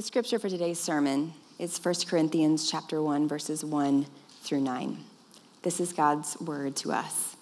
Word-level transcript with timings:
The 0.00 0.06
scripture 0.06 0.38
for 0.38 0.48
today's 0.48 0.80
sermon 0.80 1.34
is 1.58 1.76
1 1.76 1.94
Corinthians 2.08 2.70
chapter 2.70 3.02
1 3.02 3.28
verses 3.28 3.62
1 3.62 4.06
through 4.40 4.62
9. 4.62 4.96
This 5.60 5.78
is 5.78 5.92
God's 5.92 6.40
word 6.40 6.74
to 6.76 6.90
us. 6.90 7.36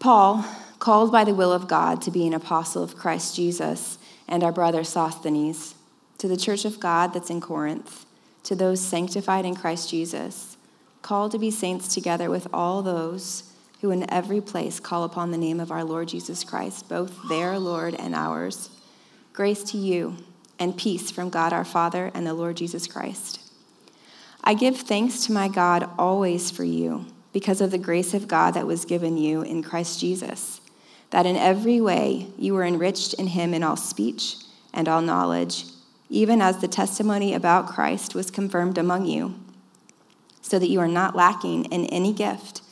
Paul, 0.00 0.44
called 0.80 1.12
by 1.12 1.22
the 1.22 1.32
will 1.32 1.52
of 1.52 1.68
God 1.68 2.02
to 2.02 2.10
be 2.10 2.26
an 2.26 2.34
apostle 2.34 2.82
of 2.82 2.96
Christ 2.96 3.36
Jesus, 3.36 3.98
and 4.26 4.42
our 4.42 4.50
brother 4.50 4.82
Sosthenes, 4.82 5.76
to 6.18 6.26
the 6.26 6.36
church 6.36 6.64
of 6.64 6.80
God 6.80 7.12
that's 7.14 7.30
in 7.30 7.40
Corinth, 7.40 8.04
to 8.42 8.56
those 8.56 8.80
sanctified 8.80 9.44
in 9.44 9.54
Christ 9.54 9.90
Jesus, 9.90 10.56
called 11.02 11.30
to 11.30 11.38
be 11.38 11.52
saints 11.52 11.94
together 11.94 12.30
with 12.30 12.48
all 12.52 12.82
those 12.82 13.52
who 13.80 13.92
in 13.92 14.12
every 14.12 14.40
place 14.40 14.80
call 14.80 15.04
upon 15.04 15.30
the 15.30 15.38
name 15.38 15.60
of 15.60 15.70
our 15.70 15.84
Lord 15.84 16.08
Jesus 16.08 16.42
Christ, 16.42 16.88
both 16.88 17.16
their 17.28 17.60
Lord 17.60 17.94
and 17.94 18.12
ours. 18.12 18.70
Grace 19.36 19.62
to 19.64 19.76
you 19.76 20.16
and 20.58 20.78
peace 20.78 21.10
from 21.10 21.28
God 21.28 21.52
our 21.52 21.62
Father 21.62 22.10
and 22.14 22.26
the 22.26 22.32
Lord 22.32 22.56
Jesus 22.56 22.86
Christ. 22.86 23.38
I 24.42 24.54
give 24.54 24.78
thanks 24.78 25.26
to 25.26 25.32
my 25.32 25.46
God 25.46 25.90
always 25.98 26.50
for 26.50 26.64
you 26.64 27.04
because 27.34 27.60
of 27.60 27.70
the 27.70 27.76
grace 27.76 28.14
of 28.14 28.28
God 28.28 28.54
that 28.54 28.66
was 28.66 28.86
given 28.86 29.18
you 29.18 29.42
in 29.42 29.62
Christ 29.62 30.00
Jesus, 30.00 30.62
that 31.10 31.26
in 31.26 31.36
every 31.36 31.82
way 31.82 32.28
you 32.38 32.54
were 32.54 32.64
enriched 32.64 33.12
in 33.12 33.26
him 33.26 33.52
in 33.52 33.62
all 33.62 33.76
speech 33.76 34.36
and 34.72 34.88
all 34.88 35.02
knowledge, 35.02 35.66
even 36.08 36.40
as 36.40 36.62
the 36.62 36.66
testimony 36.66 37.34
about 37.34 37.68
Christ 37.68 38.14
was 38.14 38.30
confirmed 38.30 38.78
among 38.78 39.04
you, 39.04 39.38
so 40.40 40.58
that 40.58 40.70
you 40.70 40.80
are 40.80 40.88
not 40.88 41.14
lacking 41.14 41.66
in 41.66 41.84
any 41.88 42.14
gift 42.14 42.62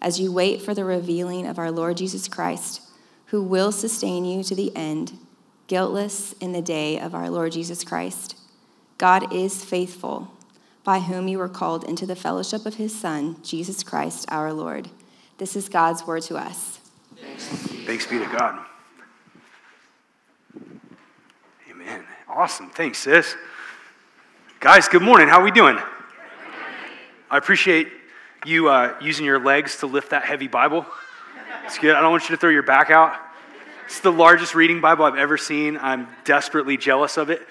as 0.00 0.18
you 0.18 0.32
wait 0.32 0.62
for 0.62 0.72
the 0.72 0.86
revealing 0.86 1.46
of 1.46 1.58
our 1.58 1.70
Lord 1.70 1.98
Jesus 1.98 2.28
Christ, 2.28 2.80
who 3.26 3.42
will 3.42 3.70
sustain 3.70 4.24
you 4.24 4.42
to 4.44 4.54
the 4.54 4.74
end 4.74 5.18
guiltless 5.66 6.32
in 6.34 6.52
the 6.52 6.62
day 6.62 6.98
of 6.98 7.14
our 7.14 7.30
Lord 7.30 7.52
Jesus 7.52 7.84
Christ. 7.84 8.36
God 8.98 9.32
is 9.32 9.64
faithful, 9.64 10.30
by 10.84 11.00
whom 11.00 11.28
you 11.28 11.38
were 11.38 11.48
called 11.48 11.84
into 11.84 12.06
the 12.06 12.16
fellowship 12.16 12.66
of 12.66 12.74
his 12.74 12.98
Son, 12.98 13.36
Jesus 13.42 13.82
Christ 13.82 14.26
our 14.28 14.52
Lord. 14.52 14.90
This 15.38 15.56
is 15.56 15.68
God's 15.68 16.06
word 16.06 16.22
to 16.24 16.36
us. 16.36 16.78
Thanks 17.86 18.06
be 18.06 18.18
to 18.18 18.26
God. 18.26 18.64
Amen. 21.70 22.04
Awesome. 22.28 22.70
Thanks, 22.70 22.98
sis. 22.98 23.34
Guys, 24.60 24.88
good 24.88 25.02
morning. 25.02 25.28
How 25.28 25.40
are 25.40 25.44
we 25.44 25.50
doing? 25.50 25.78
I 27.30 27.38
appreciate 27.38 27.88
you 28.46 28.68
uh, 28.68 28.96
using 29.00 29.24
your 29.24 29.38
legs 29.38 29.78
to 29.78 29.86
lift 29.86 30.10
that 30.10 30.24
heavy 30.24 30.48
Bible. 30.48 30.86
It's 31.64 31.78
good. 31.78 31.94
I 31.94 32.00
don't 32.00 32.10
want 32.10 32.24
you 32.24 32.36
to 32.36 32.40
throw 32.40 32.50
your 32.50 32.62
back 32.62 32.90
out. 32.90 33.14
It's 33.86 34.00
the 34.00 34.10
largest 34.10 34.54
reading 34.54 34.80
Bible 34.80 35.04
I've 35.04 35.16
ever 35.16 35.36
seen. 35.36 35.76
I'm 35.76 36.08
desperately 36.24 36.78
jealous 36.78 37.18
of 37.18 37.28
it. 37.28 37.46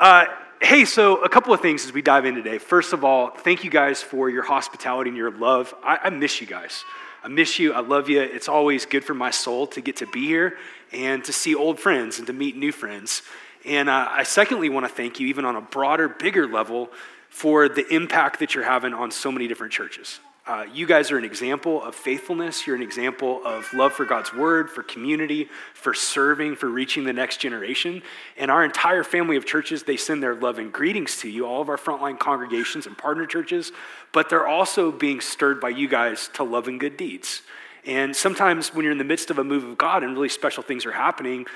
Uh, 0.00 0.24
hey, 0.60 0.84
so 0.84 1.22
a 1.22 1.28
couple 1.28 1.54
of 1.54 1.60
things 1.60 1.84
as 1.84 1.92
we 1.92 2.02
dive 2.02 2.24
in 2.24 2.34
today. 2.34 2.58
First 2.58 2.92
of 2.92 3.04
all, 3.04 3.30
thank 3.30 3.62
you 3.62 3.70
guys 3.70 4.02
for 4.02 4.28
your 4.28 4.42
hospitality 4.42 5.10
and 5.10 5.16
your 5.16 5.30
love. 5.30 5.72
I, 5.82 5.98
I 6.04 6.10
miss 6.10 6.40
you 6.40 6.48
guys. 6.48 6.84
I 7.22 7.28
miss 7.28 7.60
you. 7.60 7.72
I 7.72 7.80
love 7.80 8.08
you. 8.08 8.20
It's 8.20 8.48
always 8.48 8.84
good 8.84 9.04
for 9.04 9.14
my 9.14 9.30
soul 9.30 9.68
to 9.68 9.80
get 9.80 9.96
to 9.98 10.08
be 10.08 10.26
here 10.26 10.58
and 10.92 11.24
to 11.24 11.32
see 11.32 11.54
old 11.54 11.78
friends 11.78 12.18
and 12.18 12.26
to 12.26 12.32
meet 12.32 12.56
new 12.56 12.72
friends. 12.72 13.22
And 13.64 13.88
uh, 13.88 14.08
I 14.10 14.24
secondly 14.24 14.68
want 14.68 14.86
to 14.86 14.92
thank 14.92 15.20
you, 15.20 15.28
even 15.28 15.44
on 15.44 15.54
a 15.54 15.60
broader, 15.60 16.08
bigger 16.08 16.48
level, 16.48 16.90
for 17.30 17.68
the 17.68 17.86
impact 17.94 18.40
that 18.40 18.56
you're 18.56 18.64
having 18.64 18.92
on 18.92 19.12
so 19.12 19.30
many 19.30 19.46
different 19.46 19.72
churches. 19.72 20.18
Uh, 20.46 20.66
you 20.74 20.86
guys 20.86 21.10
are 21.10 21.16
an 21.16 21.24
example 21.24 21.82
of 21.82 21.94
faithfulness. 21.94 22.66
You're 22.66 22.76
an 22.76 22.82
example 22.82 23.40
of 23.46 23.72
love 23.72 23.94
for 23.94 24.04
God's 24.04 24.34
word, 24.34 24.70
for 24.70 24.82
community, 24.82 25.48
for 25.72 25.94
serving, 25.94 26.56
for 26.56 26.68
reaching 26.68 27.04
the 27.04 27.14
next 27.14 27.38
generation. 27.38 28.02
And 28.36 28.50
our 28.50 28.62
entire 28.62 29.04
family 29.04 29.36
of 29.36 29.46
churches, 29.46 29.84
they 29.84 29.96
send 29.96 30.22
their 30.22 30.34
love 30.34 30.58
and 30.58 30.70
greetings 30.70 31.16
to 31.20 31.30
you, 31.30 31.46
all 31.46 31.62
of 31.62 31.70
our 31.70 31.78
frontline 31.78 32.18
congregations 32.18 32.86
and 32.86 32.96
partner 32.96 33.24
churches, 33.24 33.72
but 34.12 34.28
they're 34.28 34.46
also 34.46 34.92
being 34.92 35.22
stirred 35.22 35.62
by 35.62 35.70
you 35.70 35.88
guys 35.88 36.28
to 36.34 36.42
love 36.42 36.68
and 36.68 36.78
good 36.78 36.98
deeds. 36.98 37.40
And 37.86 38.14
sometimes 38.14 38.74
when 38.74 38.84
you're 38.84 38.92
in 38.92 38.98
the 38.98 39.04
midst 39.04 39.30
of 39.30 39.38
a 39.38 39.44
move 39.44 39.64
of 39.64 39.78
God 39.78 40.02
and 40.02 40.12
really 40.12 40.28
special 40.28 40.62
things 40.62 40.84
are 40.84 40.92
happening, 40.92 41.46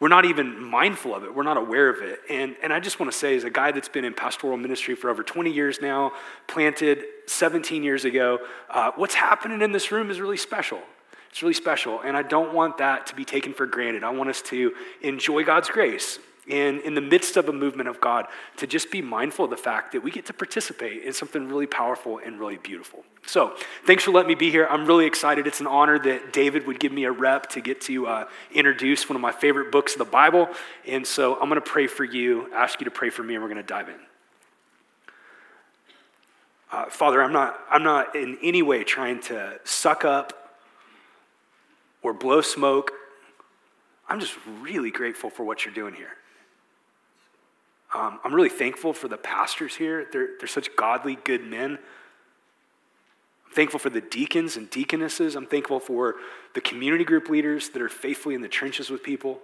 we're 0.00 0.08
not 0.08 0.24
even 0.24 0.62
mindful 0.62 1.14
of 1.14 1.24
it. 1.24 1.34
We're 1.34 1.42
not 1.42 1.58
aware 1.58 1.90
of 1.90 2.00
it. 2.00 2.20
And, 2.30 2.56
and 2.62 2.72
I 2.72 2.80
just 2.80 2.98
want 2.98 3.12
to 3.12 3.16
say, 3.16 3.36
as 3.36 3.44
a 3.44 3.50
guy 3.50 3.70
that's 3.70 3.88
been 3.88 4.04
in 4.04 4.14
pastoral 4.14 4.56
ministry 4.56 4.94
for 4.94 5.10
over 5.10 5.22
20 5.22 5.52
years 5.52 5.80
now, 5.82 6.12
planted 6.46 7.04
17 7.26 7.82
years 7.82 8.06
ago, 8.06 8.38
uh, 8.70 8.92
what's 8.96 9.14
happening 9.14 9.60
in 9.60 9.72
this 9.72 9.92
room 9.92 10.10
is 10.10 10.18
really 10.18 10.38
special. 10.38 10.80
It's 11.28 11.42
really 11.42 11.54
special. 11.54 12.00
And 12.00 12.16
I 12.16 12.22
don't 12.22 12.54
want 12.54 12.78
that 12.78 13.06
to 13.08 13.14
be 13.14 13.26
taken 13.26 13.52
for 13.52 13.66
granted. 13.66 14.02
I 14.02 14.10
want 14.10 14.30
us 14.30 14.40
to 14.42 14.72
enjoy 15.02 15.44
God's 15.44 15.68
grace 15.68 16.18
and 16.50 16.80
in 16.80 16.94
the 16.94 17.00
midst 17.00 17.36
of 17.36 17.48
a 17.48 17.52
movement 17.52 17.88
of 17.88 18.00
God, 18.00 18.26
to 18.56 18.66
just 18.66 18.90
be 18.90 19.00
mindful 19.00 19.44
of 19.44 19.50
the 19.50 19.56
fact 19.56 19.92
that 19.92 20.02
we 20.02 20.10
get 20.10 20.26
to 20.26 20.32
participate 20.32 21.02
in 21.02 21.12
something 21.12 21.48
really 21.48 21.66
powerful 21.66 22.18
and 22.18 22.38
really 22.38 22.56
beautiful. 22.58 23.04
So, 23.26 23.54
thanks 23.86 24.04
for 24.04 24.10
letting 24.10 24.28
me 24.28 24.34
be 24.34 24.50
here. 24.50 24.66
I'm 24.68 24.86
really 24.86 25.06
excited. 25.06 25.46
It's 25.46 25.60
an 25.60 25.66
honor 25.66 25.98
that 25.98 26.32
David 26.32 26.66
would 26.66 26.80
give 26.80 26.92
me 26.92 27.04
a 27.04 27.12
rep 27.12 27.48
to 27.50 27.60
get 27.60 27.80
to 27.82 28.06
uh, 28.06 28.28
introduce 28.52 29.08
one 29.08 29.16
of 29.16 29.22
my 29.22 29.32
favorite 29.32 29.70
books 29.70 29.92
of 29.92 29.98
the 29.98 30.04
Bible. 30.04 30.48
And 30.86 31.06
so, 31.06 31.34
I'm 31.34 31.48
going 31.48 31.60
to 31.60 31.70
pray 31.70 31.86
for 31.86 32.04
you, 32.04 32.52
ask 32.54 32.80
you 32.80 32.84
to 32.84 32.90
pray 32.90 33.10
for 33.10 33.22
me, 33.22 33.34
and 33.34 33.42
we're 33.42 33.50
going 33.50 33.62
to 33.62 33.68
dive 33.68 33.88
in. 33.88 34.00
Uh, 36.72 36.86
Father, 36.88 37.22
I'm 37.22 37.32
not, 37.32 37.58
I'm 37.68 37.82
not 37.82 38.14
in 38.14 38.38
any 38.42 38.62
way 38.62 38.84
trying 38.84 39.20
to 39.22 39.58
suck 39.64 40.04
up 40.04 40.56
or 42.02 42.12
blow 42.12 42.40
smoke. 42.40 42.92
I'm 44.08 44.20
just 44.20 44.36
really 44.60 44.90
grateful 44.90 45.30
for 45.30 45.44
what 45.44 45.64
you're 45.64 45.74
doing 45.74 45.94
here. 45.94 46.16
Um, 47.94 48.20
I'm 48.22 48.34
really 48.34 48.48
thankful 48.48 48.92
for 48.92 49.08
the 49.08 49.16
pastors 49.16 49.74
here. 49.74 50.06
They're, 50.12 50.30
they're 50.38 50.48
such 50.48 50.74
godly, 50.76 51.16
good 51.16 51.44
men. 51.44 51.78
I'm 53.46 53.52
thankful 53.52 53.80
for 53.80 53.90
the 53.90 54.00
deacons 54.00 54.56
and 54.56 54.70
deaconesses. 54.70 55.34
I'm 55.34 55.46
thankful 55.46 55.80
for 55.80 56.16
the 56.54 56.60
community 56.60 57.04
group 57.04 57.28
leaders 57.28 57.70
that 57.70 57.82
are 57.82 57.88
faithfully 57.88 58.36
in 58.36 58.42
the 58.42 58.48
trenches 58.48 58.90
with 58.90 59.02
people. 59.02 59.40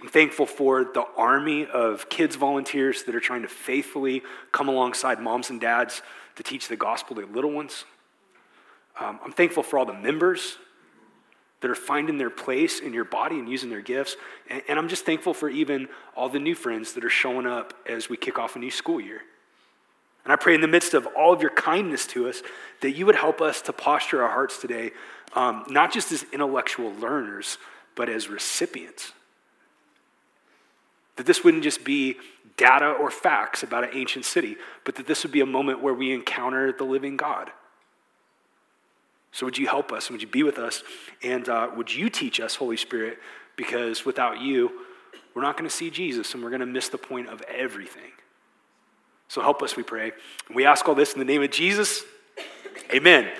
I'm 0.00 0.08
thankful 0.08 0.46
for 0.46 0.84
the 0.84 1.04
army 1.16 1.66
of 1.66 2.08
kids 2.08 2.36
volunteers 2.36 3.02
that 3.04 3.14
are 3.14 3.20
trying 3.20 3.42
to 3.42 3.48
faithfully 3.48 4.22
come 4.52 4.68
alongside 4.68 5.20
moms 5.20 5.50
and 5.50 5.60
dads 5.60 6.02
to 6.36 6.42
teach 6.42 6.68
the 6.68 6.76
gospel 6.76 7.16
to 7.16 7.26
little 7.26 7.50
ones. 7.50 7.84
Um, 9.00 9.18
I'm 9.24 9.32
thankful 9.32 9.62
for 9.62 9.78
all 9.78 9.86
the 9.86 9.94
members 9.94 10.58
that 11.66 11.72
are 11.72 11.74
finding 11.74 12.16
their 12.16 12.30
place 12.30 12.78
in 12.78 12.92
your 12.92 13.04
body 13.04 13.40
and 13.40 13.48
using 13.48 13.70
their 13.70 13.80
gifts. 13.80 14.14
And, 14.48 14.62
and, 14.68 14.78
I'm 14.78 14.88
just 14.88 15.04
thankful 15.04 15.34
for 15.34 15.48
even 15.48 15.88
all 16.14 16.28
the 16.28 16.38
new 16.38 16.54
friends 16.54 16.92
that 16.92 17.04
are 17.04 17.10
showing 17.10 17.44
up 17.44 17.74
as 17.88 18.08
we 18.08 18.16
kick 18.16 18.38
off 18.38 18.54
a 18.54 18.60
new 18.60 18.70
school 18.70 19.00
year. 19.00 19.22
And 20.22 20.32
I 20.32 20.36
pray 20.36 20.54
in 20.54 20.60
the 20.60 20.68
midst 20.68 20.94
of 20.94 21.08
all 21.18 21.32
of 21.32 21.42
your 21.42 21.50
kindness 21.50 22.06
to 22.08 22.28
us 22.28 22.42
that 22.82 22.92
you 22.92 23.04
would 23.04 23.16
help 23.16 23.40
us 23.40 23.62
to 23.62 23.72
posture 23.72 24.22
our 24.22 24.30
hearts 24.30 24.60
today, 24.60 24.92
um, 25.34 25.64
not 25.68 25.92
just 25.92 26.12
as 26.12 26.24
intellectual 26.32 26.92
learners, 27.00 27.58
but 27.96 28.08
as 28.08 28.28
recipients. 28.28 29.10
That 31.16 31.26
this 31.26 31.42
wouldn't 31.42 31.64
just 31.64 31.84
be 31.84 32.14
data 32.56 32.90
or 32.92 33.10
facts 33.10 33.64
about 33.64 33.82
an 33.82 33.90
ancient 33.92 34.24
city, 34.24 34.56
but 34.84 34.94
that 34.94 35.08
this 35.08 35.24
would 35.24 35.32
be 35.32 35.40
a 35.40 35.46
moment 35.46 35.82
where 35.82 35.94
we 35.94 36.14
encounter 36.14 36.70
the 36.70 36.84
living 36.84 37.16
God. 37.16 37.50
So, 39.36 39.44
would 39.44 39.58
you 39.58 39.66
help 39.66 39.92
us? 39.92 40.10
Would 40.10 40.22
you 40.22 40.28
be 40.28 40.42
with 40.42 40.56
us? 40.56 40.82
And 41.22 41.46
uh, 41.46 41.68
would 41.76 41.94
you 41.94 42.08
teach 42.08 42.40
us, 42.40 42.54
Holy 42.54 42.78
Spirit? 42.78 43.18
Because 43.54 44.02
without 44.02 44.40
you, 44.40 44.80
we're 45.34 45.42
not 45.42 45.58
going 45.58 45.68
to 45.68 45.76
see 45.76 45.90
Jesus 45.90 46.32
and 46.32 46.42
we're 46.42 46.48
going 46.48 46.60
to 46.60 46.66
miss 46.66 46.88
the 46.88 46.96
point 46.96 47.28
of 47.28 47.42
everything. 47.42 48.12
So, 49.28 49.42
help 49.42 49.62
us, 49.62 49.76
we 49.76 49.82
pray. 49.82 50.12
We 50.54 50.64
ask 50.64 50.88
all 50.88 50.94
this 50.94 51.12
in 51.12 51.18
the 51.18 51.26
name 51.26 51.42
of 51.42 51.50
Jesus. 51.50 52.02
Amen. 52.94 53.30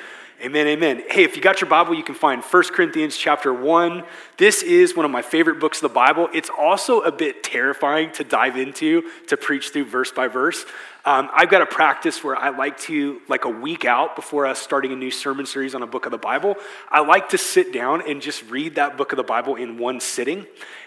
Amen, 0.42 0.66
amen. 0.66 1.02
Hey, 1.08 1.24
if 1.24 1.34
you 1.34 1.40
got 1.40 1.62
your 1.62 1.70
Bible, 1.70 1.94
you 1.94 2.02
can 2.02 2.14
find 2.14 2.42
1 2.42 2.62
Corinthians 2.64 3.16
chapter 3.16 3.54
1. 3.54 4.04
This 4.36 4.62
is 4.62 4.94
one 4.94 5.06
of 5.06 5.10
my 5.10 5.22
favorite 5.22 5.58
books 5.58 5.78
of 5.78 5.82
the 5.82 5.94
Bible. 5.94 6.28
It's 6.34 6.50
also 6.50 7.00
a 7.00 7.10
bit 7.10 7.42
terrifying 7.42 8.12
to 8.12 8.24
dive 8.24 8.58
into, 8.58 9.08
to 9.28 9.38
preach 9.38 9.70
through 9.70 9.86
verse 9.86 10.12
by 10.12 10.28
verse. 10.28 10.66
Um, 11.06 11.30
I've 11.32 11.48
got 11.48 11.62
a 11.62 11.66
practice 11.66 12.24
where 12.24 12.34
I 12.34 12.48
like 12.48 12.78
to, 12.80 13.20
like 13.28 13.44
a 13.44 13.48
week 13.48 13.84
out 13.84 14.16
before 14.16 14.44
us 14.44 14.58
starting 14.58 14.90
a 14.90 14.96
new 14.96 15.12
sermon 15.12 15.46
series 15.46 15.72
on 15.76 15.82
a 15.82 15.86
book 15.86 16.04
of 16.04 16.10
the 16.10 16.18
Bible, 16.18 16.56
I 16.90 16.98
like 16.98 17.28
to 17.28 17.38
sit 17.38 17.72
down 17.72 18.02
and 18.02 18.20
just 18.20 18.42
read 18.50 18.74
that 18.74 18.96
book 18.96 19.12
of 19.12 19.16
the 19.16 19.22
Bible 19.22 19.54
in 19.54 19.78
one 19.78 20.00
sitting. 20.00 20.46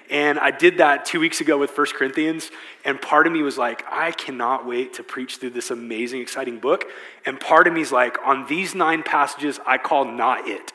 And 0.09 0.37
I 0.37 0.51
did 0.51 0.79
that 0.79 1.05
two 1.05 1.21
weeks 1.21 1.39
ago 1.39 1.57
with 1.57 1.75
1 1.77 1.87
Corinthians, 1.93 2.51
and 2.83 3.01
part 3.01 3.27
of 3.27 3.33
me 3.33 3.43
was 3.43 3.57
like, 3.57 3.85
I 3.89 4.11
cannot 4.11 4.67
wait 4.67 4.95
to 4.95 5.03
preach 5.03 5.37
through 5.37 5.51
this 5.51 5.71
amazing, 5.71 6.19
exciting 6.19 6.59
book. 6.59 6.83
And 7.25 7.39
part 7.39 7.67
of 7.67 7.73
me 7.73 7.79
is 7.79 7.93
like, 7.93 8.17
on 8.25 8.45
these 8.47 8.75
nine 8.75 9.03
passages, 9.03 9.57
I 9.65 9.77
call 9.77 10.03
not 10.03 10.49
it. 10.49 10.73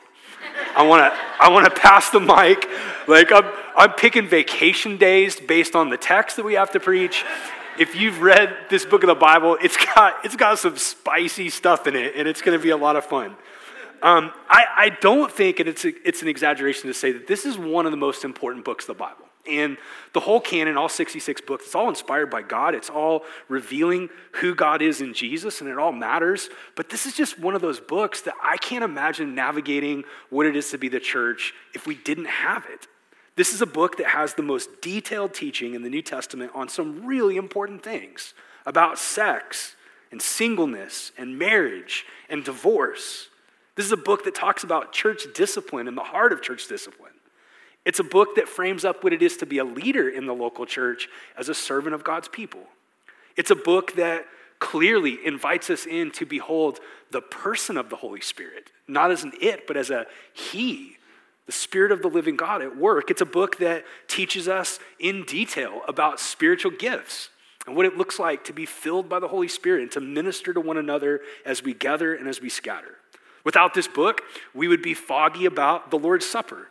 I 0.75 0.87
want 0.87 1.13
to 1.13 1.19
I 1.39 1.49
want 1.49 1.65
to 1.65 1.81
pass 1.81 2.09
the 2.09 2.19
mic. 2.19 2.67
Like 3.07 3.31
I'm 3.31 3.45
I'm 3.75 3.91
picking 3.93 4.27
vacation 4.27 4.97
days 4.97 5.39
based 5.39 5.75
on 5.75 5.89
the 5.89 5.97
text 5.97 6.37
that 6.37 6.45
we 6.45 6.53
have 6.53 6.71
to 6.71 6.79
preach. 6.79 7.25
If 7.77 7.95
you've 7.95 8.21
read 8.21 8.55
this 8.69 8.85
book 8.85 9.03
of 9.03 9.07
the 9.07 9.15
Bible, 9.15 9.57
it's 9.61 9.77
got 9.77 10.23
it's 10.23 10.35
got 10.35 10.59
some 10.59 10.77
spicy 10.77 11.49
stuff 11.49 11.87
in 11.87 11.95
it, 11.95 12.15
and 12.15 12.27
it's 12.27 12.41
going 12.41 12.57
to 12.57 12.63
be 12.63 12.69
a 12.69 12.77
lot 12.77 12.95
of 12.95 13.05
fun. 13.05 13.35
Um, 14.01 14.31
I, 14.49 14.65
I 14.75 14.89
don't 14.89 15.31
think, 15.31 15.59
and 15.59 15.67
it's, 15.67 15.83
a, 15.83 16.07
it's 16.07 16.21
an 16.21 16.27
exaggeration 16.27 16.87
to 16.87 16.93
say 16.93 17.11
that 17.13 17.27
this 17.27 17.45
is 17.45 17.57
one 17.57 17.85
of 17.85 17.91
the 17.91 17.97
most 17.97 18.23
important 18.23 18.63
books 18.63 18.83
of 18.83 18.97
the 18.97 18.99
Bible. 18.99 19.25
And 19.47 19.77
the 20.13 20.19
whole 20.19 20.39
canon, 20.39 20.77
all 20.77 20.89
66 20.89 21.41
books, 21.41 21.65
it's 21.65 21.75
all 21.75 21.89
inspired 21.89 22.29
by 22.29 22.41
God. 22.41 22.75
It's 22.75 22.89
all 22.89 23.23
revealing 23.47 24.09
who 24.33 24.55
God 24.55 24.81
is 24.81 25.01
in 25.01 25.13
Jesus, 25.13 25.61
and 25.61 25.69
it 25.69 25.77
all 25.77 25.91
matters. 25.91 26.49
But 26.75 26.89
this 26.89 27.05
is 27.05 27.15
just 27.15 27.39
one 27.39 27.55
of 27.55 27.61
those 27.61 27.79
books 27.79 28.21
that 28.21 28.33
I 28.43 28.57
can't 28.57 28.83
imagine 28.83 29.35
navigating 29.35 30.03
what 30.29 30.45
it 30.45 30.55
is 30.55 30.71
to 30.71 30.77
be 30.77 30.89
the 30.89 30.99
church 30.99 31.53
if 31.73 31.87
we 31.87 31.95
didn't 31.95 32.25
have 32.25 32.65
it. 32.71 32.87
This 33.35 33.53
is 33.53 33.61
a 33.61 33.65
book 33.65 33.97
that 33.97 34.07
has 34.07 34.33
the 34.33 34.43
most 34.43 34.81
detailed 34.81 35.33
teaching 35.33 35.73
in 35.73 35.81
the 35.81 35.89
New 35.89 36.01
Testament 36.01 36.51
on 36.55 36.69
some 36.69 37.05
really 37.05 37.35
important 37.35 37.83
things 37.83 38.33
about 38.65 38.97
sex 38.97 39.75
and 40.11 40.21
singleness 40.21 41.11
and 41.17 41.37
marriage 41.37 42.05
and 42.29 42.43
divorce. 42.43 43.29
This 43.75 43.85
is 43.85 43.91
a 43.91 43.97
book 43.97 44.23
that 44.23 44.35
talks 44.35 44.63
about 44.63 44.93
church 44.93 45.23
discipline 45.33 45.87
and 45.87 45.97
the 45.97 46.03
heart 46.03 46.31
of 46.31 46.41
church 46.41 46.67
discipline. 46.67 47.11
It's 47.83 47.99
a 47.99 48.03
book 48.03 48.35
that 48.35 48.47
frames 48.47 48.85
up 48.85 49.03
what 49.03 49.13
it 49.13 49.21
is 49.21 49.37
to 49.37 49.45
be 49.45 49.57
a 49.57 49.65
leader 49.65 50.09
in 50.09 50.25
the 50.25 50.33
local 50.33 50.65
church 50.65 51.09
as 51.37 51.49
a 51.49 51.53
servant 51.53 51.93
of 51.93 52.03
God's 52.03 52.29
people. 52.29 52.63
It's 53.35 53.51
a 53.51 53.55
book 53.55 53.95
that 53.95 54.25
clearly 54.59 55.19
invites 55.23 55.69
us 55.69 55.85
in 55.85 56.09
to 56.11 56.25
behold 56.25 56.79
the 57.11 57.21
person 57.21 57.77
of 57.77 57.89
the 57.89 57.97
Holy 57.97 58.21
Spirit, 58.21 58.71
not 58.87 59.11
as 59.11 59.23
an 59.23 59.33
it, 59.41 59.67
but 59.67 59.75
as 59.75 59.89
a 59.89 60.05
he, 60.33 60.97
the 61.45 61.51
Spirit 61.51 61.91
of 61.91 62.01
the 62.01 62.07
living 62.07 62.35
God 62.35 62.61
at 62.61 62.77
work. 62.77 63.11
It's 63.11 63.21
a 63.21 63.25
book 63.25 63.57
that 63.57 63.85
teaches 64.07 64.47
us 64.47 64.79
in 64.99 65.23
detail 65.23 65.81
about 65.87 66.19
spiritual 66.19 66.71
gifts 66.71 67.29
and 67.67 67.75
what 67.75 67.85
it 67.85 67.97
looks 67.97 68.19
like 68.19 68.43
to 68.45 68.53
be 68.53 68.65
filled 68.65 69.09
by 69.09 69.19
the 69.19 69.27
Holy 69.27 69.47
Spirit 69.47 69.81
and 69.83 69.91
to 69.91 70.01
minister 70.01 70.53
to 70.53 70.59
one 70.59 70.77
another 70.77 71.21
as 71.45 71.63
we 71.63 71.73
gather 71.73 72.13
and 72.13 72.27
as 72.27 72.41
we 72.41 72.49
scatter. 72.49 72.95
Without 73.43 73.73
this 73.73 73.87
book, 73.87 74.21
we 74.53 74.67
would 74.67 74.81
be 74.81 74.93
foggy 74.93 75.45
about 75.45 75.91
the 75.91 75.99
Lord's 75.99 76.25
Supper 76.25 76.67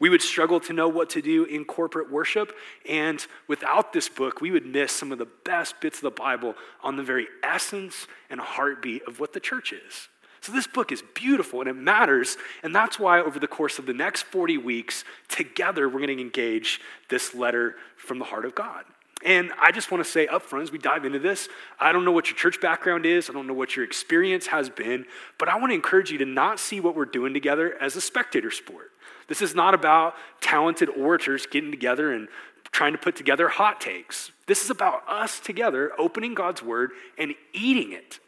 we 0.00 0.08
would 0.08 0.22
struggle 0.22 0.58
to 0.60 0.72
know 0.72 0.88
what 0.88 1.10
to 1.10 1.22
do 1.22 1.44
in 1.44 1.64
corporate 1.64 2.10
worship. 2.10 2.56
And 2.88 3.24
without 3.46 3.92
this 3.92 4.08
book, 4.08 4.40
we 4.40 4.50
would 4.50 4.66
miss 4.66 4.90
some 4.90 5.12
of 5.12 5.18
the 5.18 5.28
best 5.44 5.80
bits 5.80 5.98
of 5.98 6.02
the 6.02 6.10
Bible 6.10 6.56
on 6.82 6.96
the 6.96 7.02
very 7.02 7.28
essence 7.44 8.08
and 8.30 8.40
heartbeat 8.40 9.02
of 9.06 9.20
what 9.20 9.34
the 9.34 9.40
church 9.40 9.72
is. 9.72 10.08
So, 10.40 10.52
this 10.52 10.66
book 10.66 10.90
is 10.90 11.02
beautiful 11.14 11.60
and 11.60 11.68
it 11.68 11.74
matters. 11.74 12.36
And 12.62 12.74
that's 12.74 12.98
why, 12.98 13.20
over 13.20 13.38
the 13.38 13.46
course 13.46 13.78
of 13.78 13.86
the 13.86 13.92
next 13.92 14.22
40 14.24 14.58
weeks, 14.58 15.04
together, 15.28 15.88
we're 15.88 15.98
going 15.98 16.16
to 16.16 16.20
engage 16.20 16.80
this 17.08 17.34
letter 17.34 17.76
from 17.96 18.18
the 18.18 18.24
heart 18.24 18.44
of 18.44 18.54
God. 18.54 18.84
And 19.24 19.52
I 19.60 19.70
just 19.70 19.90
want 19.90 20.02
to 20.02 20.10
say 20.10 20.26
up 20.26 20.42
front 20.42 20.62
as 20.62 20.72
we 20.72 20.78
dive 20.78 21.04
into 21.04 21.18
this, 21.18 21.48
I 21.78 21.92
don't 21.92 22.06
know 22.06 22.12
what 22.12 22.30
your 22.30 22.38
church 22.38 22.60
background 22.60 23.04
is, 23.04 23.28
I 23.28 23.34
don't 23.34 23.46
know 23.46 23.54
what 23.54 23.76
your 23.76 23.84
experience 23.84 24.46
has 24.46 24.70
been, 24.70 25.04
but 25.38 25.48
I 25.48 25.58
want 25.58 25.70
to 25.70 25.74
encourage 25.74 26.10
you 26.10 26.18
to 26.18 26.24
not 26.24 26.58
see 26.58 26.80
what 26.80 26.96
we're 26.96 27.04
doing 27.04 27.34
together 27.34 27.76
as 27.80 27.96
a 27.96 28.00
spectator 28.00 28.50
sport. 28.50 28.92
This 29.28 29.42
is 29.42 29.54
not 29.54 29.74
about 29.74 30.14
talented 30.40 30.88
orators 30.88 31.46
getting 31.46 31.70
together 31.70 32.12
and 32.12 32.28
trying 32.72 32.92
to 32.92 32.98
put 32.98 33.14
together 33.14 33.48
hot 33.48 33.80
takes. 33.80 34.32
This 34.46 34.64
is 34.64 34.70
about 34.70 35.02
us 35.06 35.38
together 35.38 35.92
opening 35.98 36.34
God's 36.34 36.62
word 36.62 36.92
and 37.18 37.34
eating 37.52 37.92
it, 37.92 38.20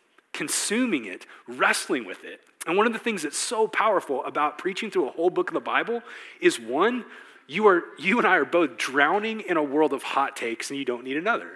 consuming 0.43 1.05
it, 1.05 1.25
wrestling 1.47 2.05
with 2.05 2.25
it. 2.25 2.41
And 2.67 2.77
one 2.77 2.89
of 2.89 2.93
the 2.93 2.99
things 2.99 3.23
that's 3.23 3.39
so 3.39 3.69
powerful 3.69 4.25
about 4.25 4.59
preaching 4.59 4.91
through 4.91 5.07
a 5.07 5.13
whole 5.13 5.31
book 5.31 5.51
of 5.51 5.55
the 5.55 5.61
Bible 5.61 6.03
is 6.41 6.59
one, 6.59 7.05
you, 7.47 7.69
are, 7.69 7.85
you 7.97 8.19
and 8.19 8.27
I 8.27 8.39
are 8.39 8.45
both 8.45 8.77
drowning 8.77 9.41
in 9.41 9.57
a 9.57 9.63
world 9.63 9.93
of 9.93 10.03
hot 10.03 10.35
takes 10.35 10.69
and 10.69 10.79
you 10.81 10.85
don't 10.85 11.05
need 11.05 11.17
another. 11.17 11.51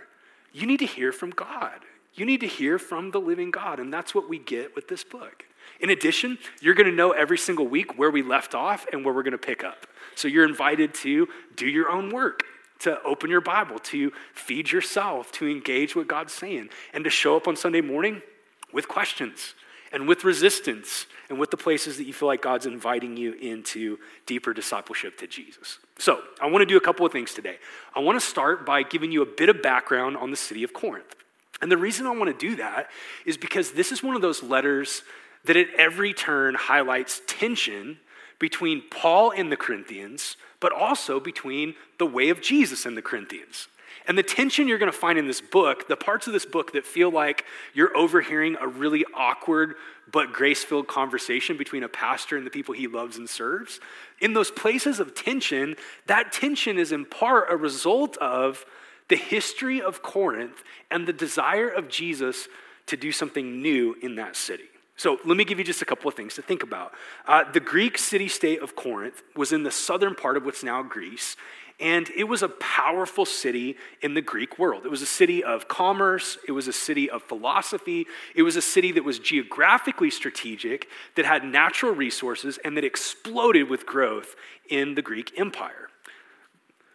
You 0.53 0.69
need 0.69 0.79
to 0.79 0.87
hear 0.87 1.11
from 1.11 1.31
God. 1.31 1.81
You 2.15 2.25
need 2.25 2.39
to 2.43 2.47
hear 2.47 2.79
from 2.79 3.11
the 3.11 3.21
living 3.21 3.51
God. 3.51 3.81
And 3.81 3.93
that's 3.93 4.15
what 4.15 4.29
we 4.29 4.39
get 4.39 4.77
with 4.77 4.87
this 4.87 5.03
book. 5.03 5.45
In 5.81 5.91
addition, 5.91 6.39
you're 6.61 6.75
going 6.75 6.89
to 6.89 6.95
know 6.95 7.11
every 7.11 7.39
single 7.39 7.67
week 7.67 7.99
where 7.99 8.13
we 8.13 8.23
left 8.23 8.55
off 8.55 8.87
and 8.93 9.05
where 9.05 9.13
we're 9.13 9.25
going 9.25 9.33
to 9.33 9.39
pick 9.39 9.65
up. 9.65 9.89
So 10.15 10.29
you're 10.29 10.49
invited 10.49 10.95
to 10.95 11.27
do 11.57 11.67
your 11.67 11.91
own 11.91 12.11
work, 12.11 12.45
to 12.81 13.03
open 13.03 13.31
your 13.31 13.41
Bible, 13.41 13.81
to 13.81 14.13
feed 14.33 14.71
yourself, 14.71 15.33
to 15.33 15.49
engage 15.49 15.97
what 15.97 16.07
God's 16.07 16.33
saying, 16.33 16.69
and 16.93 17.03
to 17.03 17.11
show 17.11 17.37
up 17.37 17.49
on 17.49 17.57
Sunday 17.57 17.81
morning 17.81 18.23
with 18.73 18.89
questions 18.89 19.55
and 19.93 20.09
with 20.09 20.25
resistance 20.25 21.07
and 21.29 21.39
with 21.39 21.51
the 21.51 21.57
places 21.57 21.97
that 21.97 22.05
you 22.05 22.13
feel 22.13 22.29
like 22.29 22.43
God's 22.43 22.67
inviting 22.67 23.17
you 23.17 23.33
into 23.35 23.99
deeper 24.27 24.53
discipleship 24.53 25.19
to 25.19 25.27
Jesus. 25.27 25.79
So, 25.99 26.21
I 26.41 26.47
want 26.47 26.63
to 26.63 26.67
do 26.67 26.77
a 26.77 26.81
couple 26.81 27.07
of 27.07 27.13
things 27.13 27.35
today. 27.35 27.59
I 27.95 28.01
want 28.01 28.21
to 28.21 28.27
start 28.27 28.67
by 28.67 28.83
giving 28.83 29.11
you 29.11 29.23
a 29.23 29.27
bit 29.27 29.49
of 29.49 29.63
background 29.63 30.17
on 30.17 30.31
the 30.31 30.37
city 30.37 30.63
of 30.63 30.73
Corinth. 30.73 31.17
And 31.63 31.71
the 31.71 31.77
reason 31.77 32.07
I 32.07 32.11
want 32.11 32.27
to 32.39 32.47
do 32.47 32.57
that 32.57 32.91
is 33.25 33.37
because 33.37 33.73
this 33.73 33.93
is 33.93 34.03
one 34.03 34.15
of 34.15 34.23
those 34.23 34.43
letters 34.43 35.03
that 35.45 35.57
at 35.57 35.69
every 35.79 36.13
turn 36.13 36.55
highlights 36.55 37.23
tension 37.27 37.99
between 38.39 38.83
Paul 38.91 39.31
and 39.31 39.51
the 39.51 39.57
Corinthians, 39.57 40.37
but 40.61 40.73
also 40.73 41.19
between 41.19 41.75
the 41.99 42.07
way 42.07 42.29
of 42.29 42.43
Jesus 42.43 42.85
and 42.85 42.97
the 42.97 43.03
Corinthians. 43.03 43.69
And 44.09 44.17
the 44.17 44.23
tension 44.23 44.69
you're 44.69 44.79
going 44.79 44.93
to 44.93 44.97
find 44.97 45.19
in 45.19 45.27
this 45.27 45.41
book, 45.41 45.89
the 45.89 45.97
parts 45.97 46.27
of 46.27 46.33
this 46.33 46.47
book 46.47 46.73
that 46.73 46.87
feel 46.87 47.11
like 47.11 47.45
you're 47.75 47.97
overhearing 47.97 48.57
a 48.61 48.69
really 48.69 49.05
awkward 49.15 49.75
but 50.11 50.33
grace 50.33 50.63
filled 50.63 50.87
conversation 50.87 51.57
between 51.57 51.83
a 51.83 51.89
pastor 51.89 52.37
and 52.37 52.47
the 52.47 52.51
people 52.51 52.75
he 52.75 52.87
loves 52.87 53.17
and 53.17 53.29
serves, 53.29 53.81
in 54.21 54.33
those 54.33 54.51
places 54.51 55.01
of 55.01 55.15
tension, 55.15 55.75
that 56.07 56.33
tension 56.33 56.79
is 56.79 56.93
in 56.93 57.05
part 57.05 57.47
a 57.51 57.57
result 57.57 58.17
of 58.19 58.65
the 59.09 59.17
history 59.17 59.81
of 59.83 60.03
Corinth 60.03 60.63
and 60.91 61.07
the 61.07 61.13
desire 61.13 61.69
of 61.69 61.89
Jesus 61.89 62.49
to 62.87 62.97
do 62.97 63.11
something 63.11 63.61
new 63.61 63.97
in 64.03 64.15
that 64.17 64.37
city. 64.37 64.65
So 64.97 65.19
let 65.25 65.37
me 65.37 65.45
give 65.45 65.59
you 65.59 65.65
just 65.65 65.83
a 65.83 65.85
couple 65.85 66.09
of 66.09 66.15
things 66.15 66.35
to 66.37 66.43
think 66.43 66.63
about. 66.63 66.93
Uh, 67.27 67.45
the 67.51 67.61
Greek 67.61 67.99
city 67.99 68.29
state 68.29 68.63
of 68.63 68.75
Corinth 68.75 69.23
was 69.35 69.53
in 69.53 69.63
the 69.63 69.71
southern 69.71 70.15
part 70.15 70.37
of 70.37 70.45
what's 70.45 70.63
now 70.63 70.83
Greece, 70.83 71.37
and 71.79 72.09
it 72.17 72.25
was 72.25 72.43
a 72.43 72.49
powerful 72.49 73.27
city 73.27 73.77
in 74.01 74.15
the 74.15 74.23
Greek 74.23 74.59
world. 74.59 74.87
It 74.87 74.91
was 74.91 75.03
a 75.03 75.07
city 75.07 75.45
of 75.45 75.69
commerce, 75.69 76.39
it 76.49 76.53
was 76.53 76.69
a 76.69 76.73
city 76.73 77.11
of 77.11 77.23
philosophy, 77.23 78.07
it 78.35 78.43
was 78.43 78.57
a 78.57 78.63
city 78.63 78.93
that 78.93 79.05
was 79.05 79.19
geographically 79.19 80.11
strategic, 80.11 80.89
that 81.17 81.27
had 81.27 81.45
natural 81.45 81.95
resources, 81.95 82.59
and 82.65 82.77
that 82.77 82.85
exploded 82.85 83.69
with 83.69 83.85
growth 83.85 84.37
in 84.71 84.95
the 84.95 85.03
Greek 85.03 85.39
Empire. 85.39 85.89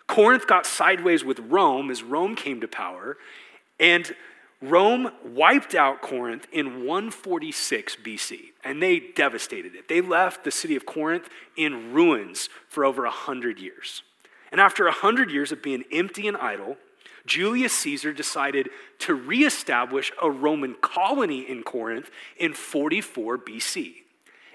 Corinth 0.07 0.47
got 0.47 0.65
sideways 0.65 1.23
with 1.23 1.39
Rome 1.39 1.91
as 1.91 2.03
Rome 2.03 2.35
came 2.35 2.59
to 2.61 2.67
power, 2.67 3.17
and 3.79 4.13
Rome 4.61 5.11
wiped 5.23 5.73
out 5.73 6.01
Corinth 6.01 6.47
in 6.51 6.85
146 6.85 7.97
BC, 8.03 8.39
and 8.63 8.81
they 8.81 8.99
devastated 8.99 9.73
it. 9.73 9.87
They 9.87 10.01
left 10.01 10.43
the 10.43 10.51
city 10.51 10.75
of 10.75 10.85
Corinth 10.85 11.29
in 11.55 11.93
ruins 11.93 12.49
for 12.67 12.83
over 12.83 13.03
100 13.03 13.59
years. 13.59 14.03
And 14.51 14.59
after 14.59 14.85
100 14.85 15.31
years 15.31 15.51
of 15.51 15.61
being 15.61 15.83
empty 15.91 16.27
and 16.27 16.37
idle, 16.37 16.77
Julius 17.25 17.73
Caesar 17.79 18.13
decided 18.13 18.69
to 18.99 19.13
reestablish 19.13 20.11
a 20.21 20.29
Roman 20.29 20.75
colony 20.81 21.41
in 21.41 21.63
Corinth 21.63 22.09
in 22.37 22.53
44 22.53 23.37
BC. 23.37 23.93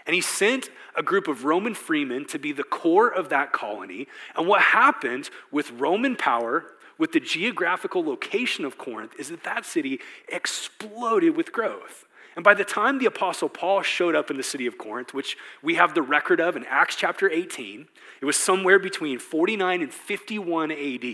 And 0.04 0.14
he 0.14 0.20
sent 0.20 0.70
a 0.96 1.02
group 1.02 1.28
of 1.28 1.44
Roman 1.44 1.74
freemen 1.74 2.26
to 2.26 2.38
be 2.38 2.52
the 2.52 2.64
core 2.64 3.08
of 3.08 3.28
that 3.30 3.52
colony. 3.52 4.06
And 4.36 4.46
what 4.46 4.60
happened 4.60 5.30
with 5.50 5.72
Roman 5.72 6.16
power 6.16 6.64
with 6.98 7.12
the 7.12 7.20
geographical 7.20 8.04
location 8.04 8.64
of 8.64 8.78
Corinth 8.78 9.12
is 9.18 9.28
that 9.28 9.44
that 9.44 9.66
city 9.66 10.00
exploded 10.28 11.36
with 11.36 11.52
growth. 11.52 12.05
And 12.36 12.44
by 12.44 12.52
the 12.54 12.64
time 12.64 12.98
the 12.98 13.06
Apostle 13.06 13.48
Paul 13.48 13.82
showed 13.82 14.14
up 14.14 14.30
in 14.30 14.36
the 14.36 14.42
city 14.42 14.66
of 14.66 14.76
Corinth, 14.76 15.14
which 15.14 15.38
we 15.62 15.74
have 15.74 15.94
the 15.94 16.02
record 16.02 16.38
of 16.38 16.54
in 16.54 16.64
Acts 16.66 16.94
chapter 16.94 17.30
18, 17.30 17.88
it 18.20 18.24
was 18.26 18.36
somewhere 18.36 18.78
between 18.78 19.18
49 19.18 19.80
and 19.82 19.92
51 19.92 20.70
AD. 20.70 21.04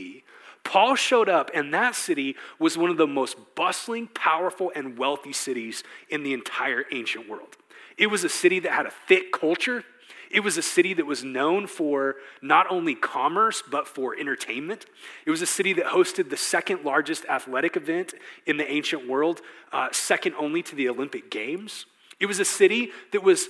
Paul 0.64 0.96
showed 0.96 1.28
up, 1.28 1.50
and 1.54 1.72
that 1.72 1.94
city 1.94 2.36
was 2.58 2.76
one 2.76 2.90
of 2.90 2.96
the 2.96 3.06
most 3.06 3.36
bustling, 3.54 4.08
powerful, 4.08 4.72
and 4.74 4.98
wealthy 4.98 5.32
cities 5.32 5.84
in 6.08 6.24
the 6.24 6.32
entire 6.32 6.84
ancient 6.92 7.28
world. 7.28 7.56
It 7.96 8.08
was 8.08 8.24
a 8.24 8.28
city 8.28 8.58
that 8.60 8.72
had 8.72 8.86
a 8.86 8.92
thick 9.06 9.32
culture. 9.32 9.84
It 10.32 10.40
was 10.40 10.56
a 10.56 10.62
city 10.62 10.94
that 10.94 11.04
was 11.04 11.22
known 11.22 11.66
for 11.66 12.16
not 12.40 12.66
only 12.70 12.94
commerce, 12.94 13.62
but 13.70 13.86
for 13.86 14.18
entertainment. 14.18 14.86
It 15.26 15.30
was 15.30 15.42
a 15.42 15.46
city 15.46 15.74
that 15.74 15.86
hosted 15.86 16.30
the 16.30 16.38
second 16.38 16.84
largest 16.84 17.26
athletic 17.26 17.76
event 17.76 18.14
in 18.46 18.56
the 18.56 18.68
ancient 18.70 19.06
world, 19.06 19.42
uh, 19.72 19.88
second 19.92 20.34
only 20.38 20.62
to 20.62 20.74
the 20.74 20.88
Olympic 20.88 21.30
Games. 21.30 21.84
It 22.18 22.26
was 22.26 22.40
a 22.40 22.46
city 22.46 22.92
that 23.12 23.22
was 23.22 23.48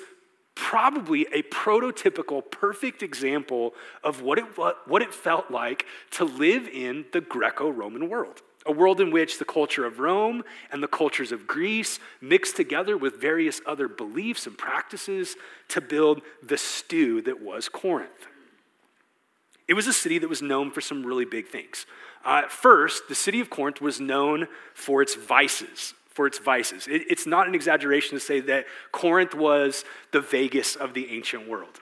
probably 0.57 1.27
a 1.33 1.43
prototypical, 1.45 2.43
perfect 2.51 3.03
example 3.03 3.75
of 4.03 4.21
what 4.21 4.39
it, 4.39 4.45
what 4.87 5.03
it 5.03 5.15
felt 5.15 5.51
like 5.51 5.87
to 6.11 6.25
live 6.25 6.69
in 6.69 7.05
the 7.13 7.21
Greco 7.21 7.71
Roman 7.71 8.09
world 8.09 8.43
a 8.67 8.73
world 8.73 9.01
in 9.01 9.11
which 9.11 9.39
the 9.39 9.45
culture 9.45 9.85
of 9.85 9.99
Rome 9.99 10.43
and 10.71 10.83
the 10.83 10.89
cultures 10.89 11.33
of 11.33 11.47
Greece 11.47 11.99
mixed 12.21 12.57
together 12.57 12.97
with 12.97 13.21
various 13.21 13.61
other 13.67 13.89
beliefs 13.89 14.47
and 14.47 14.57
practices 14.57 15.37
to 15.69 15.81
build 15.81 16.23
the 16.43 16.57
stew 16.57 17.23
that 17.23 17.43
was 17.43 17.69
Corinth. 17.69 18.27
It 19.69 19.75
was 19.75 19.87
a 19.87 19.93
city 19.93 20.19
that 20.19 20.29
was 20.29 20.43
known 20.43 20.71
for 20.71 20.81
some 20.81 21.05
really 21.05 21.25
big 21.25 21.49
things. 21.49 21.87
Uh, 22.25 22.43
first, 22.49 23.09
the 23.09 23.15
city 23.15 23.41
of 23.41 23.51
Corinth 23.51 23.81
was 23.81 24.01
known 24.01 24.47
for 24.75 25.03
its 25.03 25.15
vices. 25.15 25.95
For 26.11 26.27
its 26.27 26.39
vices. 26.39 26.87
It, 26.89 27.03
it's 27.09 27.27
not 27.27 27.49
an 27.49 27.55
exaggeration 27.55 28.19
to 28.19 28.21
say 28.21 28.41
that 28.41 28.67
Corinth 28.93 29.35
was 29.35 29.85
the 30.13 30.21
Vegas 30.21 30.77
of 30.77 30.95
the 30.95 31.11
ancient 31.11 31.49
world. 31.49 31.81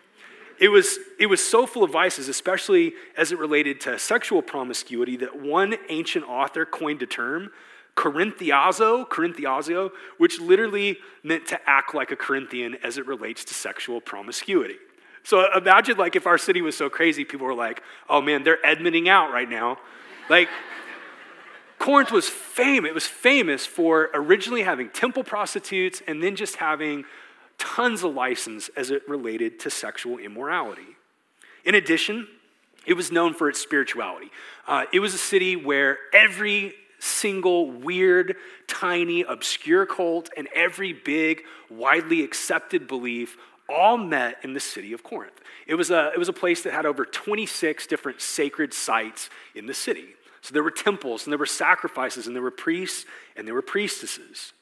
It 0.61 0.69
was, 0.69 0.99
it 1.19 1.27
was 1.27 1.41
so 1.41 1.67
full 1.67 1.83
of 1.83 1.91
vices, 1.91 2.29
especially 2.29 2.93
as 3.17 3.33
it 3.33 3.39
related 3.39 3.81
to 3.83 3.99
sexual 3.99 4.43
promiscuity, 4.43 5.17
that 5.17 5.41
one 5.41 5.75
ancient 5.89 6.29
author 6.29 6.67
coined 6.67 7.03
a 7.03 7.07
term, 7.07 7.51
Corinthiazo, 7.97 9.09
Corinthiazo, 9.09 9.91
which 10.19 10.39
literally 10.39 10.99
meant 11.25 11.47
to 11.47 11.59
act 11.69 11.95
like 11.95 12.11
a 12.11 12.17
Corinthian 12.17 12.77
as 12.83 12.99
it 12.99 13.07
relates 13.07 13.45
to 13.47 13.55
sexual 13.55 14.01
promiscuity. 14.01 14.77
So 15.23 15.47
imagine 15.57 15.97
like 15.97 16.15
if 16.15 16.27
our 16.27 16.39
city 16.39 16.63
was 16.63 16.77
so 16.77 16.91
crazy, 16.91 17.25
people 17.25 17.47
were 17.47 17.55
like, 17.55 17.83
oh 18.09 18.21
man, 18.21 18.45
they're 18.45 18.65
Edmonding 18.65 19.09
out 19.09 19.33
right 19.33 19.49
now. 19.49 19.79
Like, 20.29 20.49
Corinth 21.79 22.13
was 22.13 22.29
famous. 22.29 22.91
It 22.91 22.95
was 22.95 23.07
famous 23.07 23.65
for 23.65 24.11
originally 24.13 24.63
having 24.63 24.91
temple 24.91 25.25
prostitutes 25.25 26.03
and 26.07 26.23
then 26.23 26.37
just 26.37 26.57
having 26.57 27.05
tons 27.61 28.03
of 28.03 28.15
license 28.15 28.71
as 28.77 28.91
it 28.91 29.09
related 29.09 29.61
to 29.61 29.71
sexual 29.71 30.19
immorality. 30.19 30.97
In 31.65 31.75
addition, 31.75 32.27
it 32.87 32.95
was 32.95 33.13
known 33.13 33.35
for 33.35 33.49
its 33.49 33.61
spirituality. 33.61 34.31
Uh, 34.67 34.87
it 34.93 35.01
was 35.01 35.15
a 35.15 35.19
city 35.19 35.55
where 35.55 35.99
every 36.13 36.75
single 36.99 37.71
weird, 37.71 38.37
tiny, 38.67 39.23
obscure 39.23 39.87
cult 39.87 40.31
and 40.37 40.49
every 40.55 40.93
big, 40.93 41.43
widely 41.71 42.25
accepted 42.25 42.89
belief 42.89 43.37
all 43.69 43.97
met 43.97 44.39
in 44.43 44.55
the 44.55 44.61
city 44.61 44.93
of 44.93 45.03
Corinth. 45.03 45.41
It 45.67 45.75
was 45.75 45.91
a, 45.91 46.11
it 46.13 46.19
was 46.19 46.29
a 46.29 46.33
place 46.33 46.63
that 46.63 46.73
had 46.73 46.87
over 46.87 47.05
26 47.05 47.87
different 47.87 48.21
sacred 48.21 48.75
sites 48.75 49.31
in 49.55 49.67
the 49.67 49.75
city. 49.75 50.09
So 50.41 50.55
there 50.55 50.63
were 50.63 50.71
temples 50.71 51.25
and 51.25 51.33
there 51.33 51.39
were 51.39 51.47
sacrifices 51.47 52.27
and 52.27 52.35
there 52.35 52.43
were 52.43 52.51
priests 52.51 53.05
and 53.37 53.47
there 53.47 53.55
were 53.55 53.63
priestesses. 53.63 54.53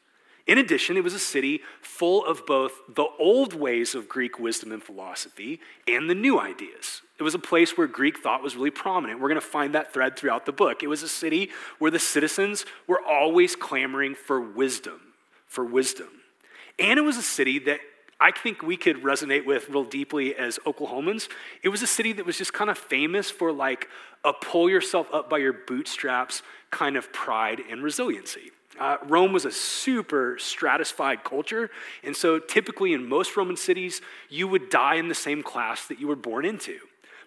In 0.48 0.56
addition, 0.56 0.96
it 0.96 1.04
was 1.04 1.12
a 1.12 1.18
city 1.18 1.60
full 1.82 2.24
of 2.24 2.46
both 2.46 2.72
the 2.88 3.06
old 3.18 3.52
ways 3.52 3.94
of 3.94 4.08
Greek 4.08 4.38
wisdom 4.38 4.72
and 4.72 4.82
philosophy 4.82 5.60
and 5.86 6.08
the 6.08 6.14
new 6.14 6.40
ideas. 6.40 7.02
It 7.18 7.22
was 7.22 7.34
a 7.34 7.38
place 7.38 7.76
where 7.76 7.86
Greek 7.86 8.20
thought 8.20 8.42
was 8.42 8.56
really 8.56 8.70
prominent. 8.70 9.20
We're 9.20 9.28
going 9.28 9.40
to 9.40 9.46
find 9.46 9.74
that 9.74 9.92
thread 9.92 10.16
throughout 10.16 10.46
the 10.46 10.52
book. 10.52 10.82
It 10.82 10.86
was 10.86 11.02
a 11.02 11.08
city 11.08 11.50
where 11.78 11.90
the 11.90 11.98
citizens 11.98 12.64
were 12.86 13.00
always 13.06 13.56
clamoring 13.56 14.14
for 14.14 14.40
wisdom, 14.40 15.00
for 15.46 15.66
wisdom. 15.66 16.08
And 16.78 16.98
it 16.98 17.02
was 17.02 17.18
a 17.18 17.22
city 17.22 17.58
that 17.60 17.80
I 18.18 18.32
think 18.32 18.62
we 18.62 18.78
could 18.78 19.02
resonate 19.02 19.44
with 19.44 19.68
real 19.68 19.84
deeply 19.84 20.34
as 20.34 20.58
Oklahomans. 20.64 21.28
It 21.62 21.68
was 21.68 21.82
a 21.82 21.86
city 21.86 22.14
that 22.14 22.24
was 22.24 22.38
just 22.38 22.54
kind 22.54 22.70
of 22.70 22.78
famous 22.78 23.30
for 23.30 23.52
like 23.52 23.86
a 24.24 24.32
pull 24.32 24.70
yourself 24.70 25.12
up 25.12 25.28
by 25.28 25.38
your 25.38 25.52
bootstraps 25.52 26.42
kind 26.70 26.96
of 26.96 27.12
pride 27.12 27.60
and 27.70 27.82
resiliency. 27.82 28.50
Uh, 28.78 28.96
Rome 29.06 29.32
was 29.32 29.44
a 29.44 29.50
super 29.50 30.36
stratified 30.38 31.24
culture, 31.24 31.70
and 32.04 32.16
so 32.16 32.38
typically 32.38 32.92
in 32.92 33.08
most 33.08 33.36
Roman 33.36 33.56
cities, 33.56 34.00
you 34.28 34.46
would 34.48 34.70
die 34.70 34.94
in 34.94 35.08
the 35.08 35.14
same 35.14 35.42
class 35.42 35.86
that 35.88 36.00
you 36.00 36.06
were 36.06 36.16
born 36.16 36.44
into. 36.44 36.78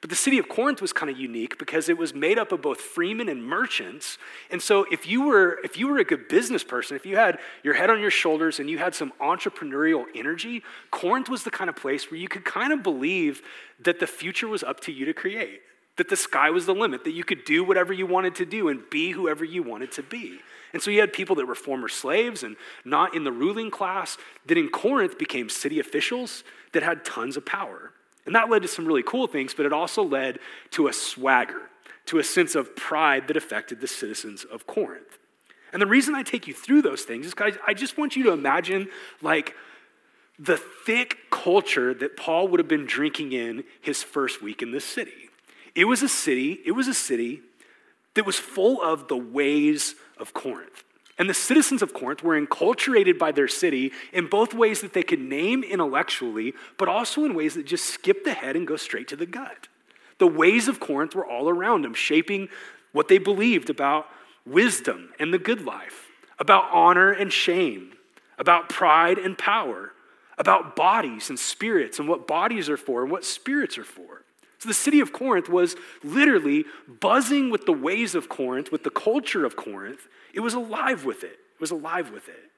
But 0.01 0.10
the 0.10 0.15
city 0.15 0.39
of 0.39 0.50
Corinth 0.50 0.81
was 0.81 0.91
kind 0.91 1.12
of 1.12 1.20
unique 1.20 1.60
because 1.60 1.88
it 1.88 1.96
was 1.96 2.15
made 2.15 2.39
up 2.39 2.51
of 2.51 2.63
both 2.63 2.81
freemen 2.81 3.29
and 3.29 3.46
merchants. 3.46 4.17
And 4.50 4.60
so 4.60 4.88
if 4.91 5.08
you 5.08 5.22
were 5.27 5.60
if 5.63 5.77
you 5.77 5.88
were 5.88 6.00
a 6.00 6.03
good 6.03 6.27
business 6.27 6.63
person, 6.63 6.96
if 6.96 7.05
you 7.05 7.17
had 7.17 7.38
your 7.63 7.75
head 7.75 7.91
on 7.91 8.01
your 8.01 8.10
shoulders 8.10 8.60
and 8.60 8.67
you 8.67 8.79
had 8.79 8.96
some 8.96 9.13
entrepreneurial 9.22 10.05
energy, 10.15 10.63
Corinth 10.89 11.29
was 11.29 11.43
the 11.43 11.51
kind 11.51 11.70
of 11.70 11.75
place 11.75 12.10
where 12.10 12.20
you 12.20 12.27
could 12.27 12.43
kind 12.43 12.74
of 12.74 12.81
believe 12.81 13.43
that 13.79 14.00
the 14.00 14.08
future 14.08 14.48
was 14.48 14.63
up 14.63 14.79
to 14.81 14.91
you 14.91 15.05
to 15.05 15.13
create. 15.13 15.62
That 15.98 16.10
the 16.10 16.15
sky 16.15 16.50
was 16.50 16.65
the 16.65 16.74
limit, 16.74 17.03
that 17.03 17.12
you 17.12 17.24
could 17.24 17.46
do 17.46 17.63
whatever 17.63 17.93
you 17.93 18.08
wanted 18.08 18.34
to 18.36 18.46
do 18.46 18.70
and 18.70 18.81
be 18.89 19.12
whoever 19.12 19.46
you 19.46 19.62
wanted 19.62 19.91
to 19.93 20.03
be. 20.03 20.39
And 20.73 20.81
so 20.81 20.91
you 20.91 20.99
had 20.99 21.13
people 21.13 21.35
that 21.35 21.47
were 21.47 21.55
former 21.55 21.89
slaves 21.89 22.43
and 22.43 22.55
not 22.85 23.15
in 23.15 23.23
the 23.23 23.31
ruling 23.31 23.71
class 23.71 24.17
that 24.45 24.57
in 24.57 24.69
Corinth 24.69 25.17
became 25.17 25.49
city 25.49 25.79
officials 25.79 26.43
that 26.73 26.83
had 26.83 27.03
tons 27.03 27.37
of 27.37 27.45
power. 27.45 27.91
And 28.25 28.35
that 28.35 28.49
led 28.49 28.61
to 28.61 28.67
some 28.67 28.85
really 28.85 29.03
cool 29.03 29.27
things, 29.27 29.53
but 29.53 29.65
it 29.65 29.73
also 29.73 30.03
led 30.03 30.39
to 30.71 30.87
a 30.87 30.93
swagger, 30.93 31.69
to 32.05 32.19
a 32.19 32.23
sense 32.23 32.55
of 32.55 32.75
pride 32.75 33.27
that 33.27 33.37
affected 33.37 33.81
the 33.81 33.87
citizens 33.87 34.43
of 34.43 34.67
Corinth. 34.67 35.17
And 35.73 35.81
the 35.81 35.87
reason 35.87 36.15
I 36.15 36.23
take 36.23 36.47
you 36.47 36.53
through 36.53 36.81
those 36.81 37.03
things 37.03 37.25
is 37.25 37.33
because 37.33 37.55
I 37.65 37.73
just 37.73 37.97
want 37.97 38.15
you 38.15 38.23
to 38.23 38.31
imagine 38.31 38.89
like 39.21 39.55
the 40.37 40.57
thick 40.57 41.17
culture 41.29 41.93
that 41.93 42.17
Paul 42.17 42.47
would 42.47 42.59
have 42.59 42.67
been 42.67 42.85
drinking 42.85 43.31
in 43.31 43.63
his 43.79 44.03
first 44.03 44.41
week 44.41 44.61
in 44.61 44.71
this 44.71 44.85
city. 44.85 45.29
It 45.75 45.85
was 45.85 46.01
a 46.01 46.09
city, 46.09 46.59
it 46.65 46.71
was 46.71 46.87
a 46.87 46.93
city 46.93 47.41
that 48.15 48.25
was 48.25 48.38
full 48.38 48.82
of 48.82 49.08
the 49.08 49.18
ways 49.18 49.96
of 50.18 50.34
Corinth. 50.34 50.84
And 51.18 51.30
the 51.30 51.34
citizens 51.34 51.82
of 51.82 51.94
Corinth 51.94 52.24
were 52.24 52.39
enculturated 52.39 53.20
by 53.20 53.32
their 53.32 53.48
city 53.48 53.91
in 54.12 54.27
both 54.27 54.53
ways 54.53 54.82
that 54.82 54.94
they 54.94 55.03
could 55.03 55.20
name 55.20 55.63
intellectually, 55.63 56.53
but 56.77 56.88
also 56.88 57.25
in 57.25 57.36
ways 57.36 57.53
that 57.56 57.65
just 57.65 57.86
skip 57.86 58.24
the 58.24 58.34
head 58.34 58.56
and 58.56 58.65
go 58.65 58.75
straight 58.75 59.08
to 59.10 59.15
the 59.15 59.25
gut. 59.25 59.68
The 60.18 60.27
ways 60.27 60.68
of 60.68 60.80
Corinth 60.80 61.13
were 61.13 61.25
all 61.25 61.50
around 61.50 61.84
them, 61.84 61.94
shaping 61.94 62.50
what 62.91 63.08
they 63.08 63.18
believed 63.18 63.70
about 63.70 64.08
wisdom 64.46 65.13
and 65.20 65.34
the 65.34 65.39
good 65.39 65.63
life, 65.63 66.08
about 66.39 66.65
honor 66.72 67.12
and 67.12 67.32
shame, 67.32 67.94
about 68.38 68.70
pride 68.70 69.18
and 69.18 69.38
power, 69.38 69.94
about 70.38 70.75
bodies 70.75 71.30
and 71.30 71.38
spirits 71.38 72.00
and 72.00 72.08
what 72.08 72.25
bodies 72.27 72.68
are 72.68 72.77
for 72.77 73.03
and 73.03 73.12
what 73.12 73.24
spirits 73.24 73.77
are 73.77 73.84
for. 73.84 74.24
So 74.62 74.70
the 74.70 74.75
city 74.75 75.00
of 75.00 75.12
Corinth 75.12 75.50
was 75.50 75.75
literally 76.03 76.65
buzzing 77.00 77.50
with 77.50 77.65
the 77.65 77.74
ways 77.74 78.13
of 78.13 78.30
Corinth, 78.30 78.72
with 78.72 78.84
the 78.84 78.91
culture 78.91 79.44
of 79.44 79.56
Corinth. 79.56 80.08
It 80.36 80.41
was 80.41 80.53
alive 80.53 81.03
with 81.03 81.24
it. 81.24 81.39
It 81.56 81.60
was 81.60 81.72
alive 81.72 82.12
with 82.12 82.30
it. 82.30 82.51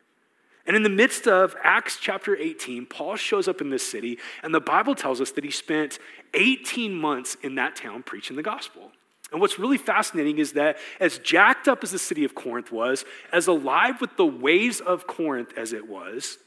And 0.68 0.76
in 0.76 0.84
the 0.84 0.90
midst 0.90 1.30
of 1.30 1.56
Acts 1.64 1.98
chapter 2.02 2.36
18, 2.36 2.88
Paul 2.88 3.16
shows 3.16 3.48
up 3.48 3.62
in 3.62 3.70
this 3.70 3.90
city, 3.90 4.20
and 4.44 4.54
the 4.54 4.60
Bible 4.60 4.96
tells 4.96 5.22
us 5.22 5.32
that 5.32 5.46
he 5.46 5.50
spent 5.50 5.98
18 6.34 6.94
months 6.94 7.38
in 7.42 7.56
that 7.56 7.78
town 7.78 8.04
preaching 8.04 8.36
the 8.36 8.44
gospel. 8.44 8.92
And 9.32 9.40
what's 9.40 9.58
really 9.58 9.78
fascinating 9.78 10.40
is 10.40 10.54
that 10.54 10.80
as 11.00 11.20
jacked 11.20 11.70
up 11.70 11.86
as 11.86 11.92
the 11.92 12.00
city 12.00 12.26
of 12.26 12.36
Corinth 12.36 12.70
was, 12.70 13.06
as 13.32 13.48
alive 13.48 14.02
with 14.02 14.18
the 14.18 14.26
ways 14.26 14.82
of 14.82 15.08
Corinth 15.08 15.54
as 15.58 15.72
it 15.72 15.88
was, 15.88 16.38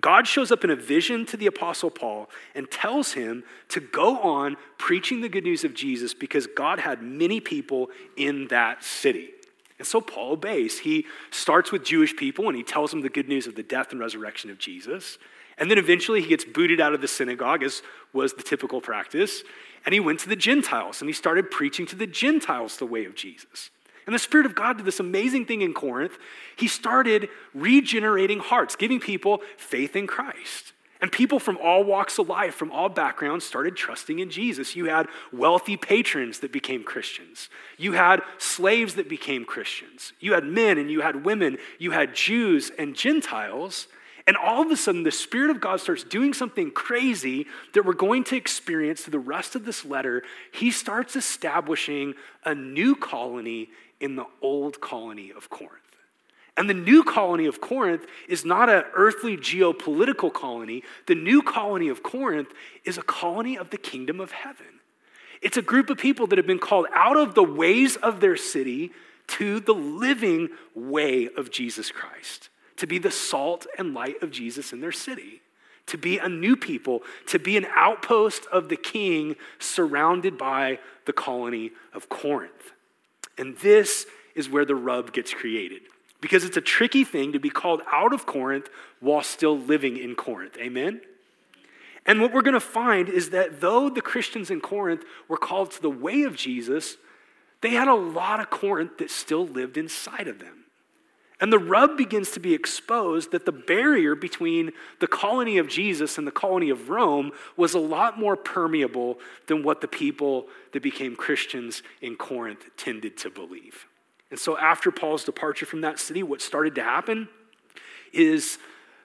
God 0.00 0.26
shows 0.26 0.50
up 0.50 0.64
in 0.64 0.70
a 0.70 0.76
vision 0.76 1.24
to 1.26 1.36
the 1.36 1.46
Apostle 1.46 1.90
Paul 1.90 2.28
and 2.54 2.70
tells 2.70 3.12
him 3.12 3.44
to 3.68 3.80
go 3.80 4.18
on 4.18 4.56
preaching 4.76 5.20
the 5.20 5.28
good 5.28 5.44
news 5.44 5.64
of 5.64 5.74
Jesus 5.74 6.14
because 6.14 6.46
God 6.46 6.80
had 6.80 7.02
many 7.02 7.40
people 7.40 7.90
in 8.16 8.48
that 8.48 8.82
city. 8.82 9.30
And 9.78 9.86
so 9.86 10.00
Paul 10.00 10.32
obeys. 10.32 10.80
He 10.80 11.06
starts 11.30 11.72
with 11.72 11.84
Jewish 11.84 12.14
people 12.16 12.48
and 12.48 12.56
he 12.56 12.62
tells 12.62 12.90
them 12.90 13.02
the 13.02 13.08
good 13.08 13.28
news 13.28 13.46
of 13.46 13.54
the 13.54 13.62
death 13.62 13.92
and 13.92 14.00
resurrection 14.00 14.50
of 14.50 14.58
Jesus. 14.58 15.18
And 15.58 15.70
then 15.70 15.78
eventually 15.78 16.20
he 16.20 16.28
gets 16.28 16.44
booted 16.44 16.80
out 16.80 16.94
of 16.94 17.00
the 17.00 17.08
synagogue, 17.08 17.62
as 17.62 17.82
was 18.12 18.34
the 18.34 18.42
typical 18.42 18.80
practice. 18.80 19.42
And 19.84 19.92
he 19.92 20.00
went 20.00 20.20
to 20.20 20.28
the 20.28 20.36
Gentiles 20.36 21.00
and 21.00 21.08
he 21.08 21.12
started 21.12 21.50
preaching 21.50 21.86
to 21.86 21.96
the 21.96 22.06
Gentiles 22.06 22.76
the 22.76 22.86
way 22.86 23.04
of 23.04 23.14
Jesus. 23.14 23.70
And 24.06 24.14
the 24.14 24.18
Spirit 24.18 24.46
of 24.46 24.54
God 24.54 24.76
did 24.76 24.86
this 24.86 25.00
amazing 25.00 25.46
thing 25.46 25.62
in 25.62 25.72
Corinth. 25.72 26.18
He 26.56 26.68
started 26.68 27.28
regenerating 27.54 28.38
hearts, 28.38 28.76
giving 28.76 29.00
people 29.00 29.40
faith 29.56 29.96
in 29.96 30.06
Christ. 30.06 30.72
And 31.00 31.12
people 31.12 31.38
from 31.38 31.58
all 31.62 31.84
walks 31.84 32.18
of 32.18 32.28
life, 32.28 32.54
from 32.54 32.70
all 32.70 32.88
backgrounds, 32.88 33.44
started 33.44 33.76
trusting 33.76 34.20
in 34.20 34.30
Jesus. 34.30 34.74
You 34.74 34.86
had 34.86 35.08
wealthy 35.32 35.76
patrons 35.76 36.38
that 36.40 36.52
became 36.52 36.82
Christians. 36.82 37.50
You 37.76 37.92
had 37.92 38.22
slaves 38.38 38.94
that 38.94 39.08
became 39.08 39.44
Christians. 39.44 40.14
You 40.18 40.32
had 40.32 40.44
men 40.44 40.78
and 40.78 40.90
you 40.90 41.02
had 41.02 41.24
women. 41.24 41.58
You 41.78 41.90
had 41.90 42.14
Jews 42.14 42.70
and 42.78 42.94
Gentiles. 42.94 43.88
And 44.26 44.36
all 44.38 44.62
of 44.62 44.70
a 44.70 44.76
sudden, 44.76 45.02
the 45.02 45.10
Spirit 45.10 45.50
of 45.50 45.60
God 45.60 45.80
starts 45.80 46.04
doing 46.04 46.32
something 46.32 46.70
crazy 46.70 47.46
that 47.74 47.84
we're 47.84 47.92
going 47.92 48.24
to 48.24 48.36
experience 48.36 49.02
through 49.02 49.12
the 49.12 49.18
rest 49.18 49.54
of 49.54 49.66
this 49.66 49.84
letter. 49.84 50.22
He 50.52 50.70
starts 50.70 51.16
establishing 51.16 52.14
a 52.44 52.54
new 52.54 52.96
colony 52.96 53.68
in 54.04 54.16
the 54.16 54.26
old 54.42 54.82
colony 54.82 55.32
of 55.34 55.48
Corinth. 55.48 55.80
And 56.58 56.68
the 56.68 56.74
new 56.74 57.02
colony 57.02 57.46
of 57.46 57.62
Corinth 57.62 58.04
is 58.28 58.44
not 58.44 58.68
an 58.68 58.84
earthly 58.94 59.38
geopolitical 59.38 60.30
colony. 60.30 60.84
The 61.06 61.14
new 61.14 61.40
colony 61.40 61.88
of 61.88 62.02
Corinth 62.02 62.52
is 62.84 62.98
a 62.98 63.02
colony 63.02 63.56
of 63.56 63.70
the 63.70 63.78
kingdom 63.78 64.20
of 64.20 64.30
heaven. 64.30 64.66
It's 65.40 65.56
a 65.56 65.62
group 65.62 65.88
of 65.88 65.96
people 65.96 66.26
that 66.28 66.38
have 66.38 66.46
been 66.46 66.58
called 66.58 66.86
out 66.94 67.16
of 67.16 67.34
the 67.34 67.42
ways 67.42 67.96
of 67.96 68.20
their 68.20 68.36
city 68.36 68.92
to 69.26 69.58
the 69.60 69.72
living 69.72 70.50
way 70.74 71.30
of 71.34 71.50
Jesus 71.50 71.90
Christ, 71.90 72.50
to 72.76 72.86
be 72.86 72.98
the 72.98 73.10
salt 73.10 73.66
and 73.78 73.94
light 73.94 74.22
of 74.22 74.30
Jesus 74.30 74.72
in 74.72 74.82
their 74.82 74.92
city, 74.92 75.40
to 75.86 75.96
be 75.96 76.18
a 76.18 76.28
new 76.28 76.56
people, 76.56 77.02
to 77.28 77.38
be 77.38 77.56
an 77.56 77.66
outpost 77.74 78.44
of 78.52 78.68
the 78.68 78.76
king 78.76 79.34
surrounded 79.58 80.36
by 80.36 80.78
the 81.06 81.12
colony 81.14 81.72
of 81.94 82.10
Corinth. 82.10 82.73
And 83.38 83.56
this 83.58 84.06
is 84.34 84.48
where 84.48 84.64
the 84.64 84.74
rub 84.74 85.12
gets 85.12 85.32
created. 85.32 85.82
Because 86.20 86.44
it's 86.44 86.56
a 86.56 86.62
tricky 86.62 87.04
thing 87.04 87.32
to 87.32 87.38
be 87.38 87.50
called 87.50 87.82
out 87.92 88.12
of 88.12 88.26
Corinth 88.26 88.68
while 89.00 89.22
still 89.22 89.58
living 89.58 89.96
in 89.96 90.14
Corinth. 90.14 90.56
Amen? 90.58 91.00
And 92.06 92.20
what 92.20 92.32
we're 92.32 92.42
going 92.42 92.54
to 92.54 92.60
find 92.60 93.08
is 93.08 93.30
that 93.30 93.60
though 93.60 93.88
the 93.88 94.02
Christians 94.02 94.50
in 94.50 94.60
Corinth 94.60 95.04
were 95.28 95.36
called 95.36 95.70
to 95.72 95.82
the 95.82 95.90
way 95.90 96.22
of 96.22 96.36
Jesus, 96.36 96.96
they 97.60 97.70
had 97.70 97.88
a 97.88 97.94
lot 97.94 98.40
of 98.40 98.50
Corinth 98.50 98.98
that 98.98 99.10
still 99.10 99.46
lived 99.46 99.76
inside 99.76 100.28
of 100.28 100.38
them. 100.38 100.63
And 101.44 101.52
the 101.52 101.58
rub 101.58 101.98
begins 101.98 102.30
to 102.30 102.40
be 102.40 102.54
exposed 102.54 103.32
that 103.32 103.44
the 103.44 103.52
barrier 103.52 104.14
between 104.14 104.72
the 104.98 105.06
colony 105.06 105.58
of 105.58 105.68
Jesus 105.68 106.16
and 106.16 106.26
the 106.26 106.32
colony 106.32 106.70
of 106.70 106.88
Rome 106.88 107.32
was 107.54 107.74
a 107.74 107.78
lot 107.78 108.18
more 108.18 108.34
permeable 108.34 109.18
than 109.46 109.62
what 109.62 109.82
the 109.82 109.86
people 109.86 110.46
that 110.72 110.82
became 110.82 111.14
Christians 111.14 111.82
in 112.00 112.16
Corinth 112.16 112.70
tended 112.78 113.18
to 113.18 113.28
believe. 113.28 113.84
And 114.30 114.40
so, 114.40 114.56
after 114.56 114.90
Paul's 114.90 115.24
departure 115.24 115.66
from 115.66 115.82
that 115.82 115.98
city, 115.98 116.22
what 116.22 116.40
started 116.40 116.76
to 116.76 116.82
happen 116.82 117.28
is 118.10 118.56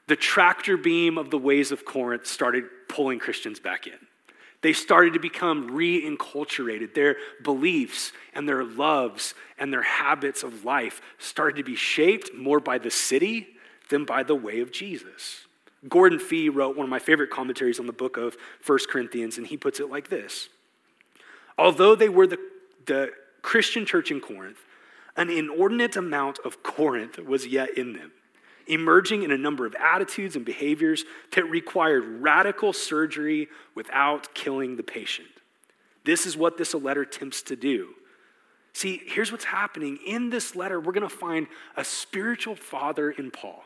the 0.08 0.16
tractor 0.16 0.78
beam 0.78 1.18
of 1.18 1.32
the 1.32 1.38
ways 1.38 1.74
of 1.74 1.84
Corinth 1.84 2.26
started 2.26 2.64
pulling 2.88 3.20
Christians 3.20 3.60
back 3.60 3.86
in. 3.86 4.00
They 4.62 4.74
started 4.74 5.14
to 5.14 5.20
become 5.20 5.70
reinculturated. 5.70 6.94
Their 6.94 7.16
beliefs 7.44 8.12
and 8.34 8.48
their 8.48 8.64
loves 8.64 9.34
and 9.58 9.72
their 9.72 9.84
habits 9.84 10.44
of 10.44 10.66
life 10.66 11.02
started 11.18 11.58
to 11.58 11.64
be 11.64 11.76
shaped 11.76 12.34
more 12.34 12.60
by 12.60 12.78
the 12.78 12.92
city 12.92 13.48
than 13.90 14.06
by 14.06 14.24
the 14.24 14.36
way 14.36 14.60
of 14.60 14.72
Jesus. 14.72 15.46
Gordon 15.88 16.20
Fee 16.20 16.50
wrote 16.50 16.76
one 16.76 16.84
of 16.84 16.90
my 16.90 17.00
favorite 17.00 17.30
commentaries 17.30 17.80
on 17.80 17.88
the 17.88 17.94
book 17.94 18.18
of 18.18 18.36
1 18.66 18.80
Corinthians, 18.90 19.38
and 19.38 19.48
he 19.48 19.56
puts 19.56 19.80
it 19.80 19.90
like 19.90 20.10
this 20.10 20.50
Although 21.58 21.96
they 21.96 22.10
were 22.10 22.28
the, 22.28 22.40
the 22.86 23.12
Christian 23.42 23.86
church 23.86 24.12
in 24.12 24.20
Corinth, 24.20 24.60
an 25.16 25.30
inordinate 25.30 25.96
amount 25.96 26.40
of 26.44 26.64
Corinth 26.64 27.18
was 27.18 27.48
yet 27.48 27.78
in 27.78 27.94
them 27.94 28.12
emerging 28.70 29.24
in 29.24 29.32
a 29.32 29.38
number 29.38 29.66
of 29.66 29.76
attitudes 29.76 30.36
and 30.36 30.46
behaviors 30.46 31.04
that 31.34 31.44
required 31.50 32.22
radical 32.22 32.72
surgery 32.72 33.48
without 33.76 34.34
killing 34.34 34.76
the 34.78 34.84
patient. 34.84 35.28
This 36.06 36.26
is 36.26 36.38
what 36.38 36.58
this 36.58 36.74
letter 36.74 37.02
attempts 37.02 37.42
to 37.44 37.56
do. 37.56 37.90
See, 38.74 39.02
here's 39.06 39.32
what's 39.32 39.46
happening. 39.46 40.00
In 40.06 40.30
this 40.30 40.56
letter, 40.56 40.80
we're 40.80 40.94
going 40.94 41.08
to 41.08 41.14
find 41.14 41.48
a 41.76 41.84
spiritual 41.84 42.56
father 42.56 43.12
in 43.12 43.32
Paul 43.32 43.64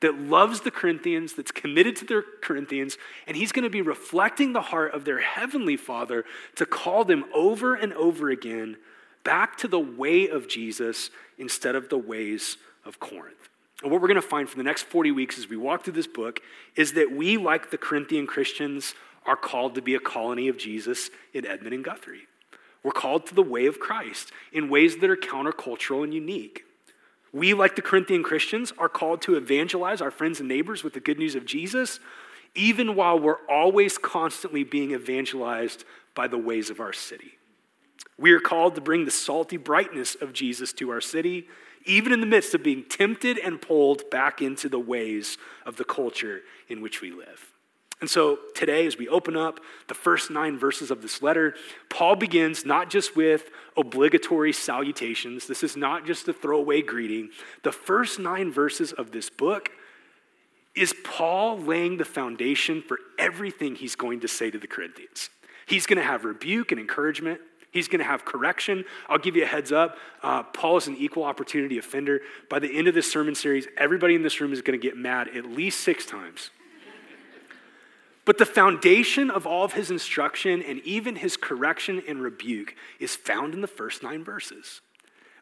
that 0.00 0.18
loves 0.18 0.60
the 0.60 0.70
Corinthians, 0.70 1.32
that's 1.32 1.50
committed 1.50 1.96
to 1.96 2.04
the 2.04 2.24
Corinthians, 2.42 2.98
and 3.26 3.36
he's 3.36 3.50
going 3.50 3.64
to 3.64 3.70
be 3.70 3.80
reflecting 3.80 4.52
the 4.52 4.60
heart 4.60 4.94
of 4.94 5.04
their 5.04 5.20
heavenly 5.20 5.76
father 5.76 6.24
to 6.54 6.66
call 6.66 7.04
them 7.04 7.24
over 7.34 7.74
and 7.74 7.92
over 7.94 8.28
again 8.28 8.76
back 9.24 9.56
to 9.58 9.68
the 9.68 9.80
way 9.80 10.28
of 10.28 10.48
Jesus 10.48 11.10
instead 11.38 11.74
of 11.74 11.88
the 11.88 11.98
ways 11.98 12.58
of 12.84 13.00
Corinth. 13.00 13.48
And 13.82 13.92
what 13.92 14.00
we're 14.00 14.08
going 14.08 14.16
to 14.16 14.22
find 14.22 14.48
for 14.48 14.56
the 14.56 14.62
next 14.62 14.84
40 14.84 15.12
weeks 15.12 15.38
as 15.38 15.48
we 15.48 15.56
walk 15.56 15.84
through 15.84 15.92
this 15.92 16.06
book 16.06 16.40
is 16.76 16.94
that 16.94 17.12
we, 17.12 17.36
like 17.36 17.70
the 17.70 17.78
Corinthian 17.78 18.26
Christians, 18.26 18.94
are 19.26 19.36
called 19.36 19.74
to 19.74 19.82
be 19.82 19.94
a 19.94 20.00
colony 20.00 20.48
of 20.48 20.56
Jesus 20.56 21.10
in 21.34 21.46
Edmond 21.46 21.74
and 21.74 21.84
Guthrie. 21.84 22.26
We're 22.82 22.92
called 22.92 23.26
to 23.26 23.34
the 23.34 23.42
way 23.42 23.66
of 23.66 23.80
Christ 23.80 24.32
in 24.52 24.70
ways 24.70 24.98
that 24.98 25.10
are 25.10 25.16
countercultural 25.16 26.04
and 26.04 26.14
unique. 26.14 26.64
We, 27.32 27.52
like 27.52 27.76
the 27.76 27.82
Corinthian 27.82 28.22
Christians, 28.22 28.72
are 28.78 28.88
called 28.88 29.20
to 29.22 29.34
evangelize 29.34 30.00
our 30.00 30.10
friends 30.10 30.40
and 30.40 30.48
neighbors 30.48 30.82
with 30.82 30.94
the 30.94 31.00
good 31.00 31.18
news 31.18 31.34
of 31.34 31.44
Jesus, 31.44 32.00
even 32.54 32.94
while 32.94 33.18
we're 33.18 33.44
always 33.50 33.98
constantly 33.98 34.64
being 34.64 34.92
evangelized 34.92 35.84
by 36.14 36.28
the 36.28 36.38
ways 36.38 36.70
of 36.70 36.80
our 36.80 36.92
city. 36.92 37.32
We 38.18 38.32
are 38.32 38.40
called 38.40 38.74
to 38.76 38.80
bring 38.80 39.04
the 39.04 39.10
salty 39.10 39.58
brightness 39.58 40.14
of 40.14 40.32
Jesus 40.32 40.72
to 40.74 40.90
our 40.90 41.02
city 41.02 41.48
even 41.86 42.12
in 42.12 42.20
the 42.20 42.26
midst 42.26 42.54
of 42.54 42.62
being 42.62 42.84
tempted 42.84 43.38
and 43.38 43.60
pulled 43.60 44.08
back 44.10 44.42
into 44.42 44.68
the 44.68 44.78
ways 44.78 45.38
of 45.64 45.76
the 45.76 45.84
culture 45.84 46.40
in 46.68 46.82
which 46.82 47.00
we 47.00 47.10
live. 47.10 47.52
And 48.00 48.10
so 48.10 48.38
today, 48.54 48.86
as 48.86 48.98
we 48.98 49.08
open 49.08 49.36
up 49.36 49.58
the 49.88 49.94
first 49.94 50.30
nine 50.30 50.58
verses 50.58 50.90
of 50.90 51.00
this 51.00 51.22
letter, 51.22 51.54
Paul 51.88 52.14
begins 52.14 52.66
not 52.66 52.90
just 52.90 53.16
with 53.16 53.48
obligatory 53.76 54.52
salutations. 54.52 55.46
This 55.46 55.62
is 55.62 55.76
not 55.76 56.04
just 56.04 56.28
a 56.28 56.34
throwaway 56.34 56.82
greeting. 56.82 57.30
The 57.62 57.72
first 57.72 58.18
nine 58.18 58.52
verses 58.52 58.92
of 58.92 59.12
this 59.12 59.30
book 59.30 59.70
is 60.74 60.94
Paul 61.04 61.58
laying 61.58 61.96
the 61.96 62.04
foundation 62.04 62.82
for 62.82 62.98
everything 63.18 63.74
he's 63.74 63.96
going 63.96 64.20
to 64.20 64.28
say 64.28 64.50
to 64.50 64.58
the 64.58 64.66
Corinthians. 64.66 65.30
He's 65.64 65.86
going 65.86 65.96
to 65.96 66.04
have 66.04 66.26
rebuke 66.26 66.72
and 66.72 66.80
encouragement. 66.80 67.40
He's 67.76 67.88
going 67.88 67.98
to 67.98 68.06
have 68.06 68.24
correction. 68.24 68.86
I'll 69.06 69.18
give 69.18 69.36
you 69.36 69.42
a 69.42 69.46
heads 69.46 69.70
up. 69.70 69.98
Uh, 70.22 70.44
Paul 70.44 70.78
is 70.78 70.86
an 70.86 70.96
equal 70.96 71.24
opportunity 71.24 71.76
offender. 71.76 72.22
By 72.48 72.58
the 72.58 72.74
end 72.74 72.88
of 72.88 72.94
this 72.94 73.12
sermon 73.12 73.34
series, 73.34 73.68
everybody 73.76 74.14
in 74.14 74.22
this 74.22 74.40
room 74.40 74.54
is 74.54 74.62
going 74.62 74.80
to 74.80 74.82
get 74.82 74.96
mad 74.96 75.28
at 75.36 75.44
least 75.44 75.82
six 75.82 76.06
times. 76.06 76.48
But 78.24 78.38
the 78.38 78.46
foundation 78.46 79.30
of 79.30 79.46
all 79.46 79.62
of 79.62 79.74
his 79.74 79.90
instruction 79.90 80.62
and 80.62 80.80
even 80.86 81.16
his 81.16 81.36
correction 81.36 82.02
and 82.08 82.22
rebuke 82.22 82.74
is 82.98 83.14
found 83.14 83.52
in 83.52 83.60
the 83.60 83.66
first 83.66 84.02
nine 84.02 84.24
verses. 84.24 84.80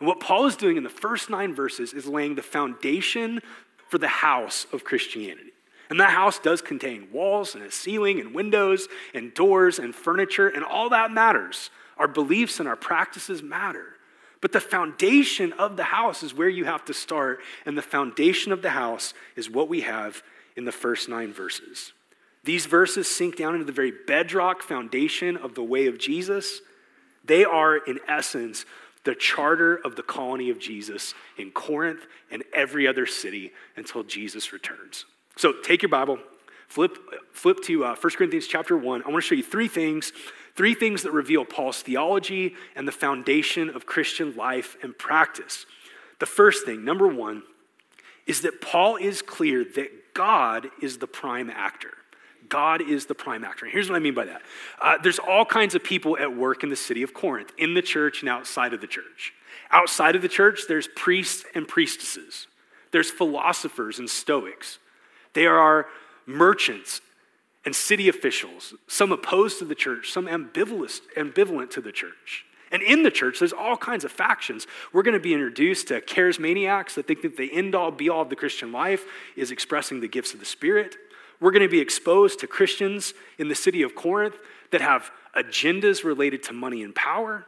And 0.01 0.09
what 0.09 0.18
Paul 0.18 0.47
is 0.47 0.57
doing 0.57 0.77
in 0.77 0.83
the 0.83 0.90
first 0.90 1.31
nine 1.31 1.55
verses 1.55 1.92
is 1.92 2.07
laying 2.07 2.35
the 2.35 2.42
foundation 2.42 3.42
for 3.88 3.99
the 3.99 4.09
house 4.09 4.66
of 4.73 4.83
Christianity. 4.83 5.53
And 5.88 6.01
that 6.01 6.11
house 6.11 6.40
does 6.40 6.61
contain 6.61 7.07
walls 7.12 7.55
and 7.55 7.62
a 7.62 7.70
ceiling 7.70 8.18
and 8.18 8.35
windows 8.35 8.88
and 9.14 9.33
doors 9.35 9.79
and 9.79 9.94
furniture, 9.94 10.49
and 10.49 10.64
all 10.64 10.88
that 10.88 11.12
matters. 11.12 11.70
Our 11.98 12.09
beliefs 12.09 12.61
and 12.61 12.68
our 12.68 12.76
practices 12.76 13.42
matter. 13.42 13.94
But 14.40 14.52
the 14.52 14.61
foundation 14.61 15.52
of 15.54 15.76
the 15.76 15.85
house 15.85 16.22
is 16.22 16.35
where 16.35 16.48
you 16.48 16.66
have 16.66 16.85
to 16.87 16.94
start, 16.94 17.40
and 17.64 17.78
the 17.78 17.83
foundation 17.83 18.52
of 18.52 18.62
the 18.62 18.70
house 18.70 19.14
is 19.37 19.48
what 19.48 19.68
we 19.68 19.80
have 19.80 20.22
in 20.57 20.64
the 20.64 20.72
first 20.72 21.09
nine 21.09 21.33
verses. 21.33 21.92
These 22.44 22.66
verses 22.66 23.09
sink 23.09 23.37
down 23.37 23.54
into 23.54 23.64
the 23.64 23.72
very 23.72 23.92
bedrock 24.07 24.62
foundation 24.62 25.38
of 25.38 25.54
the 25.54 25.62
way 25.62 25.87
of 25.87 25.98
Jesus. 25.98 26.61
They 27.24 27.44
are, 27.44 27.78
in 27.78 28.00
essence, 28.07 28.66
the 29.04 29.14
charter 29.14 29.76
of 29.76 29.96
the 29.96 30.02
colony 30.02 30.50
of 30.50 30.59
Jesus 30.59 31.14
in 31.38 31.50
Corinth 31.50 32.07
and 32.30 32.42
every 32.52 32.87
other 32.87 33.07
city 33.07 33.52
until 33.76 34.02
Jesus 34.02 34.52
returns. 34.52 35.07
So 35.37 35.54
take 35.62 35.83
your 35.83 35.88
Bible, 35.90 36.18
flip, 36.68 36.98
flip 37.33 37.59
to 37.64 37.85
uh, 37.85 37.96
1 37.96 38.12
Corinthians 38.12 38.46
chapter 38.46 38.77
1. 38.77 39.03
I 39.03 39.11
want 39.11 39.22
to 39.22 39.29
show 39.29 39.35
you 39.35 39.42
three 39.42 39.68
things 39.68 40.12
Three 40.55 40.74
things 40.74 41.03
that 41.03 41.12
reveal 41.12 41.44
Paul's 41.44 41.83
theology 41.83 42.55
and 42.77 42.87
the 42.87 42.92
foundation 42.92 43.70
of 43.70 43.87
Christian 43.87 44.37
life 44.37 44.77
and 44.83 44.96
practice. 44.96 45.66
The 46.20 46.27
first 46.27 46.64
thing, 46.64 46.85
number 46.85 47.09
one, 47.09 47.42
is 48.27 48.42
that 48.42 48.61
Paul 48.61 48.96
is 48.96 49.20
clear 49.20 49.64
that 49.74 50.14
God 50.14 50.68
is 50.81 50.98
the 50.98 51.09
prime 51.09 51.50
actor. 51.50 51.90
God 52.48 52.83
is 52.83 53.07
the 53.07 53.16
prime 53.16 53.42
actor. 53.42 53.64
And 53.64 53.72
here's 53.72 53.90
what 53.90 53.96
I 53.96 53.98
mean 53.98 54.14
by 54.14 54.27
that 54.27 54.42
uh, 54.81 54.98
there's 55.03 55.18
all 55.18 55.44
kinds 55.44 55.74
of 55.74 55.83
people 55.83 56.16
at 56.18 56.37
work 56.37 56.62
in 56.62 56.68
the 56.68 56.77
city 56.77 57.03
of 57.03 57.12
Corinth, 57.12 57.53
in 57.59 57.74
the 57.74 57.83
church 57.83 58.20
and 58.20 58.29
outside 58.29 58.72
of 58.72 58.81
the 58.81 58.87
church. 58.87 59.33
Outside 59.70 60.14
of 60.14 60.22
the 60.22 60.29
church, 60.29 60.62
there's 60.68 60.87
priests 60.94 61.44
and 61.55 61.66
priestesses, 61.66 62.46
there's 62.92 63.11
philosophers 63.11 63.98
and 63.98 64.09
stoics. 64.09 64.79
There 65.33 65.59
are 65.59 65.87
merchants 66.27 67.01
and 67.65 67.75
city 67.75 68.09
officials, 68.09 68.75
some 68.87 69.13
opposed 69.13 69.59
to 69.59 69.65
the 69.65 69.75
church, 69.75 70.13
some 70.13 70.27
ambivalent, 70.27 71.01
ambivalent 71.17 71.71
to 71.71 71.81
the 71.81 71.93
church. 71.93 72.45
And 72.71 72.83
in 72.83 73.05
the 73.05 73.11
church, 73.11 73.39
there's 73.39 73.53
all 73.53 73.77
kinds 73.77 74.05
of 74.05 74.11
factions. 74.11 74.67
We're 74.93 75.03
going 75.03 75.15
to 75.15 75.21
be 75.21 75.33
introduced 75.33 75.89
to 75.89 76.01
charismaniacs 76.01 76.95
that 76.95 77.07
think 77.07 77.23
that 77.23 77.37
the 77.37 77.53
end 77.55 77.75
all 77.75 77.91
be 77.91 78.09
all 78.09 78.23
of 78.23 78.31
the 78.31 78.37
Christian 78.37 78.73
life 78.73 79.05
is 79.37 79.51
expressing 79.51 80.01
the 80.01 80.09
gifts 80.09 80.35
of 80.35 80.41
the 80.41 80.47
Spirit. 80.47 80.97
We're 81.41 81.53
going 81.53 81.63
to 81.63 81.69
be 81.69 81.81
exposed 81.81 82.41
to 82.41 82.47
Christians 82.47 83.15
in 83.39 83.49
the 83.49 83.55
city 83.55 83.83
of 83.83 83.95
Corinth 83.95 84.37
that 84.73 84.81
have 84.81 85.11
agendas 85.37 86.05
related 86.05 86.43
to 86.45 86.53
money 86.53 86.83
and 86.83 86.95
power. 86.95 87.47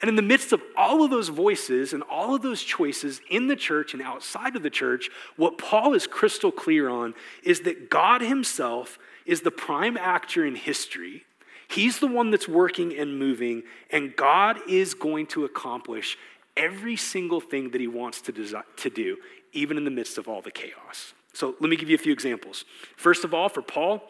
And 0.00 0.10
in 0.10 0.16
the 0.16 0.22
midst 0.22 0.52
of 0.52 0.60
all 0.76 1.02
of 1.02 1.10
those 1.10 1.28
voices 1.28 1.92
and 1.92 2.02
all 2.02 2.34
of 2.34 2.42
those 2.42 2.62
choices 2.62 3.20
in 3.30 3.46
the 3.46 3.56
church 3.56 3.94
and 3.94 4.02
outside 4.02 4.54
of 4.54 4.62
the 4.62 4.70
church, 4.70 5.08
what 5.36 5.56
Paul 5.56 5.94
is 5.94 6.06
crystal 6.06 6.52
clear 6.52 6.88
on 6.88 7.14
is 7.42 7.60
that 7.62 7.88
God 7.88 8.20
Himself 8.20 8.98
is 9.24 9.40
the 9.40 9.50
prime 9.50 9.96
actor 9.96 10.44
in 10.44 10.54
history. 10.54 11.24
He's 11.68 11.98
the 11.98 12.06
one 12.06 12.30
that's 12.30 12.46
working 12.46 12.96
and 12.96 13.18
moving, 13.18 13.62
and 13.90 14.14
God 14.14 14.58
is 14.68 14.94
going 14.94 15.26
to 15.28 15.44
accomplish 15.44 16.16
every 16.56 16.96
single 16.96 17.40
thing 17.40 17.70
that 17.70 17.80
He 17.80 17.88
wants 17.88 18.20
to, 18.22 18.32
to 18.32 18.90
do, 18.90 19.16
even 19.52 19.78
in 19.78 19.84
the 19.84 19.90
midst 19.90 20.18
of 20.18 20.28
all 20.28 20.42
the 20.42 20.50
chaos. 20.50 21.14
So 21.32 21.54
let 21.60 21.68
me 21.68 21.76
give 21.76 21.90
you 21.90 21.94
a 21.94 21.98
few 21.98 22.12
examples. 22.12 22.64
First 22.96 23.24
of 23.24 23.34
all, 23.34 23.48
for 23.48 23.60
Paul, 23.60 24.02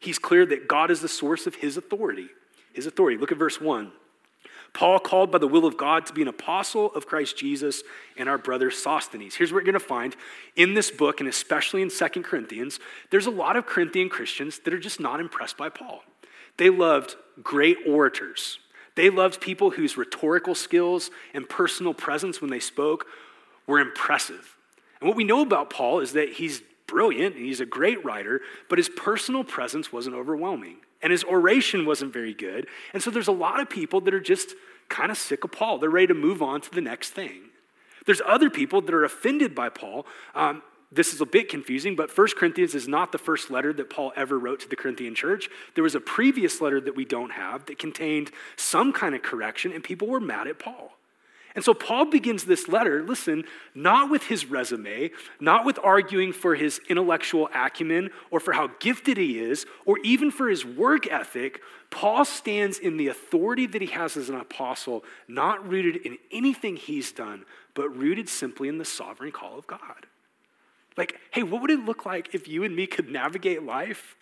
he's 0.00 0.18
clear 0.18 0.44
that 0.46 0.68
God 0.68 0.90
is 0.90 1.00
the 1.00 1.08
source 1.08 1.46
of 1.46 1.54
his 1.54 1.78
authority. 1.78 2.28
His 2.74 2.86
authority. 2.86 3.16
Look 3.16 3.32
at 3.32 3.38
verse 3.38 3.60
1. 3.60 3.90
Paul 4.74 4.98
called 4.98 5.30
by 5.30 5.38
the 5.38 5.46
will 5.46 5.64
of 5.64 5.76
God 5.76 6.04
to 6.06 6.12
be 6.12 6.20
an 6.20 6.28
apostle 6.28 6.92
of 6.94 7.06
Christ 7.06 7.38
Jesus 7.38 7.82
and 8.18 8.28
our 8.28 8.36
brother 8.36 8.72
Sosthenes. 8.72 9.36
Here's 9.36 9.52
what 9.52 9.58
you're 9.58 9.72
going 9.72 9.74
to 9.74 9.80
find 9.80 10.16
in 10.56 10.74
this 10.74 10.90
book, 10.90 11.20
and 11.20 11.28
especially 11.28 11.80
in 11.80 11.88
Second 11.88 12.24
Corinthians, 12.24 12.80
there's 13.10 13.26
a 13.26 13.30
lot 13.30 13.56
of 13.56 13.66
Corinthian 13.66 14.08
Christians 14.08 14.58
that 14.58 14.74
are 14.74 14.78
just 14.78 14.98
not 14.98 15.20
impressed 15.20 15.56
by 15.56 15.68
Paul. 15.68 16.02
They 16.56 16.70
loved 16.70 17.14
great 17.40 17.78
orators. 17.86 18.58
They 18.96 19.10
loved 19.10 19.40
people 19.40 19.70
whose 19.70 19.96
rhetorical 19.96 20.56
skills 20.56 21.10
and 21.32 21.48
personal 21.48 21.94
presence 21.94 22.40
when 22.40 22.50
they 22.50 22.60
spoke 22.60 23.06
were 23.68 23.78
impressive. 23.78 24.56
And 25.00 25.08
what 25.08 25.16
we 25.16 25.24
know 25.24 25.42
about 25.42 25.70
Paul 25.70 26.00
is 26.00 26.12
that 26.12 26.34
he's 26.34 26.62
brilliant, 26.88 27.36
and 27.36 27.44
he's 27.44 27.60
a 27.60 27.66
great 27.66 28.04
writer, 28.04 28.40
but 28.68 28.78
his 28.78 28.88
personal 28.88 29.44
presence 29.44 29.92
wasn't 29.92 30.16
overwhelming 30.16 30.78
and 31.04 31.12
his 31.12 31.22
oration 31.22 31.84
wasn't 31.84 32.12
very 32.12 32.34
good. 32.34 32.66
And 32.94 33.02
so 33.02 33.10
there's 33.10 33.28
a 33.28 33.32
lot 33.32 33.60
of 33.60 33.68
people 33.68 34.00
that 34.00 34.14
are 34.14 34.20
just 34.20 34.54
kind 34.88 35.12
of 35.12 35.18
sick 35.18 35.44
of 35.44 35.52
Paul. 35.52 35.78
They're 35.78 35.90
ready 35.90 36.08
to 36.08 36.14
move 36.14 36.42
on 36.42 36.62
to 36.62 36.70
the 36.70 36.80
next 36.80 37.10
thing. 37.10 37.50
There's 38.06 38.22
other 38.26 38.50
people 38.50 38.80
that 38.80 38.94
are 38.94 39.04
offended 39.04 39.54
by 39.54 39.68
Paul. 39.68 40.06
Um, 40.34 40.62
this 40.90 41.12
is 41.12 41.20
a 41.20 41.26
bit 41.26 41.48
confusing, 41.48 41.94
but 41.94 42.16
1 42.16 42.28
Corinthians 42.36 42.74
is 42.74 42.88
not 42.88 43.12
the 43.12 43.18
first 43.18 43.50
letter 43.50 43.72
that 43.74 43.90
Paul 43.90 44.12
ever 44.16 44.38
wrote 44.38 44.60
to 44.60 44.68
the 44.68 44.76
Corinthian 44.76 45.14
church. 45.14 45.50
There 45.74 45.84
was 45.84 45.94
a 45.94 46.00
previous 46.00 46.60
letter 46.60 46.80
that 46.80 46.96
we 46.96 47.04
don't 47.04 47.32
have 47.32 47.66
that 47.66 47.78
contained 47.78 48.30
some 48.56 48.92
kind 48.92 49.14
of 49.14 49.22
correction, 49.22 49.72
and 49.72 49.84
people 49.84 50.08
were 50.08 50.20
mad 50.20 50.46
at 50.46 50.58
Paul. 50.58 50.96
And 51.54 51.64
so 51.64 51.72
Paul 51.72 52.06
begins 52.06 52.44
this 52.44 52.66
letter, 52.66 53.02
listen, 53.02 53.44
not 53.74 54.10
with 54.10 54.24
his 54.24 54.46
resume, 54.46 55.12
not 55.38 55.64
with 55.64 55.78
arguing 55.82 56.32
for 56.32 56.56
his 56.56 56.80
intellectual 56.88 57.48
acumen 57.54 58.10
or 58.32 58.40
for 58.40 58.52
how 58.52 58.70
gifted 58.80 59.16
he 59.16 59.38
is, 59.38 59.64
or 59.86 59.98
even 60.02 60.32
for 60.32 60.48
his 60.48 60.64
work 60.64 61.06
ethic. 61.06 61.60
Paul 61.90 62.24
stands 62.24 62.78
in 62.78 62.96
the 62.96 63.06
authority 63.06 63.66
that 63.66 63.80
he 63.80 63.88
has 63.88 64.16
as 64.16 64.28
an 64.28 64.34
apostle, 64.34 65.04
not 65.28 65.68
rooted 65.68 66.04
in 66.04 66.18
anything 66.32 66.74
he's 66.74 67.12
done, 67.12 67.44
but 67.74 67.88
rooted 67.90 68.28
simply 68.28 68.68
in 68.68 68.78
the 68.78 68.84
sovereign 68.84 69.30
call 69.30 69.56
of 69.56 69.66
God. 69.68 70.06
Like, 70.96 71.16
hey, 71.30 71.44
what 71.44 71.62
would 71.62 71.70
it 71.70 71.84
look 71.84 72.04
like 72.04 72.34
if 72.34 72.48
you 72.48 72.64
and 72.64 72.74
me 72.74 72.88
could 72.88 73.10
navigate 73.10 73.62
life? 73.62 74.16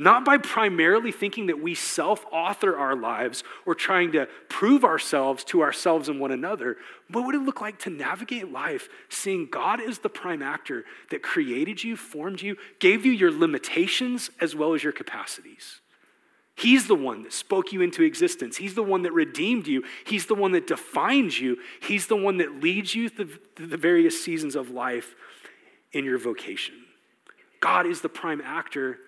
Not 0.00 0.24
by 0.24 0.38
primarily 0.38 1.10
thinking 1.10 1.46
that 1.46 1.60
we 1.60 1.74
self 1.74 2.24
author 2.30 2.76
our 2.76 2.94
lives 2.94 3.42
or 3.66 3.74
trying 3.74 4.12
to 4.12 4.28
prove 4.48 4.84
ourselves 4.84 5.42
to 5.44 5.60
ourselves 5.60 6.08
and 6.08 6.20
one 6.20 6.30
another. 6.30 6.76
What 7.10 7.26
would 7.26 7.34
it 7.34 7.42
look 7.42 7.60
like 7.60 7.80
to 7.80 7.90
navigate 7.90 8.52
life 8.52 8.88
seeing 9.08 9.48
God 9.50 9.80
as 9.80 9.98
the 9.98 10.08
prime 10.08 10.40
actor 10.40 10.84
that 11.10 11.22
created 11.22 11.82
you, 11.82 11.96
formed 11.96 12.40
you, 12.40 12.56
gave 12.78 13.04
you 13.04 13.10
your 13.12 13.32
limitations 13.32 14.30
as 14.40 14.54
well 14.54 14.72
as 14.72 14.84
your 14.84 14.92
capacities? 14.92 15.80
He's 16.54 16.86
the 16.86 16.94
one 16.94 17.22
that 17.22 17.32
spoke 17.32 17.72
you 17.72 17.82
into 17.82 18.02
existence. 18.02 18.56
He's 18.56 18.74
the 18.74 18.82
one 18.82 19.02
that 19.02 19.12
redeemed 19.12 19.66
you. 19.66 19.84
He's 20.04 20.26
the 20.26 20.34
one 20.34 20.52
that 20.52 20.66
defines 20.66 21.40
you. 21.40 21.56
He's 21.80 22.06
the 22.06 22.16
one 22.16 22.38
that 22.38 22.60
leads 22.60 22.94
you 22.94 23.08
through 23.08 23.30
the 23.56 23.76
various 23.76 24.22
seasons 24.22 24.54
of 24.54 24.70
life 24.70 25.14
in 25.92 26.04
your 26.04 26.18
vocation. 26.18 26.74
God 27.60 27.86
is 27.86 28.00
the 28.00 28.08
prime 28.08 28.40
actor 28.44 28.98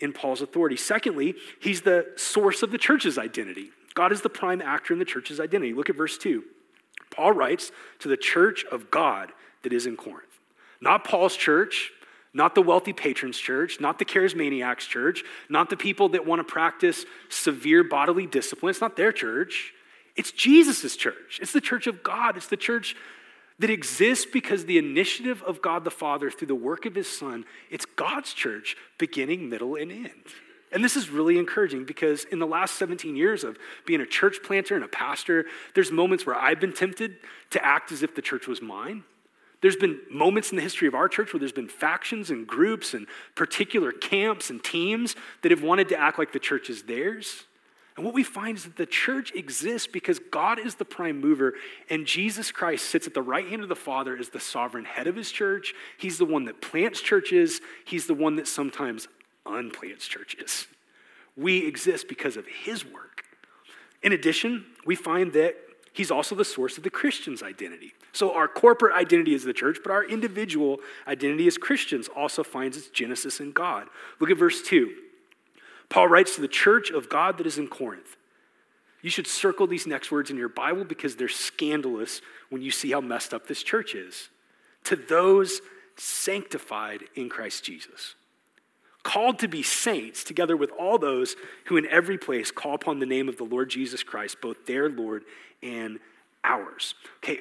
in 0.00 0.12
Paul's 0.12 0.42
authority. 0.42 0.76
Secondly, 0.76 1.34
he's 1.60 1.82
the 1.82 2.06
source 2.16 2.62
of 2.62 2.70
the 2.70 2.78
church's 2.78 3.18
identity. 3.18 3.70
God 3.94 4.12
is 4.12 4.22
the 4.22 4.30
prime 4.30 4.62
actor 4.62 4.92
in 4.92 4.98
the 4.98 5.04
church's 5.04 5.40
identity. 5.40 5.72
Look 5.72 5.90
at 5.90 5.96
verse 5.96 6.16
2. 6.16 6.42
Paul 7.10 7.32
writes 7.32 7.72
to 7.98 8.08
the 8.08 8.16
church 8.16 8.64
of 8.70 8.90
God 8.90 9.32
that 9.62 9.72
is 9.72 9.86
in 9.86 9.96
Corinth. 9.96 10.40
Not 10.80 11.04
Paul's 11.04 11.36
church, 11.36 11.90
not 12.32 12.54
the 12.54 12.62
wealthy 12.62 12.92
patrons 12.92 13.36
church, 13.36 13.80
not 13.80 13.98
the 13.98 14.04
charismaniacs 14.04 14.88
church, 14.88 15.24
not 15.48 15.68
the 15.68 15.76
people 15.76 16.10
that 16.10 16.24
want 16.24 16.38
to 16.38 16.50
practice 16.50 17.04
severe 17.28 17.82
bodily 17.82 18.26
discipline. 18.26 18.70
It's 18.70 18.80
not 18.80 18.96
their 18.96 19.12
church. 19.12 19.72
It's 20.16 20.30
Jesus' 20.30 20.96
church. 20.96 21.38
It's 21.42 21.52
the 21.52 21.60
church 21.60 21.86
of 21.86 22.02
God. 22.02 22.36
It's 22.36 22.46
the 22.46 22.56
church 22.56 22.94
that 23.60 23.70
exists 23.70 24.26
because 24.26 24.64
the 24.64 24.78
initiative 24.78 25.42
of 25.42 25.62
God 25.62 25.84
the 25.84 25.90
Father 25.90 26.30
through 26.30 26.48
the 26.48 26.54
work 26.54 26.86
of 26.86 26.94
his 26.94 27.06
Son, 27.06 27.44
it's 27.70 27.84
God's 27.84 28.32
church, 28.32 28.76
beginning, 28.98 29.48
middle, 29.48 29.76
and 29.76 29.92
end. 29.92 30.24
And 30.72 30.82
this 30.82 30.96
is 30.96 31.10
really 31.10 31.38
encouraging 31.38 31.84
because 31.84 32.24
in 32.24 32.38
the 32.38 32.46
last 32.46 32.76
17 32.76 33.16
years 33.16 33.44
of 33.44 33.58
being 33.86 34.00
a 34.00 34.06
church 34.06 34.38
planter 34.42 34.76
and 34.76 34.84
a 34.84 34.88
pastor, 34.88 35.44
there's 35.74 35.92
moments 35.92 36.24
where 36.24 36.36
I've 36.36 36.60
been 36.60 36.72
tempted 36.72 37.16
to 37.50 37.64
act 37.64 37.92
as 37.92 38.02
if 38.02 38.14
the 38.14 38.22
church 38.22 38.46
was 38.46 38.62
mine. 38.62 39.04
There's 39.60 39.76
been 39.76 40.00
moments 40.10 40.50
in 40.50 40.56
the 40.56 40.62
history 40.62 40.88
of 40.88 40.94
our 40.94 41.08
church 41.08 41.34
where 41.34 41.40
there's 41.40 41.52
been 41.52 41.68
factions 41.68 42.30
and 42.30 42.46
groups 42.46 42.94
and 42.94 43.06
particular 43.34 43.92
camps 43.92 44.48
and 44.48 44.64
teams 44.64 45.16
that 45.42 45.50
have 45.50 45.62
wanted 45.62 45.90
to 45.90 45.98
act 45.98 46.18
like 46.18 46.32
the 46.32 46.38
church 46.38 46.70
is 46.70 46.84
theirs. 46.84 47.44
And 48.00 48.06
what 48.06 48.14
we 48.14 48.24
find 48.24 48.56
is 48.56 48.64
that 48.64 48.78
the 48.78 48.86
church 48.86 49.30
exists 49.34 49.86
because 49.86 50.18
God 50.30 50.58
is 50.58 50.76
the 50.76 50.86
prime 50.86 51.20
mover, 51.20 51.52
and 51.90 52.06
Jesus 52.06 52.50
Christ 52.50 52.86
sits 52.86 53.06
at 53.06 53.12
the 53.12 53.20
right 53.20 53.46
hand 53.46 53.62
of 53.62 53.68
the 53.68 53.76
Father 53.76 54.16
as 54.16 54.30
the 54.30 54.40
sovereign 54.40 54.86
head 54.86 55.06
of 55.06 55.16
his 55.16 55.30
church. 55.30 55.74
He's 55.98 56.16
the 56.16 56.24
one 56.24 56.46
that 56.46 56.62
plants 56.62 57.02
churches, 57.02 57.60
he's 57.84 58.06
the 58.06 58.14
one 58.14 58.36
that 58.36 58.48
sometimes 58.48 59.06
unplants 59.44 60.08
churches. 60.08 60.66
We 61.36 61.66
exist 61.66 62.08
because 62.08 62.38
of 62.38 62.46
his 62.46 62.86
work. 62.86 63.24
In 64.02 64.12
addition, 64.12 64.64
we 64.86 64.94
find 64.94 65.34
that 65.34 65.56
he's 65.92 66.10
also 66.10 66.34
the 66.34 66.42
source 66.42 66.78
of 66.78 66.84
the 66.84 66.88
Christian's 66.88 67.42
identity. 67.42 67.92
So 68.12 68.32
our 68.32 68.48
corporate 68.48 68.96
identity 68.96 69.34
is 69.34 69.44
the 69.44 69.52
church, 69.52 69.76
but 69.84 69.92
our 69.92 70.04
individual 70.04 70.78
identity 71.06 71.46
as 71.46 71.58
Christians 71.58 72.08
also 72.16 72.44
finds 72.44 72.78
its 72.78 72.88
genesis 72.88 73.40
in 73.40 73.52
God. 73.52 73.88
Look 74.20 74.30
at 74.30 74.38
verse 74.38 74.62
2. 74.62 74.90
Paul 75.90 76.08
writes 76.08 76.36
to 76.36 76.40
the 76.40 76.48
church 76.48 76.90
of 76.90 77.10
God 77.10 77.36
that 77.38 77.46
is 77.46 77.58
in 77.58 77.68
Corinth. 77.68 78.16
You 79.02 79.10
should 79.10 79.26
circle 79.26 79.66
these 79.66 79.86
next 79.86 80.10
words 80.10 80.30
in 80.30 80.36
your 80.36 80.48
Bible 80.48 80.84
because 80.84 81.16
they're 81.16 81.28
scandalous 81.28 82.22
when 82.48 82.62
you 82.62 82.70
see 82.70 82.92
how 82.92 83.00
messed 83.00 83.34
up 83.34 83.46
this 83.46 83.62
church 83.62 83.94
is. 83.94 84.28
To 84.84 84.96
those 84.96 85.60
sanctified 85.96 87.02
in 87.14 87.28
Christ 87.28 87.64
Jesus, 87.64 88.14
called 89.02 89.38
to 89.40 89.48
be 89.48 89.62
saints, 89.62 90.22
together 90.22 90.56
with 90.56 90.70
all 90.78 90.98
those 90.98 91.34
who 91.64 91.76
in 91.76 91.86
every 91.86 92.18
place 92.18 92.50
call 92.50 92.74
upon 92.74 92.98
the 92.98 93.06
name 93.06 93.28
of 93.28 93.36
the 93.36 93.44
Lord 93.44 93.70
Jesus 93.70 94.02
Christ, 94.02 94.40
both 94.40 94.66
their 94.66 94.88
Lord 94.88 95.24
and 95.62 95.98
ours. 96.44 96.94
Okay, 97.18 97.40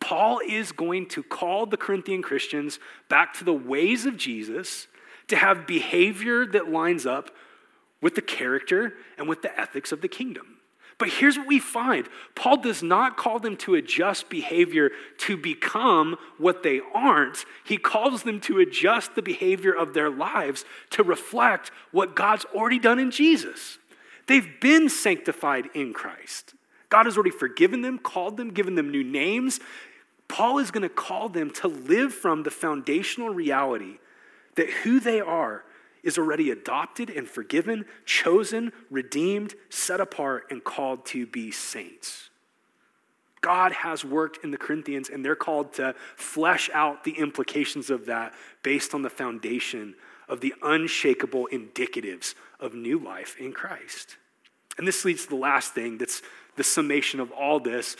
Paul 0.00 0.40
is 0.46 0.72
going 0.72 1.06
to 1.08 1.22
call 1.22 1.66
the 1.66 1.76
Corinthian 1.76 2.22
Christians 2.22 2.78
back 3.08 3.34
to 3.34 3.44
the 3.44 3.52
ways 3.52 4.06
of 4.06 4.16
Jesus, 4.16 4.86
to 5.28 5.36
have 5.36 5.66
behavior 5.66 6.46
that 6.46 6.70
lines 6.70 7.04
up 7.04 7.30
with 8.00 8.14
the 8.14 8.22
character 8.22 8.94
and 9.16 9.28
with 9.28 9.42
the 9.42 9.60
ethics 9.60 9.92
of 9.92 10.00
the 10.00 10.08
kingdom. 10.08 10.58
But 10.98 11.10
here's 11.10 11.38
what 11.38 11.46
we 11.46 11.60
find 11.60 12.08
Paul 12.34 12.56
does 12.58 12.82
not 12.82 13.16
call 13.16 13.38
them 13.38 13.56
to 13.58 13.76
adjust 13.76 14.28
behavior 14.28 14.90
to 15.18 15.36
become 15.36 16.16
what 16.38 16.62
they 16.62 16.80
aren't. 16.92 17.44
He 17.64 17.76
calls 17.76 18.24
them 18.24 18.40
to 18.42 18.58
adjust 18.58 19.14
the 19.14 19.22
behavior 19.22 19.72
of 19.72 19.94
their 19.94 20.10
lives 20.10 20.64
to 20.90 21.04
reflect 21.04 21.70
what 21.92 22.16
God's 22.16 22.44
already 22.46 22.80
done 22.80 22.98
in 22.98 23.12
Jesus. 23.12 23.78
They've 24.26 24.60
been 24.60 24.88
sanctified 24.88 25.68
in 25.72 25.92
Christ. 25.92 26.54
God 26.90 27.06
has 27.06 27.16
already 27.16 27.30
forgiven 27.30 27.82
them, 27.82 27.98
called 27.98 28.36
them, 28.36 28.50
given 28.50 28.74
them 28.74 28.90
new 28.90 29.04
names. 29.04 29.60
Paul 30.26 30.58
is 30.58 30.70
going 30.70 30.82
to 30.82 30.88
call 30.88 31.28
them 31.28 31.50
to 31.52 31.68
live 31.68 32.12
from 32.12 32.42
the 32.42 32.50
foundational 32.50 33.30
reality 33.30 33.98
that 34.56 34.68
who 34.68 34.98
they 35.00 35.20
are 35.20 35.64
is 36.02 36.18
already 36.18 36.50
adopted 36.50 37.10
and 37.10 37.28
forgiven, 37.28 37.84
chosen, 38.04 38.72
redeemed, 38.90 39.54
set 39.68 40.00
apart, 40.00 40.44
and 40.50 40.62
called 40.64 41.04
to 41.06 41.26
be 41.26 41.50
saints. 41.50 42.30
God 43.40 43.72
has 43.72 44.04
worked 44.04 44.44
in 44.44 44.50
the 44.50 44.58
Corinthians, 44.58 45.08
and 45.08 45.24
they're 45.24 45.36
called 45.36 45.74
to 45.74 45.94
flesh 46.16 46.70
out 46.74 47.04
the 47.04 47.12
implications 47.12 47.90
of 47.90 48.06
that 48.06 48.34
based 48.62 48.94
on 48.94 49.02
the 49.02 49.10
foundation 49.10 49.94
of 50.28 50.40
the 50.40 50.54
unshakable 50.62 51.48
indicatives 51.52 52.34
of 52.60 52.74
new 52.74 52.98
life 52.98 53.36
in 53.38 53.52
Christ. 53.52 54.16
And 54.76 54.86
this 54.86 55.04
leads 55.04 55.24
to 55.24 55.30
the 55.30 55.36
last 55.36 55.74
thing 55.74 55.98
that's 55.98 56.22
the 56.56 56.64
summation 56.64 57.20
of 57.20 57.30
all 57.32 57.60
this. 57.60 57.96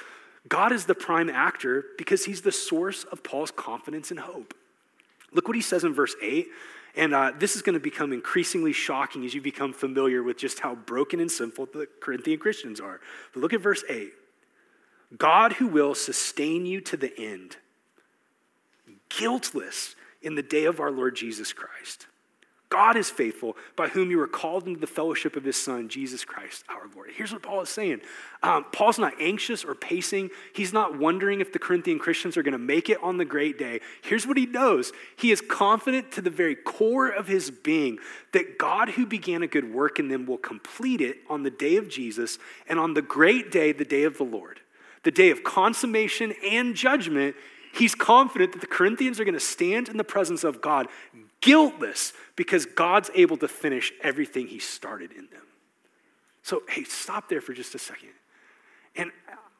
God 0.48 0.72
is 0.72 0.86
the 0.86 0.94
prime 0.94 1.30
actor 1.30 1.84
because 1.96 2.24
he's 2.24 2.42
the 2.42 2.52
source 2.52 3.04
of 3.04 3.22
Paul's 3.22 3.50
confidence 3.50 4.10
and 4.10 4.20
hope. 4.20 4.54
Look 5.32 5.46
what 5.46 5.56
he 5.56 5.62
says 5.62 5.84
in 5.84 5.94
verse 5.94 6.14
8. 6.22 6.46
And 6.96 7.14
uh, 7.14 7.32
this 7.38 7.54
is 7.54 7.62
going 7.62 7.74
to 7.74 7.80
become 7.80 8.12
increasingly 8.12 8.72
shocking 8.72 9.24
as 9.24 9.34
you 9.34 9.40
become 9.40 9.72
familiar 9.72 10.22
with 10.22 10.36
just 10.36 10.60
how 10.60 10.74
broken 10.74 11.20
and 11.20 11.30
sinful 11.30 11.66
the 11.66 11.86
Corinthian 12.00 12.38
Christians 12.38 12.80
are. 12.80 13.00
But 13.32 13.40
look 13.40 13.52
at 13.52 13.60
verse 13.60 13.84
8 13.88 14.12
God 15.16 15.54
who 15.54 15.68
will 15.68 15.94
sustain 15.94 16.66
you 16.66 16.80
to 16.82 16.96
the 16.96 17.18
end, 17.18 17.56
guiltless 19.08 19.94
in 20.22 20.34
the 20.34 20.42
day 20.42 20.64
of 20.64 20.80
our 20.80 20.90
Lord 20.90 21.16
Jesus 21.16 21.52
Christ. 21.52 22.06
God 22.70 22.98
is 22.98 23.08
faithful, 23.08 23.56
by 23.76 23.88
whom 23.88 24.10
you 24.10 24.18
were 24.18 24.28
called 24.28 24.66
into 24.66 24.78
the 24.78 24.86
fellowship 24.86 25.36
of 25.36 25.44
his 25.44 25.56
Son, 25.56 25.88
Jesus 25.88 26.24
Christ 26.24 26.64
our 26.68 26.82
Lord. 26.94 27.10
Here's 27.14 27.32
what 27.32 27.42
Paul 27.42 27.62
is 27.62 27.70
saying 27.70 28.02
um, 28.42 28.66
Paul's 28.72 28.98
not 28.98 29.14
anxious 29.18 29.64
or 29.64 29.74
pacing. 29.74 30.30
He's 30.52 30.72
not 30.72 30.98
wondering 30.98 31.40
if 31.40 31.52
the 31.52 31.58
Corinthian 31.58 31.98
Christians 31.98 32.36
are 32.36 32.42
going 32.42 32.52
to 32.52 32.58
make 32.58 32.90
it 32.90 32.98
on 33.02 33.16
the 33.16 33.24
great 33.24 33.58
day. 33.58 33.80
Here's 34.02 34.26
what 34.26 34.36
he 34.36 34.44
knows 34.44 34.92
He 35.16 35.30
is 35.30 35.40
confident 35.40 36.12
to 36.12 36.20
the 36.20 36.30
very 36.30 36.54
core 36.54 37.08
of 37.08 37.26
his 37.26 37.50
being 37.50 37.98
that 38.32 38.58
God, 38.58 38.90
who 38.90 39.06
began 39.06 39.42
a 39.42 39.46
good 39.46 39.72
work 39.72 39.98
in 39.98 40.08
them, 40.08 40.26
will 40.26 40.36
complete 40.36 41.00
it 41.00 41.18
on 41.30 41.44
the 41.44 41.50
day 41.50 41.76
of 41.76 41.88
Jesus 41.88 42.38
and 42.68 42.78
on 42.78 42.92
the 42.92 43.02
great 43.02 43.50
day, 43.50 43.72
the 43.72 43.84
day 43.84 44.04
of 44.04 44.18
the 44.18 44.24
Lord, 44.24 44.60
the 45.04 45.10
day 45.10 45.30
of 45.30 45.42
consummation 45.42 46.34
and 46.44 46.74
judgment. 46.74 47.34
He's 47.72 47.94
confident 47.94 48.52
that 48.52 48.60
the 48.60 48.66
Corinthians 48.66 49.18
are 49.20 49.24
going 49.24 49.34
to 49.34 49.40
stand 49.40 49.88
in 49.88 49.96
the 49.96 50.04
presence 50.04 50.44
of 50.44 50.60
God 50.60 50.88
guiltless 51.40 52.12
because 52.36 52.66
God's 52.66 53.10
able 53.14 53.36
to 53.38 53.48
finish 53.48 53.92
everything 54.02 54.46
He 54.46 54.58
started 54.58 55.12
in 55.12 55.28
them. 55.30 55.46
So, 56.42 56.62
hey, 56.68 56.84
stop 56.84 57.28
there 57.28 57.40
for 57.40 57.52
just 57.52 57.74
a 57.74 57.78
second. 57.78 58.10
And 58.96 59.10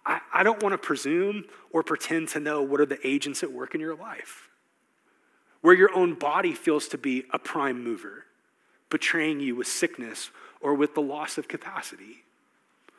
I, 0.07 0.21
I 0.33 0.43
don't 0.43 0.63
want 0.63 0.73
to 0.73 0.79
presume 0.79 1.45
or 1.71 1.83
pretend 1.83 2.29
to 2.29 2.41
know 2.41 2.63
what 2.63 2.81
are 2.81 2.87
the 2.87 3.07
agents 3.07 3.43
at 3.43 3.53
work 3.53 3.75
in 3.75 3.81
your 3.81 3.95
life, 3.95 4.49
where 5.61 5.75
your 5.75 5.95
own 5.95 6.15
body 6.15 6.55
feels 6.55 6.89
to 6.89 6.99
be 6.99 7.25
a 7.33 7.39
prime 7.39 7.85
mover, 7.85 8.25
betraying 8.91 9.41
you 9.41 9.55
with 9.55 9.67
sickness 9.67 10.31
or 10.61 10.75
with 10.75 10.95
the 10.95 11.03
loss 11.03 11.37
of 11.37 11.47
capacity. 11.47 12.25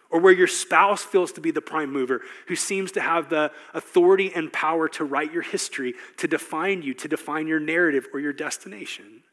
Or 0.09 0.19
where 0.19 0.33
your 0.33 0.47
spouse 0.47 1.03
feels 1.03 1.31
to 1.33 1.41
be 1.41 1.51
the 1.51 1.61
prime 1.61 1.91
mover, 1.91 2.21
who 2.47 2.55
seems 2.55 2.91
to 2.93 3.01
have 3.01 3.29
the 3.29 3.51
authority 3.73 4.31
and 4.33 4.51
power 4.51 4.87
to 4.89 5.03
write 5.03 5.31
your 5.31 5.43
history, 5.43 5.93
to 6.17 6.27
define 6.27 6.81
you, 6.81 6.93
to 6.95 7.07
define 7.07 7.47
your 7.47 7.59
narrative 7.59 8.07
or 8.13 8.19
your 8.19 8.33
destination. 8.33 9.23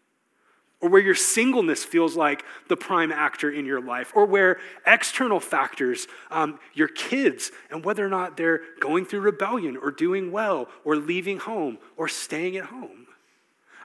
Or 0.83 0.91
where 0.91 1.01
your 1.01 1.15
singleness 1.15 1.83
feels 1.85 2.17
like 2.17 2.45
the 2.69 2.77
prime 2.77 3.11
actor 3.11 3.51
in 3.51 3.65
your 3.65 3.81
life, 3.81 4.13
or 4.15 4.27
where 4.27 4.59
external 4.87 5.41
factors, 5.41 6.07
um, 6.31 6.61
your 6.75 6.89
kids, 6.89 7.51
and 7.71 7.83
whether 7.83 8.05
or 8.05 8.11
not 8.11 8.37
they're 8.37 8.61
going 8.79 9.07
through 9.07 9.21
rebellion 9.21 9.79
or 9.79 9.91
doing 9.91 10.31
well, 10.31 10.69
or 10.85 10.97
leaving 10.97 11.39
home, 11.39 11.79
or 11.97 12.09
staying 12.09 12.59
at 12.59 12.67
home. 12.67 13.06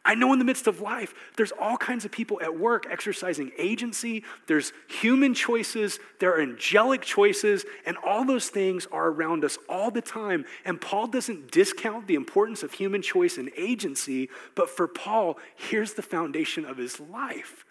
I 0.03 0.15
know 0.15 0.33
in 0.33 0.39
the 0.39 0.45
midst 0.45 0.65
of 0.65 0.81
life, 0.81 1.13
there's 1.37 1.51
all 1.51 1.77
kinds 1.77 2.05
of 2.05 2.11
people 2.11 2.41
at 2.41 2.57
work 2.57 2.87
exercising 2.89 3.51
agency. 3.57 4.23
There's 4.47 4.73
human 4.87 5.35
choices, 5.35 5.99
there 6.19 6.33
are 6.35 6.41
angelic 6.41 7.03
choices, 7.03 7.65
and 7.85 7.97
all 7.97 8.25
those 8.25 8.49
things 8.49 8.87
are 8.91 9.09
around 9.09 9.45
us 9.45 9.59
all 9.69 9.91
the 9.91 10.01
time. 10.01 10.45
And 10.65 10.81
Paul 10.81 11.05
doesn't 11.05 11.51
discount 11.51 12.07
the 12.07 12.15
importance 12.15 12.63
of 12.63 12.73
human 12.73 13.03
choice 13.03 13.37
and 13.37 13.51
agency, 13.55 14.29
but 14.55 14.71
for 14.71 14.87
Paul, 14.87 15.37
here's 15.55 15.93
the 15.93 16.01
foundation 16.01 16.65
of 16.65 16.77
his 16.77 16.99
life 16.99 17.65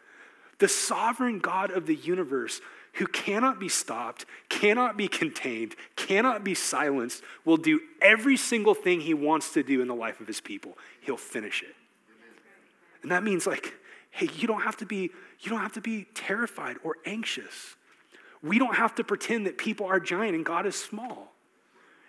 the 0.59 0.69
sovereign 0.69 1.39
God 1.39 1.71
of 1.71 1.87
the 1.87 1.97
universe. 1.97 2.61
Who 2.95 3.07
cannot 3.07 3.61
be 3.61 3.69
stopped, 3.69 4.27
cannot 4.49 4.97
be 4.97 5.07
contained, 5.07 5.77
cannot 5.95 6.43
be 6.43 6.57
silenced, 6.57 7.23
will 7.45 7.57
do 7.57 7.81
every 8.03 8.37
single 8.37 8.75
thing 8.75 9.01
he 9.01 9.15
wants 9.15 9.53
to 9.53 9.63
do 9.63 9.81
in 9.81 9.87
the 9.87 9.95
life 9.95 10.21
of 10.21 10.27
his 10.27 10.41
people. 10.41 10.77
He'll 11.01 11.17
finish 11.17 11.63
it. 11.63 11.77
And 13.03 13.11
that 13.11 13.23
means 13.23 13.47
like, 13.47 13.75
hey, 14.11 14.29
you 14.37 14.47
don't 14.47 14.63
have 14.63 14.77
to 14.79 14.87
be, 14.87 15.11
you 15.41 15.51
don't 15.51 15.61
have 15.61 15.73
to 15.73 15.81
be 15.81 16.07
terrified 16.15 16.77
or 16.83 16.97
anxious. 17.07 17.77
We 18.43 18.59
don't 18.59 18.77
have 18.77 18.95
to 18.97 19.05
pretend 19.05 19.47
that 19.47 19.59
people 19.59 19.87
are 19.87 20.01
giant 20.01 20.35
and 20.35 20.45
God 20.45 20.67
is 20.67 20.77
small. 20.77 21.33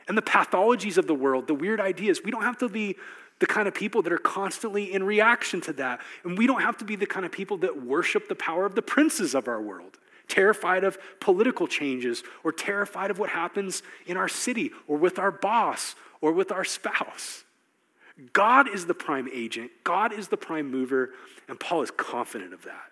And 0.08 0.18
the 0.18 0.22
pathologies 0.22 0.98
of 0.98 1.08
the 1.08 1.14
world, 1.14 1.48
the 1.48 1.54
weird 1.54 1.80
ideas, 1.80 2.22
we 2.24 2.32
don't 2.32 2.44
have 2.44 2.58
to 2.60 2.70
be 2.70 2.96
the 3.40 3.48
kind 3.48 3.68
of 3.68 3.74
people 3.74 4.02
that 4.04 4.14
are 4.14 4.18
constantly 4.18 4.94
in 4.94 5.04
reaction 5.04 5.62
to 5.62 5.74
that. 5.74 6.00
And 6.24 6.38
we 6.38 6.48
don't 6.48 6.62
have 6.62 6.78
to 6.78 6.86
be 6.86 6.96
the 6.96 7.06
kind 7.06 7.26
of 7.26 7.32
people 7.32 7.58
that 7.58 7.84
worship 7.84 8.28
the 8.28 8.36
power 8.36 8.66
of 8.66 8.76
the 8.76 8.82
princes 8.82 9.34
of 9.34 9.48
our 9.48 9.62
world, 9.62 9.98
terrified 10.28 10.84
of 10.84 10.98
political 11.20 11.68
changes 11.68 12.24
or 12.44 12.52
terrified 12.52 13.10
of 13.10 13.20
what 13.20 13.30
happens 13.30 13.84
in 14.06 14.16
our 14.16 14.28
city 14.28 14.72
or 14.88 14.98
with 14.98 15.18
our 15.18 15.32
boss 15.32 15.96
or 16.22 16.32
with 16.32 16.52
our 16.52 16.64
spouse. 16.64 17.44
God 18.34 18.70
is 18.70 18.86
the 18.86 18.94
prime 18.94 19.28
agent, 19.34 19.72
God 19.84 20.14
is 20.14 20.28
the 20.28 20.38
prime 20.38 20.70
mover, 20.70 21.12
and 21.48 21.60
Paul 21.60 21.82
is 21.82 21.92
confident 21.92 22.54
of 22.54 22.64
that. 22.64 22.92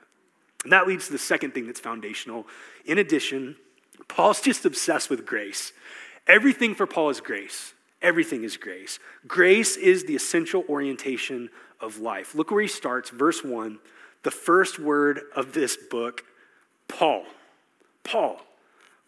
And 0.63 0.73
that 0.73 0.87
leads 0.87 1.05
to 1.07 1.11
the 1.11 1.17
second 1.17 1.53
thing 1.53 1.65
that's 1.65 1.79
foundational. 1.79 2.47
In 2.85 2.97
addition, 2.97 3.55
Paul's 4.07 4.41
just 4.41 4.65
obsessed 4.65 5.09
with 5.09 5.25
grace. 5.25 5.71
Everything 6.27 6.75
for 6.75 6.85
Paul 6.85 7.09
is 7.09 7.21
grace. 7.21 7.73
Everything 8.01 8.43
is 8.43 8.57
grace. 8.57 8.99
Grace 9.27 9.75
is 9.77 10.05
the 10.05 10.15
essential 10.15 10.63
orientation 10.69 11.49
of 11.79 11.99
life. 11.99 12.35
Look 12.35 12.51
where 12.51 12.61
he 12.61 12.67
starts, 12.67 13.09
verse 13.09 13.43
1, 13.43 13.79
the 14.23 14.31
first 14.31 14.79
word 14.79 15.21
of 15.35 15.53
this 15.53 15.77
book 15.77 16.23
Paul. 16.87 17.25
Paul 18.03 18.41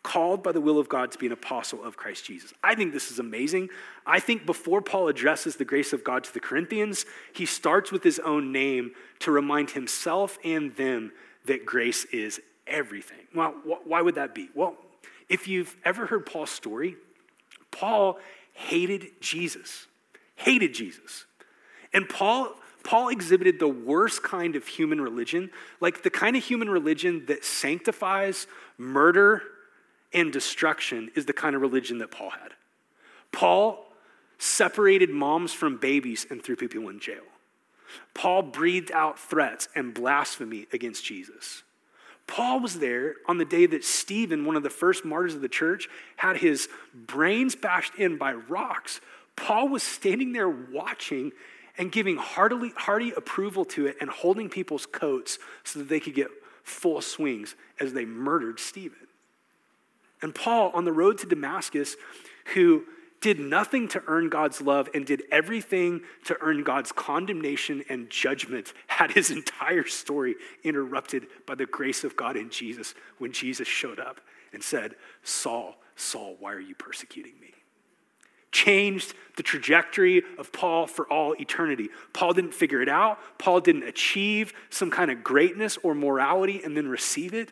called 0.04 0.42
by 0.42 0.52
the 0.52 0.62
will 0.62 0.80
of 0.80 0.90
God 0.90 1.12
to 1.12 1.18
be 1.18 1.28
an 1.28 1.32
apostle 1.32 1.84
of 1.84 1.96
Christ 1.96 2.26
Jesus. 2.26 2.54
I 2.64 2.74
think 2.74 2.92
this 2.92 3.12
is 3.12 3.20
amazing. 3.20 3.70
I 4.06 4.20
think 4.20 4.46
before 4.46 4.82
Paul 4.82 5.08
addresses 5.08 5.56
the 5.56 5.66
grace 5.66 5.94
of 5.94 6.04
God 6.04 6.24
to 6.24 6.34
the 6.34 6.40
Corinthians, 6.40 7.06
he 7.34 7.46
starts 7.46 7.92
with 7.92 8.04
his 8.04 8.20
own 8.20 8.52
name 8.52 8.92
to 9.20 9.32
remind 9.32 9.72
himself 9.72 10.40
and 10.44 10.76
them 10.76 11.12
that 11.46 11.66
grace 11.66 12.06
is 12.06 12.42
everything. 12.66 13.20
Well, 13.36 13.54
why 13.86 14.02
would 14.02 14.16
that 14.16 14.34
be? 14.34 14.50
Well, 14.56 14.76
if 15.30 15.48
you've 15.48 15.76
ever 15.86 16.08
heard 16.08 16.26
Paul's 16.26 16.50
story, 16.50 16.96
Paul 17.70 18.18
hated 18.54 19.08
Jesus, 19.22 19.88
hated 20.36 20.74
Jesus. 20.74 21.26
And 21.94 22.10
Paul 22.10 22.56
Paul 22.84 23.10
exhibited 23.10 23.60
the 23.60 23.68
worst 23.68 24.24
kind 24.24 24.56
of 24.56 24.66
human 24.66 25.00
religion, 25.00 25.52
like 25.80 26.02
the 26.02 26.10
kind 26.10 26.36
of 26.36 26.44
human 26.44 26.68
religion 26.68 27.26
that 27.28 27.46
sanctifies 27.46 28.48
murder 28.80 29.44
and 30.14 30.32
destruction 30.32 31.12
is 31.16 31.26
the 31.26 31.34
kind 31.34 31.56
of 31.56 31.62
religion 31.62 32.00
that 32.00 32.12
Paul 32.12 32.32
had. 32.32 32.54
Paul 33.32 33.86
separated 34.38 35.10
moms 35.10 35.54
from 35.54 35.78
babies 35.78 36.26
and 36.30 36.44
threw 36.44 36.56
people 36.56 36.90
in 36.90 37.00
jail. 37.00 37.24
Paul 38.14 38.42
breathed 38.42 38.92
out 38.92 39.20
threats 39.20 39.68
and 39.76 39.94
blasphemy 39.94 40.68
against 40.74 41.06
Jesus. 41.06 41.64
Paul 42.28 42.60
was 42.60 42.80
there 42.80 43.16
on 43.28 43.38
the 43.38 43.46
day 43.46 43.66
that 43.66 43.84
Stephen, 43.84 44.46
one 44.46 44.56
of 44.56 44.64
the 44.64 44.70
first 44.70 45.04
martyrs 45.04 45.36
of 45.36 45.42
the 45.42 45.50
church, 45.50 45.90
had 46.16 46.38
his 46.38 46.70
brains 46.94 47.56
bashed 47.56 47.96
in 47.96 48.18
by 48.18 48.34
rocks. 48.34 49.02
Paul 49.36 49.68
was 49.68 49.84
standing 49.84 50.32
there 50.32 50.50
watching 50.50 51.32
and 51.78 51.92
giving 51.92 52.18
heartily, 52.18 52.72
hearty 52.76 53.12
approval 53.12 53.66
to 53.66 53.88
it 53.88 53.98
and 54.00 54.10
holding 54.10 54.50
people's 54.50 54.86
coats 54.86 55.40
so 55.64 55.80
that 55.80 55.90
they 55.90 56.00
could 56.00 56.16
get 56.16 56.28
full 56.64 57.02
swings 57.02 57.56
as 57.80 57.94
they 57.94 58.06
murdered 58.06 58.60
Stephen. 58.60 59.01
And 60.22 60.34
Paul, 60.36 60.72
on 60.74 60.86
the 60.86 60.92
road 60.92 61.18
to 61.20 61.26
Damascus, 61.26 61.96
who 62.54 62.84
did 63.22 63.40
nothing 63.40 63.88
to 63.88 64.04
earn 64.08 64.30
God's 64.30 64.62
love 64.62 64.90
and 64.94 65.06
did 65.06 65.24
everything 65.32 66.02
to 66.26 66.36
earn 66.42 66.64
God's 66.64 66.92
condemnation 66.92 67.84
and 67.88 68.10
judgment, 68.10 68.74
had 68.88 69.12
his 69.12 69.30
entire 69.30 69.86
story 69.86 70.36
interrupted 70.64 71.28
by 71.46 71.56
the 71.56 71.68
grace 71.68 72.04
of 72.04 72.16
God 72.16 72.36
in 72.36 72.50
Jesus 72.50 72.96
when 73.20 73.32
Jesus 73.32 73.68
showed 73.68 74.00
up 74.00 74.20
and 74.54 74.64
said, 74.64 74.96
Saul, 75.24 75.76
Saul, 75.96 76.36
why 76.40 76.54
are 76.54 76.60
you 76.60 76.74
persecuting 76.74 77.40
me? 77.40 77.54
Changed 78.52 79.14
the 79.38 79.44
trajectory 79.44 80.24
of 80.38 80.52
Paul 80.52 80.88
for 80.88 81.08
all 81.08 81.36
eternity. 81.40 81.90
Paul 82.12 82.34
didn't 82.34 82.54
figure 82.54 82.82
it 82.82 82.90
out. 82.90 83.20
Paul 83.38 83.62
didn't 83.62 83.84
achieve 83.84 84.52
some 84.70 84.92
kind 84.92 85.10
of 85.10 85.24
greatness 85.24 85.78
or 85.84 85.96
morality 85.96 86.62
and 86.64 86.76
then 86.76 86.88
receive 86.88 87.34
it. 87.34 87.52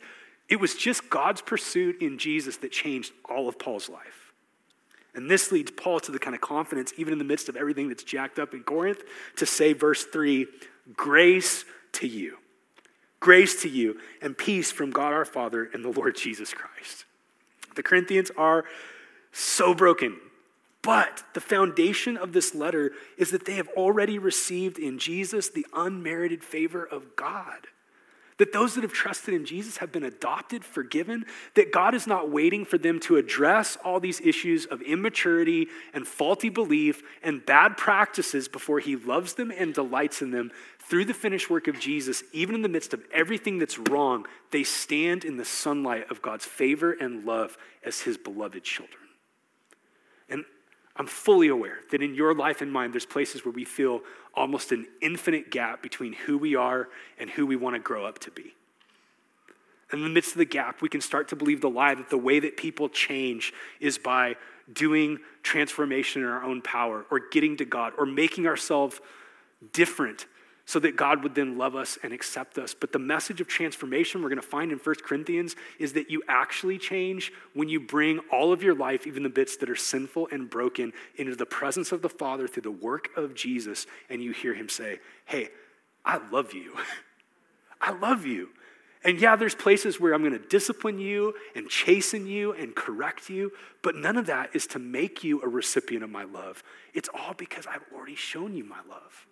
It 0.50 0.60
was 0.60 0.76
just 0.76 1.10
God's 1.10 1.42
pursuit 1.42 2.02
in 2.02 2.18
Jesus 2.18 2.58
that 2.58 2.72
changed 2.72 3.14
all 3.30 3.48
of 3.48 3.60
Paul's 3.60 3.88
life. 3.88 4.34
And 5.14 5.30
this 5.30 5.52
leads 5.52 5.72
Paul 5.72 6.00
to 6.02 6.12
the 6.12 6.20
kind 6.20 6.36
of 6.36 6.42
confidence, 6.42 6.94
even 6.98 7.14
in 7.14 7.20
the 7.20 7.26
midst 7.26 7.50
of 7.50 7.56
everything 7.56 7.88
that's 7.88 8.04
jacked 8.04 8.40
up 8.40 8.54
in 8.54 8.64
Corinth, 8.64 9.04
to 9.38 9.46
say, 9.46 9.74
verse 9.74 10.06
3 10.06 10.48
grace 10.96 11.66
to 11.94 12.08
you. 12.08 12.38
Grace 13.20 13.62
to 13.62 13.70
you 13.70 14.00
and 14.22 14.38
peace 14.38 14.72
from 14.72 14.92
God 14.92 15.14
our 15.14 15.26
Father 15.26 15.70
and 15.74 15.84
the 15.84 15.90
Lord 15.90 16.16
Jesus 16.16 16.54
Christ. 16.54 17.06
The 17.76 17.84
Corinthians 17.84 18.32
are 18.38 18.66
so 19.32 19.74
broken, 19.74 20.18
but 20.82 21.24
the 21.34 21.42
foundation 21.42 22.18
of 22.18 22.34
this 22.34 22.56
letter 22.56 22.92
is 23.18 23.32
that 23.32 23.46
they 23.46 23.56
have 23.56 23.68
already 23.70 24.18
received 24.18 24.80
in 24.80 24.98
Jesus 24.98 25.50
the 25.50 25.66
unmerited 25.74 26.44
favor 26.44 26.84
of 26.84 27.16
God 27.16 27.68
that 28.40 28.54
those 28.54 28.74
that 28.74 28.82
have 28.82 28.94
trusted 28.94 29.34
in 29.34 29.46
Jesus 29.46 29.78
have 29.78 29.92
been 29.92 30.04
adopted, 30.04 30.64
forgiven, 30.64 31.26
that 31.56 31.72
God 31.72 31.94
is 31.94 32.08
not 32.08 32.32
waiting 32.32 32.66
for 32.66 32.78
them 32.78 33.00
to 33.02 33.18
address 33.18 33.78
all 33.84 34.00
these 34.00 34.22
issues 34.22 34.66
of 34.66 34.82
immaturity 34.82 35.68
and 35.94 36.08
faulty 36.08 36.50
belief 36.50 37.04
and 37.22 37.46
bad 37.46 37.78
practices 37.78 38.48
before 38.48 38.80
He 38.80 38.96
loves 38.96 39.34
them 39.34 39.52
and 39.52 39.74
delights 39.74 40.22
in 40.22 40.32
them. 40.32 40.52
Through 40.80 41.06
the 41.06 41.14
finished 41.14 41.50
work 41.50 41.68
of 41.68 41.80
Jesus, 41.80 42.24
even 42.32 42.56
in 42.56 42.62
the 42.62 42.70
midst 42.70 42.94
of 42.94 43.04
everything 43.14 43.60
that's 43.60 43.78
wrong, 43.78 44.26
they 44.52 44.64
stand 44.64 45.26
in 45.26 45.38
the 45.38 45.46
sunlight 45.46 46.10
of 46.10 46.22
God's 46.22 46.46
favor 46.46 46.94
and 46.94 47.26
love 47.26 47.58
as 47.86 48.02
His 48.02 48.18
beloved 48.18 48.64
children. 48.64 48.98
And 50.30 50.46
I'm 50.96 51.08
fully 51.08 51.50
aware 51.50 51.80
that 51.92 52.02
in 52.02 52.16
your 52.16 52.34
life 52.34 52.62
and 52.62 52.72
mine, 52.72 52.92
there's 52.92 53.06
places 53.06 53.44
where 53.44 53.54
we 53.54 53.66
feel 53.66 54.02
almost 54.40 54.72
an 54.72 54.88
infinite 55.02 55.52
gap 55.52 55.84
between 55.84 56.14
who 56.14 56.38
we 56.38 56.56
are 56.56 56.88
and 57.20 57.30
who 57.30 57.46
we 57.46 57.58
want 57.58 57.76
to 57.76 57.80
grow 57.80 58.06
up 58.06 58.18
to 58.20 58.32
be. 58.32 58.56
In 59.92 60.02
the 60.02 60.10
midst 60.10 60.32
of 60.32 60.38
the 60.38 60.46
gap, 60.46 60.82
we 60.82 60.88
can 60.88 61.02
start 61.02 61.28
to 61.28 61.36
believe 61.36 61.62
the 61.62 61.70
lie 61.70 61.94
that 61.94 62.10
the 62.10 62.18
way 62.18 62.40
that 62.40 62.56
people 62.56 62.88
change 62.88 63.54
is 63.82 63.98
by 63.98 64.36
doing 64.72 65.20
transformation 65.44 66.22
in 66.22 66.28
our 66.28 66.44
own 66.44 66.62
power 66.62 67.06
or 67.12 67.20
getting 67.32 67.58
to 67.58 67.66
God 67.66 67.94
or 67.98 68.06
making 68.06 68.48
ourselves 68.48 69.02
different 69.74 70.26
so 70.70 70.78
that 70.78 70.96
God 70.96 71.24
would 71.24 71.34
then 71.34 71.58
love 71.58 71.76
us 71.76 71.98
and 72.04 72.14
accept 72.14 72.60
us. 72.60 72.76
But 72.76 72.92
the 72.92 73.00
message 73.00 73.42
of 73.42 73.48
transformation 73.48 74.22
we're 74.22 74.30
going 74.30 74.40
to 74.40 74.48
find 74.48 74.72
in 74.72 74.78
1 74.78 74.96
Corinthians 75.04 75.56
is 75.80 75.94
that 75.94 76.12
you 76.12 76.22
actually 76.28 76.78
change 76.78 77.34
when 77.56 77.70
you 77.70 77.80
bring 77.80 78.20
all 78.32 78.54
of 78.54 78.62
your 78.62 78.76
life, 78.76 79.08
even 79.08 79.24
the 79.24 79.30
bits 79.30 79.58
that 79.58 79.70
are 79.72 79.76
sinful 79.76 80.30
and 80.32 80.48
broken, 80.48 80.94
into 81.16 81.36
the 81.36 81.48
presence 81.48 81.92
of 81.92 82.04
the 82.04 82.08
Father 82.08 82.48
through 82.48 82.62
the 82.62 82.70
work 82.70 83.10
of 83.18 83.34
Jesus, 83.34 83.88
and 84.12 84.22
you 84.22 84.32
hear 84.32 84.54
him 84.54 84.70
say, 84.70 85.00
Hey, 85.26 85.50
I 86.06 86.20
love 86.30 86.54
you. 86.54 86.76
I 87.82 87.90
love 87.90 88.28
you. 88.28 88.50
And 89.04 89.20
yeah, 89.20 89.36
there's 89.36 89.56
places 89.56 90.00
where 90.00 90.14
I'm 90.14 90.22
going 90.22 90.40
to 90.40 90.48
discipline 90.50 91.00
you 91.00 91.34
and 91.56 91.68
chasten 91.68 92.28
you 92.28 92.52
and 92.54 92.76
correct 92.76 93.28
you, 93.28 93.54
but 93.82 93.96
none 93.96 94.18
of 94.18 94.28
that 94.28 94.52
is 94.54 94.68
to 94.68 94.78
make 94.78 95.24
you 95.24 95.42
a 95.42 95.48
recipient 95.48 96.04
of 96.04 96.12
my 96.12 96.26
love. 96.26 96.62
It's 96.94 97.10
all 97.12 97.34
because 97.34 97.66
I've 97.66 97.86
already 97.92 98.14
shown 98.14 98.56
you 98.56 98.66
my 98.66 98.82
love. 98.88 99.26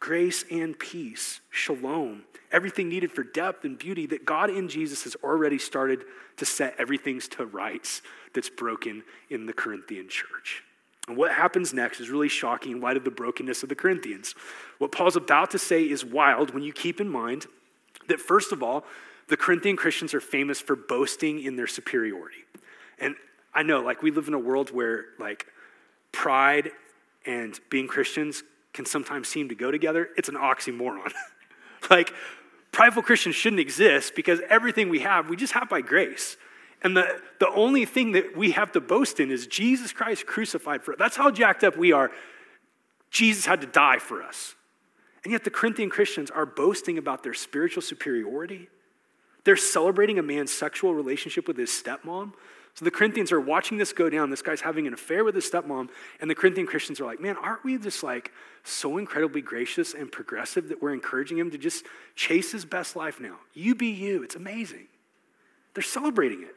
Grace 0.00 0.44
and 0.50 0.78
peace, 0.78 1.40
shalom, 1.50 2.22
everything 2.50 2.88
needed 2.88 3.12
for 3.12 3.22
depth 3.22 3.64
and 3.64 3.78
beauty 3.78 4.06
that 4.06 4.24
God 4.24 4.50
in 4.50 4.68
Jesus 4.68 5.04
has 5.04 5.14
already 5.22 5.58
started 5.58 6.04
to 6.38 6.46
set 6.46 6.74
everything 6.78 7.20
to 7.20 7.44
rights 7.46 8.02
that's 8.34 8.48
broken 8.48 9.04
in 9.28 9.46
the 9.46 9.52
Corinthian 9.52 10.08
church. 10.08 10.62
And 11.06 11.16
what 11.16 11.32
happens 11.32 11.74
next 11.74 12.00
is 12.00 12.08
really 12.08 12.28
shocking 12.28 12.72
in 12.72 12.80
light 12.80 12.96
of 12.96 13.04
the 13.04 13.10
brokenness 13.10 13.62
of 13.62 13.68
the 13.68 13.74
Corinthians. 13.74 14.34
What 14.78 14.92
Paul's 14.92 15.16
about 15.16 15.50
to 15.50 15.58
say 15.58 15.82
is 15.82 16.04
wild 16.04 16.54
when 16.54 16.62
you 16.62 16.72
keep 16.72 17.00
in 17.00 17.08
mind 17.08 17.46
that, 18.08 18.20
first 18.20 18.52
of 18.52 18.62
all, 18.62 18.84
the 19.28 19.36
Corinthian 19.36 19.76
Christians 19.76 20.14
are 20.14 20.20
famous 20.20 20.60
for 20.60 20.76
boasting 20.76 21.42
in 21.42 21.56
their 21.56 21.66
superiority. 21.66 22.44
And 22.98 23.16
I 23.54 23.62
know, 23.62 23.80
like, 23.80 24.02
we 24.02 24.10
live 24.10 24.28
in 24.28 24.34
a 24.34 24.38
world 24.38 24.70
where, 24.70 25.06
like, 25.18 25.46
pride 26.12 26.70
and 27.26 27.58
being 27.70 27.86
Christians 27.86 28.42
can 28.72 28.86
sometimes 28.86 29.28
seem 29.28 29.48
to 29.48 29.54
go 29.54 29.70
together. 29.70 30.08
It's 30.16 30.28
an 30.28 30.36
oxymoron. 30.36 31.12
like, 31.90 32.12
prideful 32.72 33.02
Christians 33.02 33.34
shouldn't 33.34 33.60
exist 33.60 34.14
because 34.14 34.40
everything 34.48 34.88
we 34.88 35.00
have, 35.00 35.28
we 35.28 35.36
just 35.36 35.52
have 35.52 35.68
by 35.68 35.80
grace. 35.80 36.36
And 36.82 36.96
the, 36.96 37.20
the 37.38 37.50
only 37.50 37.84
thing 37.84 38.12
that 38.12 38.36
we 38.36 38.52
have 38.52 38.72
to 38.72 38.80
boast 38.80 39.20
in 39.20 39.30
is 39.30 39.46
Jesus 39.46 39.92
Christ 39.92 40.26
crucified 40.26 40.82
for 40.82 40.92
us. 40.92 40.98
That's 40.98 41.16
how 41.16 41.30
jacked 41.30 41.64
up 41.64 41.76
we 41.76 41.92
are. 41.92 42.10
Jesus 43.10 43.44
had 43.44 43.60
to 43.60 43.66
die 43.66 43.98
for 43.98 44.22
us. 44.22 44.54
And 45.24 45.32
yet 45.32 45.44
the 45.44 45.50
Corinthian 45.50 45.90
Christians 45.90 46.30
are 46.30 46.46
boasting 46.46 46.96
about 46.96 47.22
their 47.22 47.34
spiritual 47.34 47.82
superiority. 47.82 48.68
They're 49.44 49.56
celebrating 49.56 50.18
a 50.18 50.22
man's 50.22 50.50
sexual 50.50 50.94
relationship 50.94 51.46
with 51.46 51.56
his 51.56 51.70
stepmom. 51.70 52.32
So 52.74 52.84
the 52.84 52.90
Corinthians 52.90 53.32
are 53.32 53.40
watching 53.40 53.78
this 53.78 53.92
go 53.92 54.08
down. 54.08 54.30
This 54.30 54.42
guy's 54.42 54.60
having 54.60 54.86
an 54.86 54.94
affair 54.94 55.24
with 55.24 55.34
his 55.34 55.48
stepmom. 55.50 55.88
And 56.20 56.30
the 56.30 56.34
Corinthian 56.34 56.66
Christians 56.66 57.00
are 57.00 57.04
like, 57.04 57.20
man, 57.20 57.36
aren't 57.36 57.64
we 57.64 57.76
just 57.78 58.02
like 58.02 58.32
so 58.64 58.96
incredibly 58.96 59.42
gracious 59.42 59.92
and 59.92 60.10
progressive 60.10 60.68
that 60.68 60.80
we're 60.80 60.94
encouraging 60.94 61.38
him 61.38 61.50
to 61.50 61.58
just 61.58 61.84
chase 62.14 62.52
his 62.52 62.64
best 62.64 62.96
life 62.96 63.20
now? 63.20 63.36
You 63.52 63.74
be 63.74 63.88
you. 63.88 64.22
It's 64.22 64.36
amazing. 64.36 64.86
They're 65.74 65.82
celebrating 65.82 66.42
it. 66.42 66.54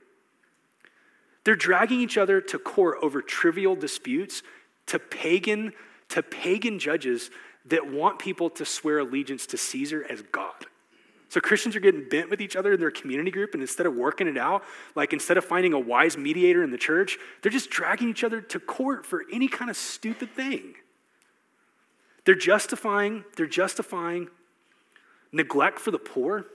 They're 1.44 1.56
dragging 1.56 2.00
each 2.00 2.18
other 2.18 2.40
to 2.40 2.60
court 2.60 2.98
over 3.02 3.22
trivial 3.22 3.76
disputes, 3.76 4.44
to 4.88 5.00
pagan, 5.00 5.74
to 6.10 6.24
pagan 6.24 6.80
judges 6.80 7.30
that 7.66 7.92
want 7.92 8.20
people 8.20 8.50
to 8.52 8.66
swear 8.66 9.00
allegiance 9.00 9.46
to 9.48 9.58
Caesar 9.58 10.06
as 10.10 10.22
God. 10.32 10.66
So 11.34 11.42
Christians 11.42 11.76
are 11.76 11.80
getting 11.80 12.08
bent 12.08 12.30
with 12.30 12.42
each 12.42 12.56
other 12.56 12.74
in 12.74 12.80
their 12.80 12.92
community 12.92 13.32
group, 13.32 13.56
and 13.56 13.64
instead 13.64 13.88
of 13.88 13.96
working 13.96 14.28
it 14.28 14.38
out, 14.38 14.64
like 14.94 15.14
instead 15.14 15.36
of 15.36 15.44
finding 15.44 15.74
a 15.74 15.80
wise 15.80 16.16
mediator 16.16 16.64
in 16.64 16.70
the 16.70 16.78
church, 16.78 17.18
they're 17.42 17.52
just 17.52 17.72
dragging 17.72 18.08
each 18.08 18.24
other 18.24 18.40
to 18.40 18.60
court 18.60 19.04
for 19.04 19.24
any 19.34 19.48
kind 19.48 19.72
of 19.72 19.76
stupid 19.76 20.30
thing. 20.36 20.76
They're 22.24 22.36
justifying, 22.36 23.26
they're 23.36 23.48
justifying 23.48 24.28
neglect 25.32 25.80
for 25.80 25.90
the 25.90 25.98
poor 25.98 26.46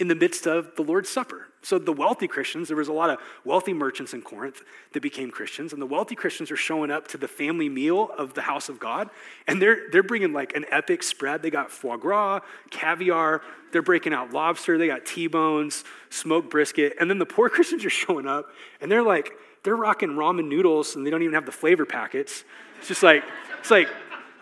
in 0.00 0.08
the 0.08 0.16
midst 0.16 0.44
of 0.44 0.74
the 0.74 0.82
Lord's 0.82 1.08
Supper. 1.08 1.46
So, 1.62 1.78
the 1.78 1.92
wealthy 1.92 2.26
Christians, 2.26 2.68
there 2.68 2.76
was 2.76 2.88
a 2.88 2.92
lot 2.92 3.10
of 3.10 3.18
wealthy 3.44 3.74
merchants 3.74 4.14
in 4.14 4.22
Corinth 4.22 4.62
that 4.92 5.02
became 5.02 5.30
Christians, 5.30 5.74
and 5.74 5.82
the 5.82 5.86
wealthy 5.86 6.14
Christians 6.14 6.50
are 6.50 6.56
showing 6.56 6.90
up 6.90 7.06
to 7.08 7.18
the 7.18 7.28
family 7.28 7.68
meal 7.68 8.10
of 8.16 8.32
the 8.32 8.40
house 8.40 8.70
of 8.70 8.80
God, 8.80 9.10
and 9.46 9.60
they're, 9.60 9.90
they're 9.92 10.02
bringing 10.02 10.32
like 10.32 10.56
an 10.56 10.64
epic 10.70 11.02
spread. 11.02 11.42
They 11.42 11.50
got 11.50 11.70
foie 11.70 11.98
gras, 11.98 12.40
caviar, 12.70 13.42
they're 13.72 13.82
breaking 13.82 14.14
out 14.14 14.32
lobster, 14.32 14.78
they 14.78 14.86
got 14.86 15.04
T 15.04 15.26
bones, 15.26 15.84
smoked 16.08 16.48
brisket, 16.48 16.94
and 16.98 17.10
then 17.10 17.18
the 17.18 17.26
poor 17.26 17.48
Christians 17.50 17.84
are 17.84 17.90
showing 17.90 18.26
up, 18.26 18.46
and 18.80 18.90
they're 18.90 19.02
like, 19.02 19.32
they're 19.62 19.76
rocking 19.76 20.10
ramen 20.10 20.48
noodles, 20.48 20.96
and 20.96 21.06
they 21.06 21.10
don't 21.10 21.22
even 21.22 21.34
have 21.34 21.46
the 21.46 21.52
flavor 21.52 21.84
packets. 21.84 22.44
It's 22.78 22.88
just 22.88 23.02
like, 23.02 23.22
it's 23.58 23.70
like, 23.70 23.88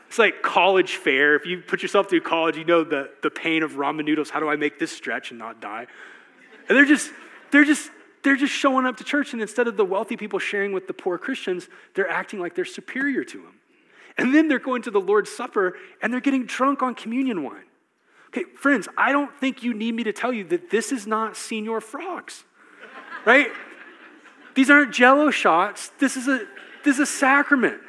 it's 0.06 0.18
like 0.18 0.42
college 0.42 0.96
fare. 0.96 1.34
If 1.34 1.44
you 1.44 1.60
put 1.60 1.82
yourself 1.82 2.08
through 2.08 2.20
college, 2.20 2.56
you 2.56 2.64
know 2.64 2.84
the, 2.84 3.10
the 3.22 3.30
pain 3.30 3.64
of 3.64 3.72
ramen 3.72 4.04
noodles. 4.04 4.30
How 4.30 4.38
do 4.38 4.48
I 4.48 4.54
make 4.54 4.78
this 4.78 4.92
stretch 4.92 5.30
and 5.30 5.38
not 5.38 5.60
die? 5.60 5.88
And 6.68 6.76
they're 6.76 6.84
just, 6.84 7.10
they're 7.50 7.64
just, 7.64 7.90
they're 8.22 8.36
just 8.36 8.52
showing 8.52 8.84
up 8.84 8.96
to 8.98 9.04
church, 9.04 9.32
and 9.32 9.40
instead 9.40 9.68
of 9.68 9.76
the 9.76 9.84
wealthy 9.84 10.16
people 10.16 10.38
sharing 10.38 10.72
with 10.72 10.86
the 10.86 10.92
poor 10.92 11.18
Christians, 11.18 11.68
they're 11.94 12.10
acting 12.10 12.40
like 12.40 12.54
they're 12.54 12.64
superior 12.64 13.24
to 13.24 13.38
them. 13.38 13.54
And 14.18 14.34
then 14.34 14.48
they're 14.48 14.58
going 14.58 14.82
to 14.82 14.90
the 14.90 15.00
Lord's 15.00 15.30
Supper 15.30 15.76
and 16.02 16.12
they're 16.12 16.20
getting 16.20 16.44
drunk 16.44 16.82
on 16.82 16.96
communion 16.96 17.44
wine. 17.44 17.62
Okay, 18.28 18.44
friends, 18.56 18.88
I 18.98 19.12
don't 19.12 19.34
think 19.38 19.62
you 19.62 19.72
need 19.72 19.94
me 19.94 20.02
to 20.04 20.12
tell 20.12 20.32
you 20.32 20.44
that 20.48 20.70
this 20.70 20.92
is 20.92 21.06
not 21.06 21.34
Señor 21.34 21.82
Frogs, 21.82 22.44
right? 23.24 23.48
These 24.54 24.70
aren't 24.70 24.92
jello 24.92 25.30
shots. 25.30 25.92
This 26.00 26.16
is 26.16 26.26
a, 26.26 26.44
this 26.84 26.96
is 26.96 27.00
a 27.00 27.06
sacrament. 27.06 27.80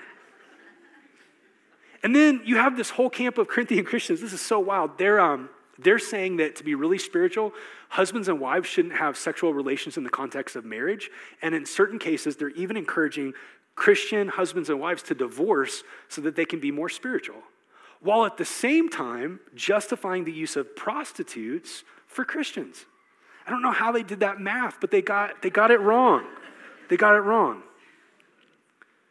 And 2.04 2.16
then 2.16 2.42
you 2.46 2.58
have 2.58 2.78
this 2.78 2.92
whole 2.92 3.10
camp 3.10 3.38
of 3.38 3.48
Corinthian 3.48 3.84
Christians. 3.84 4.22
This 4.22 4.32
is 4.32 4.40
so 4.40 4.60
wild. 4.60 4.98
They're, 4.98 5.20
um, 5.20 5.50
they're 5.82 6.00
saying 6.00 6.38
that 6.38 6.56
to 6.58 6.64
be 6.64 6.76
really 6.76 6.98
spiritual, 6.98 7.54
husbands 7.90 8.28
and 8.28 8.40
wives 8.40 8.68
shouldn't 8.68 8.96
have 8.96 9.18
sexual 9.18 9.54
relations 9.54 9.98
in 9.98 10.04
the 10.04 10.10
context 10.10 10.56
of 10.56 10.66
marriage. 10.66 11.10
And 11.42 11.56
in 11.56 11.66
certain 11.66 12.00
cases, 12.00 12.36
they're 12.36 12.50
even 12.50 12.78
encouraging 12.78 13.34
Christian 13.76 14.28
husbands 14.28 14.70
and 14.70 14.80
wives 14.80 15.04
to 15.04 15.16
divorce 15.16 15.84
so 16.10 16.22
that 16.22 16.36
they 16.36 16.46
can 16.46 16.60
be 16.60 16.72
more 16.72 16.90
spiritual, 16.90 17.42
while 18.02 18.26
at 18.26 18.38
the 18.38 18.46
same 18.46 18.90
time 18.90 19.40
justifying 19.56 20.26
the 20.26 20.34
use 20.34 20.56
of 20.56 20.76
prostitutes 20.76 21.84
for 22.06 22.26
Christians. 22.26 22.86
I 23.48 23.52
don't 23.52 23.62
know 23.62 23.72
how 23.72 23.92
they 23.92 24.04
did 24.04 24.20
that 24.20 24.40
math, 24.40 24.80
but 24.82 24.92
they 24.92 25.02
got, 25.02 25.42
they 25.42 25.50
got 25.50 25.72
it 25.72 25.80
wrong. 25.80 26.26
They 26.90 26.98
got 26.98 27.16
it 27.16 27.22
wrong. 27.22 27.64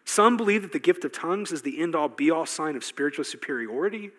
Some 0.04 0.36
believe 0.36 0.62
that 0.62 0.72
the 0.72 0.78
gift 0.78 1.04
of 1.04 1.12
tongues 1.12 1.52
is 1.52 1.62
the 1.62 1.80
end 1.80 1.94
all 1.94 2.08
be 2.08 2.30
all 2.30 2.46
sign 2.46 2.76
of 2.76 2.84
spiritual 2.84 3.24
superiority. 3.24 4.10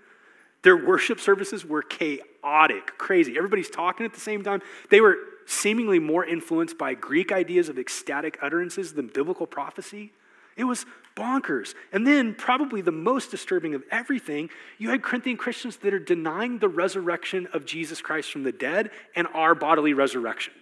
Their 0.64 0.78
worship 0.78 1.20
services 1.20 1.66
were 1.66 1.82
chaotic, 1.82 2.98
crazy. 2.98 3.38
Everybody's 3.38 3.70
talking 3.70 4.06
at 4.06 4.14
the 4.14 4.20
same 4.20 4.44
time. 4.44 4.62
They 4.90 5.02
were 5.02 5.18
seemingly 5.46 6.00
more 6.00 6.26
influenced 6.26 6.78
by 6.78 6.94
Greek 6.94 7.32
ideas 7.32 7.70
of 7.70 7.80
ecstatic 7.80 8.38
utterances 8.42 8.94
than 8.94 9.08
biblical 9.08 9.48
prophecy. 9.48 10.12
It 10.58 10.66
was 10.66 10.86
bonkers. 11.16 11.74
And 11.94 12.06
then, 12.06 12.36
probably 12.36 12.82
the 12.82 12.92
most 12.92 13.32
disturbing 13.32 13.74
of 13.74 13.84
everything, 13.92 14.50
you 14.78 14.90
had 14.90 15.02
Corinthian 15.02 15.38
Christians 15.38 15.78
that 15.78 15.94
are 15.94 16.00
denying 16.00 16.60
the 16.60 16.68
resurrection 16.68 17.48
of 17.54 17.66
Jesus 17.66 18.02
Christ 18.02 18.32
from 18.32 18.44
the 18.44 18.52
dead 18.52 18.92
and 19.16 19.28
our 19.34 19.56
bodily 19.56 19.94
resurrection. 19.94 20.54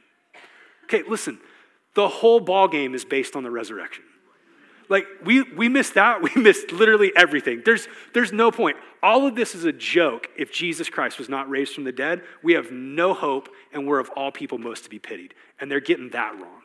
Okay, 0.86 1.04
listen, 1.08 1.40
the 1.96 2.08
whole 2.08 2.40
ball 2.40 2.68
game 2.68 2.94
is 2.94 3.04
based 3.04 3.36
on 3.36 3.44
the 3.44 3.52
resurrection. 3.52 4.04
Like 4.90 5.06
we 5.24 5.44
we 5.44 5.70
missed 5.70 5.96
that. 5.96 6.22
We 6.28 6.42
missed 6.42 6.72
literally 6.72 7.12
everything. 7.16 7.62
There's 7.66 7.88
there's 8.14 8.32
no 8.32 8.52
point. 8.52 8.78
All 9.04 9.28
of 9.28 9.36
this 9.36 9.56
is 9.56 9.66
a 9.66 9.74
joke 9.74 10.28
if 10.38 10.52
Jesus 10.52 10.90
Christ 10.90 11.20
was 11.20 11.30
not 11.30 11.50
raised 11.50 11.74
from 11.74 11.84
the 11.84 11.92
dead. 11.92 12.24
We 12.44 12.54
have 12.54 12.72
no 12.72 13.14
hope 13.14 13.50
and 13.72 13.88
we're 13.88 14.00
of 14.00 14.10
all 14.16 14.32
people 14.32 14.58
most 14.58 14.84
to 14.86 14.90
be 14.90 15.00
pitied. 15.00 15.34
And 15.60 15.70
they're 15.70 15.80
getting 15.80 16.10
that 16.12 16.34
wrong. 16.40 16.62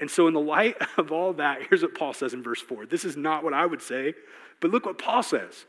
And 0.00 0.10
so 0.10 0.26
in 0.26 0.34
the 0.34 0.40
light 0.40 0.76
of 0.96 1.12
all 1.12 1.34
that, 1.34 1.60
here's 1.68 1.82
what 1.82 1.94
Paul 1.94 2.12
says 2.12 2.34
in 2.34 2.42
verse 2.42 2.60
4. 2.60 2.86
This 2.86 3.04
is 3.04 3.16
not 3.16 3.44
what 3.44 3.54
I 3.54 3.64
would 3.66 3.82
say, 3.82 4.14
but 4.60 4.70
look 4.70 4.86
what 4.86 4.98
Paul 4.98 5.22
says. 5.22 5.64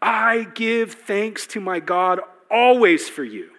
I 0.00 0.46
give 0.54 0.92
thanks 0.92 1.46
to 1.48 1.60
my 1.60 1.80
God 1.80 2.20
always 2.50 3.08
for 3.08 3.24
you 3.24 3.50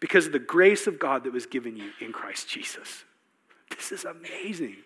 because 0.00 0.26
of 0.26 0.32
the 0.32 0.40
grace 0.40 0.88
of 0.88 0.98
God 0.98 1.22
that 1.22 1.32
was 1.32 1.46
given 1.46 1.76
you 1.76 1.90
in 2.00 2.12
Christ 2.12 2.48
Jesus. 2.48 3.04
This 3.70 3.92
is 3.92 4.04
amazing. 4.04 4.76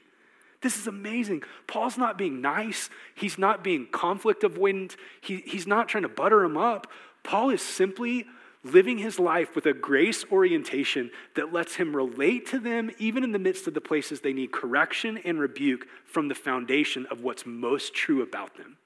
This 0.63 0.79
is 0.79 0.87
amazing. 0.87 1.43
Paul's 1.67 1.99
not 1.99 2.19
being 2.19 2.41
nice. 2.41 2.89
He's 3.15 3.39
not 3.39 3.63
being 3.63 3.87
conflict 3.87 4.43
avoidant. 4.43 4.97
He, 5.21 5.43
he's 5.47 5.67
not 5.67 5.89
trying 5.89 6.03
to 6.03 6.09
butter 6.09 6.43
him 6.43 6.57
up. 6.57 6.87
Paul 7.23 7.51
is 7.51 7.63
simply 7.63 8.27
living 8.65 8.99
his 8.99 9.19
life 9.19 9.55
with 9.55 9.67
a 9.67 9.73
grace 9.73 10.25
orientation 10.31 11.11
that 11.35 11.53
lets 11.53 11.77
him 11.77 11.95
relate 11.95 12.47
to 12.47 12.59
them 12.59 12.91
even 12.99 13.23
in 13.23 13.33
the 13.33 13.39
midst 13.39 13.67
of 13.67 13.75
the 13.75 13.81
places 13.81 14.21
they 14.21 14.33
need 14.33 14.53
correction 14.53 15.19
and 15.19 15.39
rebuke 15.39 15.87
from 16.05 16.29
the 16.29 16.35
foundation 16.35 17.07
of 17.11 17.23
what's 17.23 17.47
most 17.47 17.95
true 17.95 18.23
about 18.23 18.57
them. 18.57 18.77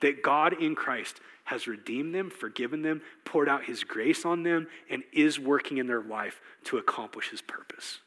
That 0.00 0.22
God 0.22 0.60
in 0.60 0.74
Christ 0.74 1.20
has 1.44 1.66
redeemed 1.66 2.14
them, 2.14 2.30
forgiven 2.30 2.82
them, 2.82 3.02
poured 3.24 3.48
out 3.48 3.64
his 3.64 3.84
grace 3.84 4.24
on 4.24 4.42
them, 4.42 4.66
and 4.90 5.02
is 5.12 5.38
working 5.38 5.78
in 5.78 5.86
their 5.86 6.02
life 6.02 6.40
to 6.64 6.78
accomplish 6.78 7.30
his 7.30 7.42
purpose. 7.42 7.98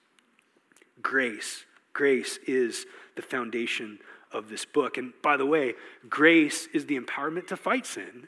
Grace 1.02 1.66
Grace 1.96 2.40
is 2.46 2.86
the 3.16 3.22
foundation 3.22 4.00
of 4.34 4.50
this 4.50 4.66
book. 4.66 4.98
And 4.98 5.14
by 5.22 5.38
the 5.38 5.46
way, 5.46 5.76
grace 6.10 6.68
is 6.74 6.86
the 6.88 7.00
empowerment 7.00 7.48
to 7.48 7.58
fight 7.58 7.86
sin. 7.86 8.28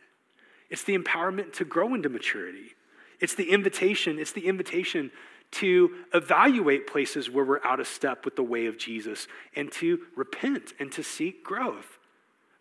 It's 0.69 0.83
the 0.83 0.97
empowerment 0.97 1.51
to 1.53 1.65
grow 1.65 1.93
into 1.93 2.07
maturity. 2.07 2.75
It's 3.19 3.35
the 3.35 3.51
invitation, 3.51 4.19
it's 4.19 4.31
the 4.31 4.47
invitation 4.47 5.11
to 5.51 5.91
evaluate 6.13 6.87
places 6.87 7.29
where 7.29 7.43
we're 7.43 7.63
out 7.65 7.81
of 7.81 7.87
step 7.87 8.23
with 8.23 8.37
the 8.37 8.43
way 8.43 8.67
of 8.67 8.77
Jesus 8.77 9.27
and 9.53 9.69
to 9.73 9.99
repent 10.15 10.71
and 10.79 10.89
to 10.93 11.03
seek 11.03 11.43
growth 11.43 11.99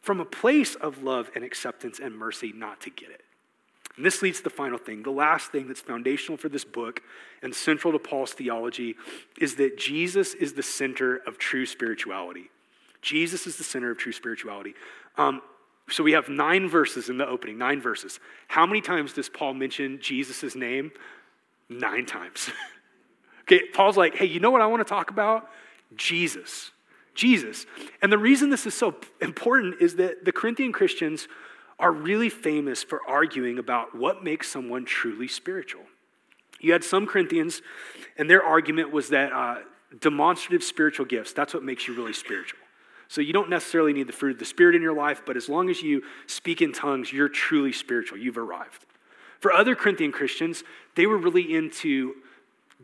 from 0.00 0.18
a 0.18 0.24
place 0.24 0.74
of 0.74 1.04
love 1.04 1.30
and 1.36 1.44
acceptance 1.44 2.00
and 2.00 2.16
mercy, 2.16 2.52
not 2.52 2.80
to 2.80 2.90
get 2.90 3.10
it. 3.10 3.22
And 3.96 4.04
this 4.04 4.22
leads 4.22 4.38
to 4.38 4.44
the 4.44 4.50
final 4.50 4.78
thing. 4.78 5.02
The 5.02 5.10
last 5.10 5.52
thing 5.52 5.68
that's 5.68 5.80
foundational 5.80 6.36
for 6.36 6.48
this 6.48 6.64
book 6.64 7.00
and 7.42 7.54
central 7.54 7.92
to 7.92 7.98
Paul's 7.98 8.32
theology 8.32 8.94
is 9.40 9.56
that 9.56 9.78
Jesus 9.78 10.34
is 10.34 10.52
the 10.52 10.62
center 10.62 11.16
of 11.26 11.38
true 11.38 11.64
spirituality. 11.64 12.50
Jesus 13.00 13.46
is 13.46 13.56
the 13.56 13.64
center 13.64 13.90
of 13.90 13.98
true 13.98 14.12
spirituality. 14.12 14.74
Um, 15.16 15.40
So 15.88 16.02
we 16.02 16.12
have 16.12 16.28
nine 16.28 16.68
verses 16.68 17.08
in 17.08 17.16
the 17.16 17.26
opening, 17.26 17.58
nine 17.58 17.80
verses. 17.80 18.18
How 18.48 18.66
many 18.66 18.80
times 18.80 19.12
does 19.12 19.28
Paul 19.28 19.54
mention 19.54 20.00
Jesus' 20.00 20.56
name? 20.56 20.90
Nine 21.68 22.06
times. 22.06 22.50
okay, 23.42 23.62
Paul's 23.72 23.96
like, 23.96 24.16
hey, 24.16 24.26
you 24.26 24.40
know 24.40 24.50
what 24.50 24.62
I 24.62 24.66
want 24.66 24.80
to 24.86 24.88
talk 24.88 25.10
about? 25.10 25.48
Jesus. 25.94 26.72
Jesus. 27.14 27.66
And 28.02 28.12
the 28.12 28.18
reason 28.18 28.50
this 28.50 28.66
is 28.66 28.74
so 28.74 28.96
important 29.22 29.80
is 29.80 29.94
that 29.96 30.24
the 30.24 30.32
Corinthian 30.32 30.72
Christians 30.72 31.28
are 31.78 31.92
really 31.92 32.28
famous 32.28 32.82
for 32.82 33.00
arguing 33.06 33.58
about 33.58 33.94
what 33.94 34.24
makes 34.24 34.50
someone 34.50 34.84
truly 34.84 35.28
spiritual. 35.28 35.82
You 36.60 36.72
had 36.72 36.84
some 36.84 37.06
Corinthians, 37.06 37.60
and 38.16 38.30
their 38.30 38.42
argument 38.42 38.90
was 38.92 39.10
that 39.10 39.32
uh, 39.32 39.56
demonstrative 40.00 40.62
spiritual 40.62 41.06
gifts, 41.06 41.32
that's 41.32 41.52
what 41.52 41.62
makes 41.62 41.86
you 41.86 41.94
really 41.94 42.14
spiritual. 42.14 42.60
So 43.08 43.20
you 43.20 43.32
don't 43.32 43.50
necessarily 43.50 43.92
need 43.92 44.08
the 44.08 44.12
fruit 44.12 44.32
of 44.32 44.38
the 44.38 44.44
Spirit 44.44 44.74
in 44.74 44.82
your 44.82 44.94
life, 44.94 45.22
but 45.24 45.36
as 45.36 45.48
long 45.48 45.70
as 45.70 45.82
you 45.82 46.02
speak 46.26 46.60
in 46.60 46.72
tongues, 46.72 47.12
you're 47.12 47.28
truly 47.28 47.72
spiritual. 47.72 48.18
You've 48.18 48.38
arrived. 48.38 48.84
For 49.38 49.52
other 49.52 49.76
Corinthian 49.76 50.12
Christians, 50.12 50.64
they 50.96 51.06
were 51.06 51.18
really 51.18 51.54
into 51.54 52.14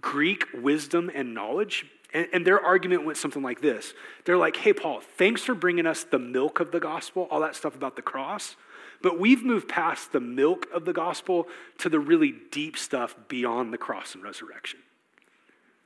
Greek 0.00 0.44
wisdom 0.54 1.10
and 1.12 1.34
knowledge. 1.34 1.86
And, 2.14 2.28
and, 2.32 2.46
their 2.46 2.60
argument 2.60 3.06
went 3.06 3.16
something 3.16 3.42
like 3.42 3.62
this 3.62 3.94
They're 4.26 4.36
like, 4.36 4.56
hey, 4.56 4.74
Paul, 4.74 5.00
thanks 5.00 5.42
for 5.42 5.54
bringing 5.54 5.86
us 5.86 6.04
the 6.04 6.18
milk 6.18 6.60
of 6.60 6.70
the 6.70 6.80
gospel, 6.80 7.26
all 7.30 7.40
that 7.40 7.56
stuff 7.56 7.74
about 7.74 7.96
the 7.96 8.02
cross. 8.02 8.54
But 9.02 9.18
we've 9.18 9.44
moved 9.44 9.68
past 9.68 10.12
the 10.12 10.20
milk 10.20 10.66
of 10.72 10.84
the 10.84 10.92
gospel 10.92 11.48
to 11.78 11.88
the 11.88 12.00
really 12.00 12.34
deep 12.50 12.78
stuff 12.78 13.16
beyond 13.28 13.72
the 13.72 13.78
cross 13.78 14.14
and 14.14 14.22
resurrection. 14.22 14.80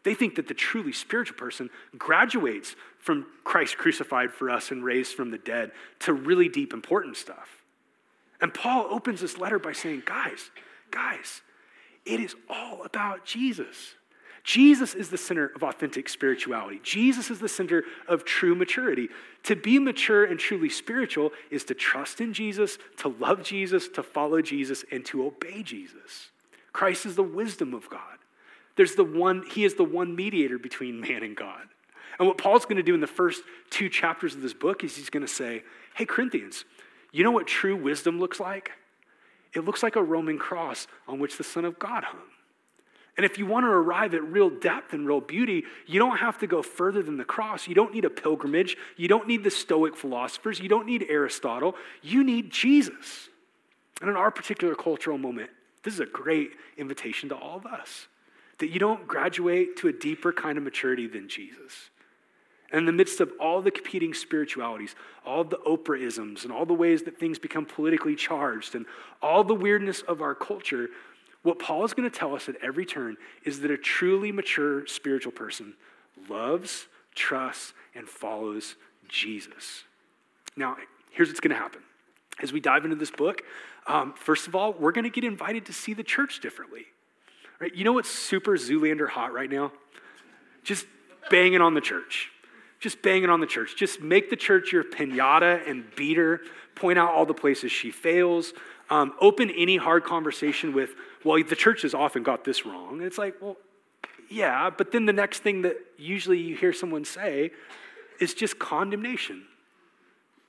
They 0.04 0.14
think 0.14 0.36
that 0.36 0.46
the 0.46 0.54
truly 0.54 0.92
spiritual 0.92 1.36
person 1.36 1.68
graduates 1.98 2.76
from 2.98 3.26
Christ 3.42 3.76
crucified 3.76 4.32
for 4.32 4.50
us 4.50 4.70
and 4.70 4.84
raised 4.84 5.14
from 5.14 5.30
the 5.30 5.38
dead 5.38 5.72
to 6.00 6.12
really 6.12 6.48
deep, 6.48 6.72
important 6.72 7.16
stuff. 7.16 7.62
And 8.40 8.54
Paul 8.54 8.86
opens 8.90 9.20
this 9.20 9.38
letter 9.38 9.58
by 9.58 9.72
saying, 9.72 10.02
guys, 10.04 10.50
guys, 10.90 11.40
it 12.04 12.20
is 12.20 12.36
all 12.48 12.84
about 12.84 13.24
Jesus. 13.24 13.94
Jesus 14.46 14.94
is 14.94 15.10
the 15.10 15.18
center 15.18 15.50
of 15.56 15.64
authentic 15.64 16.08
spirituality. 16.08 16.80
Jesus 16.84 17.32
is 17.32 17.40
the 17.40 17.48
center 17.48 17.82
of 18.06 18.24
true 18.24 18.54
maturity. 18.54 19.08
To 19.42 19.56
be 19.56 19.80
mature 19.80 20.24
and 20.24 20.38
truly 20.38 20.68
spiritual 20.68 21.32
is 21.50 21.64
to 21.64 21.74
trust 21.74 22.20
in 22.20 22.32
Jesus, 22.32 22.78
to 22.98 23.08
love 23.08 23.42
Jesus, 23.42 23.88
to 23.88 24.04
follow 24.04 24.40
Jesus, 24.40 24.84
and 24.92 25.04
to 25.06 25.26
obey 25.26 25.64
Jesus. 25.64 26.30
Christ 26.72 27.06
is 27.06 27.16
the 27.16 27.24
wisdom 27.24 27.74
of 27.74 27.90
God. 27.90 28.00
There's 28.76 28.94
the 28.94 29.02
one, 29.02 29.42
he 29.50 29.64
is 29.64 29.74
the 29.74 29.82
one 29.82 30.14
mediator 30.14 30.60
between 30.60 31.00
man 31.00 31.24
and 31.24 31.34
God. 31.34 31.66
And 32.20 32.28
what 32.28 32.38
Paul's 32.38 32.66
going 32.66 32.76
to 32.76 32.84
do 32.84 32.94
in 32.94 33.00
the 33.00 33.08
first 33.08 33.42
two 33.70 33.88
chapters 33.88 34.36
of 34.36 34.42
this 34.42 34.54
book 34.54 34.84
is 34.84 34.94
he's 34.94 35.10
going 35.10 35.26
to 35.26 35.32
say, 35.32 35.64
Hey, 35.96 36.04
Corinthians, 36.04 36.64
you 37.10 37.24
know 37.24 37.32
what 37.32 37.48
true 37.48 37.74
wisdom 37.74 38.20
looks 38.20 38.38
like? 38.38 38.70
It 39.56 39.64
looks 39.64 39.82
like 39.82 39.96
a 39.96 40.02
Roman 40.02 40.38
cross 40.38 40.86
on 41.08 41.18
which 41.18 41.36
the 41.36 41.44
Son 41.44 41.64
of 41.64 41.80
God 41.80 42.04
hung. 42.04 42.20
And 43.16 43.24
if 43.24 43.38
you 43.38 43.46
want 43.46 43.64
to 43.64 43.70
arrive 43.70 44.12
at 44.14 44.22
real 44.24 44.50
depth 44.50 44.92
and 44.92 45.06
real 45.06 45.22
beauty, 45.22 45.64
you 45.86 45.98
don't 45.98 46.18
have 46.18 46.38
to 46.38 46.46
go 46.46 46.62
further 46.62 47.02
than 47.02 47.16
the 47.16 47.24
cross. 47.24 47.66
You 47.66 47.74
don't 47.74 47.94
need 47.94 48.04
a 48.04 48.10
pilgrimage. 48.10 48.76
You 48.96 49.08
don't 49.08 49.26
need 49.26 49.42
the 49.42 49.50
Stoic 49.50 49.96
philosophers. 49.96 50.60
You 50.60 50.68
don't 50.68 50.86
need 50.86 51.06
Aristotle. 51.08 51.76
You 52.02 52.22
need 52.22 52.50
Jesus. 52.50 53.28
And 54.00 54.10
in 54.10 54.16
our 54.16 54.30
particular 54.30 54.74
cultural 54.74 55.16
moment, 55.16 55.48
this 55.82 55.94
is 55.94 56.00
a 56.00 56.06
great 56.06 56.50
invitation 56.76 57.30
to 57.30 57.36
all 57.36 57.56
of 57.56 57.64
us 57.64 58.08
that 58.58 58.70
you 58.70 58.78
don't 58.78 59.06
graduate 59.06 59.76
to 59.76 59.88
a 59.88 59.92
deeper 59.92 60.32
kind 60.32 60.58
of 60.58 60.64
maturity 60.64 61.06
than 61.06 61.28
Jesus. 61.28 61.90
And 62.72 62.80
in 62.80 62.86
the 62.86 62.92
midst 62.92 63.20
of 63.20 63.32
all 63.40 63.62
the 63.62 63.70
competing 63.70 64.12
spiritualities, 64.12 64.94
all 65.24 65.44
the 65.44 65.58
Oprahisms, 65.58 66.42
and 66.42 66.52
all 66.52 66.66
the 66.66 66.74
ways 66.74 67.02
that 67.04 67.18
things 67.18 67.38
become 67.38 67.64
politically 67.64 68.16
charged, 68.16 68.74
and 68.74 68.86
all 69.22 69.44
the 69.44 69.54
weirdness 69.54 70.02
of 70.02 70.20
our 70.20 70.34
culture, 70.34 70.88
what 71.46 71.60
Paul 71.60 71.84
is 71.84 71.94
going 71.94 72.10
to 72.10 72.18
tell 72.18 72.34
us 72.34 72.48
at 72.48 72.56
every 72.60 72.84
turn 72.84 73.16
is 73.44 73.60
that 73.60 73.70
a 73.70 73.78
truly 73.78 74.32
mature 74.32 74.84
spiritual 74.88 75.30
person 75.30 75.74
loves, 76.28 76.88
trusts, 77.14 77.72
and 77.94 78.08
follows 78.08 78.74
Jesus. 79.08 79.84
Now, 80.56 80.76
here's 81.12 81.28
what's 81.28 81.38
going 81.38 81.54
to 81.54 81.62
happen. 81.62 81.82
As 82.42 82.52
we 82.52 82.58
dive 82.58 82.84
into 82.84 82.96
this 82.96 83.12
book, 83.12 83.42
um, 83.86 84.12
first 84.16 84.48
of 84.48 84.56
all, 84.56 84.72
we're 84.72 84.90
going 84.90 85.04
to 85.04 85.10
get 85.10 85.22
invited 85.22 85.66
to 85.66 85.72
see 85.72 85.94
the 85.94 86.02
church 86.02 86.40
differently. 86.40 86.86
Right? 87.60 87.72
You 87.72 87.84
know 87.84 87.92
what's 87.92 88.10
super 88.10 88.56
Zoolander 88.56 89.08
hot 89.08 89.32
right 89.32 89.48
now? 89.48 89.70
Just 90.64 90.86
banging 91.30 91.60
on 91.60 91.74
the 91.74 91.80
church. 91.80 92.32
Just 92.80 93.02
banging 93.02 93.30
on 93.30 93.38
the 93.38 93.46
church. 93.46 93.76
Just 93.76 94.00
make 94.00 94.30
the 94.30 94.36
church 94.36 94.72
your 94.72 94.82
pinata 94.82 95.64
and 95.70 95.84
beat 95.94 96.16
her. 96.16 96.40
Point 96.74 96.98
out 96.98 97.14
all 97.14 97.24
the 97.24 97.34
places 97.34 97.70
she 97.70 97.92
fails. 97.92 98.52
Um, 98.88 99.14
open 99.20 99.50
any 99.50 99.76
hard 99.76 100.04
conversation 100.04 100.72
with, 100.72 100.90
well, 101.24 101.42
the 101.42 101.56
church 101.56 101.82
has 101.82 101.92
often 101.92 102.22
got 102.22 102.44
this 102.44 102.64
wrong. 102.64 103.02
It's 103.02 103.18
like, 103.18 103.34
well, 103.40 103.56
yeah, 104.30 104.70
but 104.70 104.92
then 104.92 105.06
the 105.06 105.12
next 105.12 105.40
thing 105.40 105.62
that 105.62 105.76
usually 105.98 106.38
you 106.38 106.56
hear 106.56 106.72
someone 106.72 107.04
say 107.04 107.50
is 108.20 108.32
just 108.34 108.58
condemnation, 108.58 109.42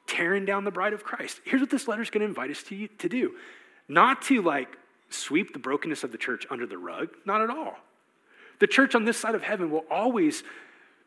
tearing 0.05 0.45
down 0.45 0.63
the 0.65 0.71
bride 0.71 0.93
of 0.93 1.03
Christ. 1.03 1.41
Here's 1.45 1.61
what 1.61 1.69
this 1.69 1.87
letter 1.87 2.01
is 2.01 2.09
going 2.09 2.21
to 2.21 2.27
invite 2.27 2.51
us 2.51 2.63
to, 2.63 2.87
to 2.87 3.09
do 3.09 3.33
not 3.87 4.21
to 4.23 4.41
like 4.41 4.77
sweep 5.09 5.53
the 5.53 5.59
brokenness 5.59 6.03
of 6.03 6.11
the 6.11 6.17
church 6.17 6.45
under 6.49 6.65
the 6.65 6.77
rug, 6.77 7.09
not 7.25 7.41
at 7.41 7.49
all. 7.49 7.77
The 8.59 8.67
church 8.67 8.95
on 8.95 9.05
this 9.05 9.17
side 9.17 9.35
of 9.35 9.43
heaven 9.43 9.71
will 9.71 9.85
always 9.89 10.43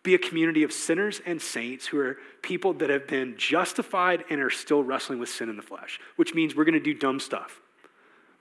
be 0.03 0.15
a 0.15 0.19
community 0.19 0.63
of 0.63 0.73
sinners 0.73 1.21
and 1.27 1.41
saints 1.41 1.87
who 1.87 1.99
are 2.01 2.17
people 2.43 2.73
that 2.75 2.89
have 2.89 3.07
been 3.07 3.35
justified 3.37 4.25
and 4.31 4.41
are 4.41 4.51
still 4.51 4.83
wrestling 4.83 5.19
with 5.19 5.29
sin 5.29 5.49
in 5.51 5.57
the 5.57 5.63
flesh, 5.63 6.01
which 6.17 6.35
means 6.35 6.57
we're 6.57 6.65
going 6.65 6.75
to 6.75 6.81
do 6.81 6.95
dumb 6.95 7.21
stuff. 7.21 7.61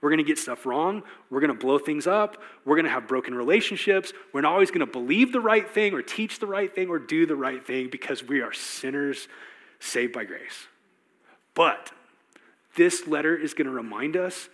We're 0.02 0.10
going 0.10 0.20
to 0.20 0.24
get 0.24 0.38
stuff 0.38 0.66
wrong. 0.66 1.04
We're 1.30 1.42
going 1.42 1.52
to 1.52 1.60
blow 1.60 1.78
things 1.78 2.08
up. 2.08 2.42
We're 2.64 2.76
going 2.76 2.86
to 2.86 2.92
have 2.92 3.08
broken 3.08 3.36
relationships. 3.36 4.14
We're 4.32 4.42
not 4.42 4.54
always 4.54 4.72
going 4.72 4.86
to 4.86 4.92
believe 4.92 5.34
the 5.34 5.42
right 5.42 5.70
thing 5.70 5.94
or 5.94 6.02
teach 6.02 6.40
the 6.40 6.48
right 6.48 6.74
thing 6.74 6.88
or 6.88 7.00
do 7.00 7.26
the 7.26 7.36
right 7.36 7.66
thing 7.66 7.90
because 7.90 8.24
we 8.24 8.42
are 8.42 8.54
sinners 8.54 9.28
saved 9.80 10.14
by 10.14 10.24
grace. 10.24 10.68
But 11.54 11.92
this 12.78 13.08
letter 13.08 13.36
is 13.36 13.54
going 13.54 13.68
to 13.68 13.74
remind 13.74 14.16
us 14.16 14.48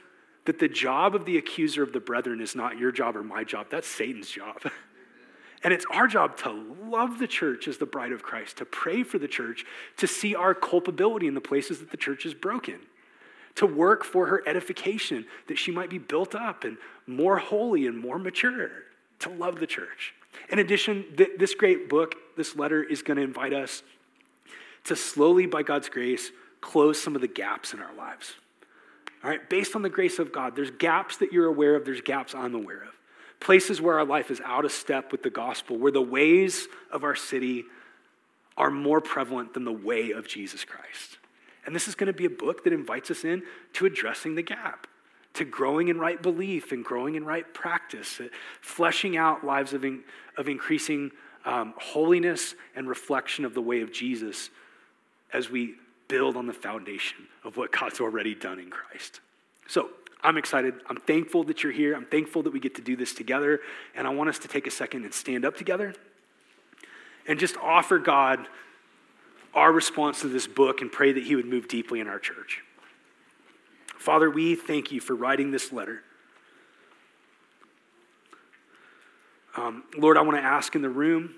that 0.46 0.58
the 0.58 0.68
job 0.68 1.14
of 1.14 1.26
the 1.26 1.38
accuser 1.38 1.84
of 1.84 1.94
the 1.94 2.00
brethren 2.00 2.42
is 2.42 2.56
not 2.56 2.80
your 2.80 2.92
job 2.92 3.16
or 3.16 3.24
my 3.24 3.44
job, 3.44 3.68
that's 3.70 3.88
Satan's 3.88 4.30
job. 4.30 4.58
And 5.64 5.74
it's 5.74 5.86
our 5.90 6.08
job 6.08 6.38
to 6.38 6.52
love 6.88 7.20
the 7.20 7.28
church 7.28 7.68
as 7.68 7.78
the 7.78 7.86
bride 7.86 8.12
of 8.12 8.24
Christ, 8.24 8.58
to 8.58 8.66
pray 8.66 9.04
for 9.04 9.18
the 9.18 9.28
church, 9.28 9.66
to 9.98 10.08
see 10.08 10.36
our 10.36 10.54
culpability 10.54 11.28
in 11.28 11.34
the 11.34 11.42
places 11.42 11.80
that 11.80 11.92
the 11.92 11.98
church 11.98 12.26
is 12.26 12.34
broken, 12.34 12.80
to 13.56 13.66
work 13.66 14.04
for 14.04 14.28
her 14.28 14.44
edification, 14.48 15.26
that 15.48 15.58
she 15.58 15.72
might 15.72 15.90
be 15.90 15.98
built 15.98 16.36
up 16.36 16.64
and 16.64 16.78
more 17.08 17.38
holy 17.38 17.88
and 17.88 17.98
more 17.98 18.20
mature, 18.20 18.70
to 19.20 19.30
love 19.30 19.60
the 19.60 19.68
church. 19.68 20.14
In 20.50 20.60
addition, 20.60 21.06
th- 21.18 21.32
this 21.40 21.56
great 21.56 21.90
book, 21.90 22.16
this 22.36 22.56
letter, 22.56 22.84
is 22.84 23.02
going 23.02 23.18
to 23.18 23.24
invite 23.24 23.54
us 23.54 23.82
to 24.84 24.96
slowly, 24.96 25.48
by 25.48 25.64
God's 25.64 25.90
grace, 25.90 26.32
close 26.62 27.02
some 27.02 27.16
of 27.16 27.22
the 27.22 27.28
gaps 27.28 27.74
in 27.74 27.80
our 27.80 27.94
lives. 27.96 28.34
All 29.24 29.30
right, 29.30 29.50
based 29.50 29.76
on 29.76 29.82
the 29.82 29.90
grace 29.90 30.20
of 30.20 30.32
God, 30.32 30.56
there's 30.56 30.70
gaps 30.70 31.18
that 31.18 31.34
you're 31.34 31.48
aware 31.48 31.76
of, 31.76 31.86
there's 31.86 32.02
gaps 32.02 32.36
I'm 32.36 32.54
aware 32.54 32.84
of 32.84 32.96
places 33.46 33.80
where 33.80 34.00
our 34.00 34.06
life 34.06 34.32
is 34.32 34.42
out 34.44 34.66
of 34.66 34.72
step 34.72 35.12
with 35.12 35.22
the 35.22 35.30
gospel, 35.30 35.78
where 35.78 35.92
the 35.92 36.02
ways 36.02 36.68
of 36.92 37.04
our 37.04 37.14
city 37.14 37.64
are 38.58 38.72
more 38.72 39.00
prevalent 39.00 39.54
than 39.54 39.66
the 39.66 39.72
way 39.72 40.10
of 40.10 40.28
Jesus 40.28 40.66
Christ. 40.66 41.20
And 41.64 41.76
this 41.76 41.88
is 41.88 41.94
going 41.94 42.08
to 42.08 42.14
be 42.14 42.26
a 42.26 42.30
book 42.30 42.64
that 42.64 42.74
invites 42.74 43.12
us 43.12 43.24
in 43.24 43.44
to 43.74 43.86
addressing 43.86 44.34
the 44.34 44.42
gap, 44.42 44.88
to 45.36 45.46
growing 45.46 45.90
in 45.90 46.00
right 46.00 46.20
belief 46.20 46.72
and 46.72 46.84
growing 46.84 47.14
in 47.14 47.24
right 47.24 47.46
practice, 47.54 48.20
uh, 48.20 48.30
fleshing 48.62 49.16
out 49.16 49.46
lives 49.46 49.74
of, 49.74 49.86
in, 49.86 50.04
of 50.40 50.50
increasing 50.50 51.12
um, 51.46 51.76
holiness 51.78 52.56
and 52.76 52.90
reflection 52.90 53.46
of 53.46 53.54
the 53.54 53.62
way 53.62 53.82
of 53.82 53.94
Jesus 53.94 54.50
as 55.34 55.52
we 55.52 55.76
build 56.08 56.36
on 56.36 56.48
the 56.48 56.54
foundation 56.54 57.28
of 57.44 57.58
what 57.58 57.72
God's 57.72 58.00
already 58.00 58.34
done 58.34 58.58
in 58.58 58.72
Christ. 58.72 59.20
So, 59.68 59.92
I'm 60.26 60.38
excited. 60.38 60.74
I'm 60.90 60.98
thankful 60.98 61.44
that 61.44 61.62
you're 61.62 61.72
here. 61.72 61.96
I'm 61.96 62.06
thankful 62.06 62.42
that 62.44 62.52
we 62.52 62.60
get 62.60 62.74
to 62.76 62.82
do 62.82 62.96
this 62.96 63.14
together. 63.14 63.60
And 63.94 64.08
I 64.08 64.10
want 64.10 64.28
us 64.28 64.40
to 64.40 64.48
take 64.48 64.66
a 64.66 64.72
second 64.72 65.04
and 65.04 65.14
stand 65.14 65.46
up 65.46 65.56
together 65.56 65.94
and 67.28 67.40
just 67.40 67.56
offer 67.58 68.00
God 68.00 68.48
our 69.54 69.72
response 69.72 70.22
to 70.22 70.28
this 70.28 70.48
book 70.48 70.82
and 70.82 70.92
pray 70.92 71.12
that 71.12 71.24
He 71.24 71.36
would 71.36 71.46
move 71.46 71.68
deeply 71.68 72.00
in 72.00 72.08
our 72.08 72.18
church. 72.18 72.64
Father, 74.00 74.30
we 74.30 74.56
thank 74.56 74.92
you 74.92 75.00
for 75.00 75.16
writing 75.16 75.52
this 75.52 75.72
letter. 75.72 76.02
Um, 79.56 79.84
Lord, 79.96 80.18
I 80.18 80.22
want 80.22 80.38
to 80.38 80.44
ask 80.44 80.74
in 80.76 80.82
the 80.82 80.90
room 80.90 81.36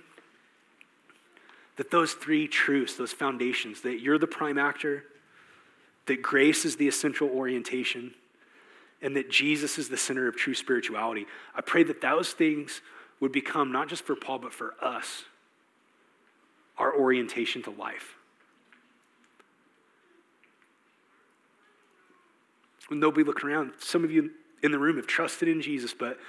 that 1.76 1.92
those 1.92 2.14
three 2.14 2.48
truths, 2.48 2.96
those 2.96 3.12
foundations, 3.12 3.82
that 3.82 4.00
you're 4.00 4.18
the 4.18 4.28
prime 4.28 4.58
actor, 4.58 5.04
that 6.06 6.22
grace 6.22 6.64
is 6.64 6.78
the 6.78 6.88
essential 6.88 7.30
orientation 7.30 8.14
and 9.02 9.16
that 9.16 9.30
Jesus 9.30 9.78
is 9.78 9.90
the 9.90 9.98
center 9.98 10.28
of 10.28 10.36
true 10.36 10.54
spirituality. 10.54 11.28
I 11.56 11.62
pray 11.62 11.84
that 11.84 12.02
those 12.02 12.32
things 12.32 12.82
would 13.20 13.32
become, 13.32 13.72
not 13.72 13.90
just 13.90 14.04
for 14.04 14.16
Paul, 14.16 14.40
but 14.40 14.54
for 14.54 14.74
us, 14.82 15.24
our 16.78 16.96
orientation 16.96 17.62
to 17.64 17.72
life. 17.72 18.16
With 22.90 23.00
nobody 23.00 23.24
looking 23.24 23.50
around, 23.50 23.74
some 23.80 24.04
of 24.04 24.12
you 24.12 24.32
in 24.64 24.72
the 24.72 24.80
room 24.80 24.96
have 24.98 25.08
trusted 25.08 25.48
in 25.48 25.62
Jesus, 25.62 25.94
but 25.94 26.20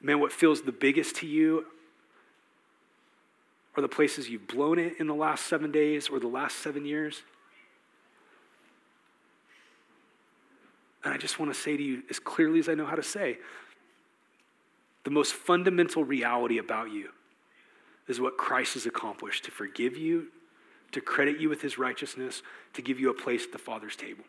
man, 0.00 0.20
what 0.20 0.32
feels 0.32 0.62
the 0.62 0.72
biggest 0.72 1.16
to 1.16 1.26
you 1.26 1.66
are 3.76 3.82
the 3.82 3.88
places 3.88 4.28
you've 4.28 4.48
blown 4.48 4.78
it 4.78 4.94
in 4.98 5.06
the 5.06 5.14
last 5.14 5.46
seven 5.46 5.70
days 5.70 6.08
or 6.08 6.18
the 6.18 6.26
last 6.26 6.56
seven 6.56 6.84
years. 6.84 7.22
And 11.08 11.14
I 11.14 11.18
just 11.18 11.38
want 11.38 11.50
to 11.50 11.58
say 11.58 11.74
to 11.74 11.82
you, 11.82 12.02
as 12.10 12.18
clearly 12.18 12.58
as 12.58 12.68
I 12.68 12.74
know 12.74 12.84
how 12.84 12.94
to 12.94 13.02
say, 13.02 13.38
the 15.04 15.10
most 15.10 15.32
fundamental 15.32 16.04
reality 16.04 16.58
about 16.58 16.92
you 16.92 17.08
is 18.08 18.20
what 18.20 18.36
Christ 18.36 18.74
has 18.74 18.84
accomplished 18.84 19.46
to 19.46 19.50
forgive 19.50 19.96
you, 19.96 20.26
to 20.92 21.00
credit 21.00 21.40
you 21.40 21.48
with 21.48 21.62
his 21.62 21.78
righteousness, 21.78 22.42
to 22.74 22.82
give 22.82 23.00
you 23.00 23.08
a 23.08 23.14
place 23.14 23.46
at 23.46 23.52
the 23.52 23.58
Father's 23.58 23.96
table. 23.96 24.22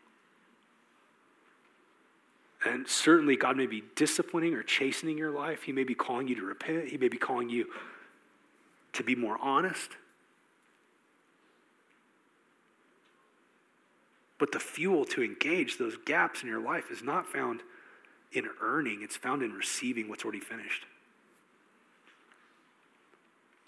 And 2.66 2.88
certainly, 2.88 3.36
God 3.36 3.58
may 3.58 3.68
be 3.68 3.84
disciplining 3.98 4.54
or 4.54 4.64
chastening 4.64 5.18
your 5.18 5.32
life. 5.32 5.64
He 5.64 5.74
may 5.74 5.84
be 5.84 5.96
calling 5.96 6.30
you 6.30 6.36
to 6.36 6.44
repent. 6.44 6.88
He 6.88 6.98
may 6.98 7.10
be 7.10 7.18
calling 7.18 7.50
you 7.50 7.66
to 8.94 9.04
be 9.04 9.16
more 9.16 9.38
honest. 9.42 9.90
But 14.40 14.54
the 14.54 14.60
fuel 14.60 15.06
to 15.06 15.22
engage 15.22 15.78
those 15.78 15.98
gaps 16.06 16.42
in 16.42 16.48
your 16.48 16.62
life 16.62 16.90
is 16.90 17.04
not 17.04 17.28
found 17.28 17.62
in 18.32 18.48
earning, 18.62 19.02
it's 19.02 19.18
found 19.18 19.44
in 19.44 19.54
receiving 19.54 20.08
what's 20.08 20.24
already 20.24 20.40
finished. 20.40 20.86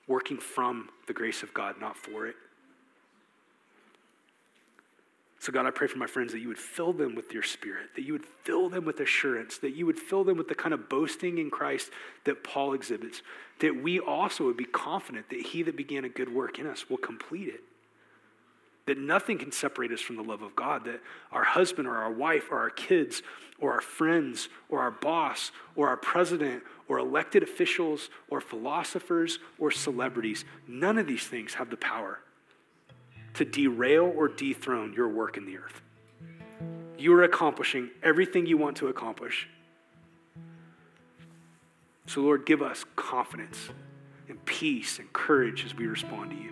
Working 0.08 0.38
from 0.38 0.90
the 1.08 1.14
grace 1.14 1.44
of 1.44 1.54
God, 1.54 1.76
not 1.80 1.98
for 1.98 2.28
it. 2.28 2.36
So, 5.40 5.52
God, 5.52 5.66
I 5.66 5.72
pray 5.72 5.88
for 5.88 5.98
my 5.98 6.06
friends 6.06 6.34
that 6.34 6.40
you 6.40 6.50
would 6.50 6.60
fill 6.60 6.94
them 6.94 7.16
with 7.16 7.34
your 7.34 7.42
spirit, 7.42 7.96
that 7.96 8.04
you 8.04 8.14
would 8.14 8.26
fill 8.44 8.70
them 8.70 8.86
with 8.86 9.00
assurance, 9.00 9.58
that 9.58 9.72
you 9.72 9.88
would 9.88 9.98
fill 9.98 10.24
them 10.24 10.38
with 10.38 10.48
the 10.48 10.54
kind 10.54 10.72
of 10.72 10.88
boasting 10.88 11.40
in 11.40 11.50
Christ 11.50 11.90
that 12.26 12.44
Paul 12.44 12.74
exhibits, 12.74 13.24
that 13.60 13.82
we 13.82 14.00
also 14.00 14.46
would 14.46 14.58
be 14.58 14.66
confident 14.66 15.30
that 15.30 15.42
he 15.42 15.64
that 15.64 15.76
began 15.76 16.06
a 16.06 16.10
good 16.10 16.32
work 16.32 16.60
in 16.60 16.68
us 16.68 16.88
will 16.92 16.98
complete 16.98 17.48
it. 17.48 17.64
That 18.88 18.98
nothing 18.98 19.38
can 19.38 19.52
separate 19.52 19.92
us 19.92 20.02
from 20.02 20.16
the 20.16 20.24
love 20.24 20.42
of 20.42 20.56
God, 20.56 20.86
that 20.86 21.02
our 21.32 21.44
husband 21.44 21.88
or 21.88 21.98
our 21.98 22.12
wife 22.12 22.46
or 22.52 22.58
our 22.58 22.70
kids 22.70 23.22
or 23.60 23.74
our 23.74 23.82
friends 23.82 24.50
or 24.70 24.80
our 24.80 24.92
boss 24.92 25.52
or 25.76 25.88
our 25.88 25.98
president 25.98 26.64
or 26.88 26.98
elected 26.98 27.44
officials 27.44 28.10
or 28.30 28.42
philosophers 28.42 29.40
or 29.60 29.72
celebrities, 29.72 30.46
none 30.68 30.98
of 30.98 31.06
these 31.06 31.28
things 31.28 31.54
have 31.54 31.70
the 31.70 31.78
power 31.78 32.20
to 33.36 33.46
derail 33.46 34.12
or 34.16 34.28
dethrone 34.28 34.94
your 34.94 35.08
work 35.08 35.38
in 35.38 35.46
the 35.46 35.58
earth. 35.58 35.82
You 36.98 37.14
are 37.14 37.24
accomplishing 37.24 37.90
everything 38.04 38.46
you 38.46 38.58
want 38.58 38.78
to 38.78 38.88
accomplish. 38.88 39.48
So, 42.08 42.22
Lord, 42.22 42.46
give 42.46 42.62
us 42.62 42.84
confidence 42.96 43.70
and 44.28 44.44
peace 44.46 45.00
and 45.00 45.12
courage 45.14 45.66
as 45.66 45.76
we 45.76 45.88
respond 45.88 46.32
to 46.32 46.36
you. 46.36 46.52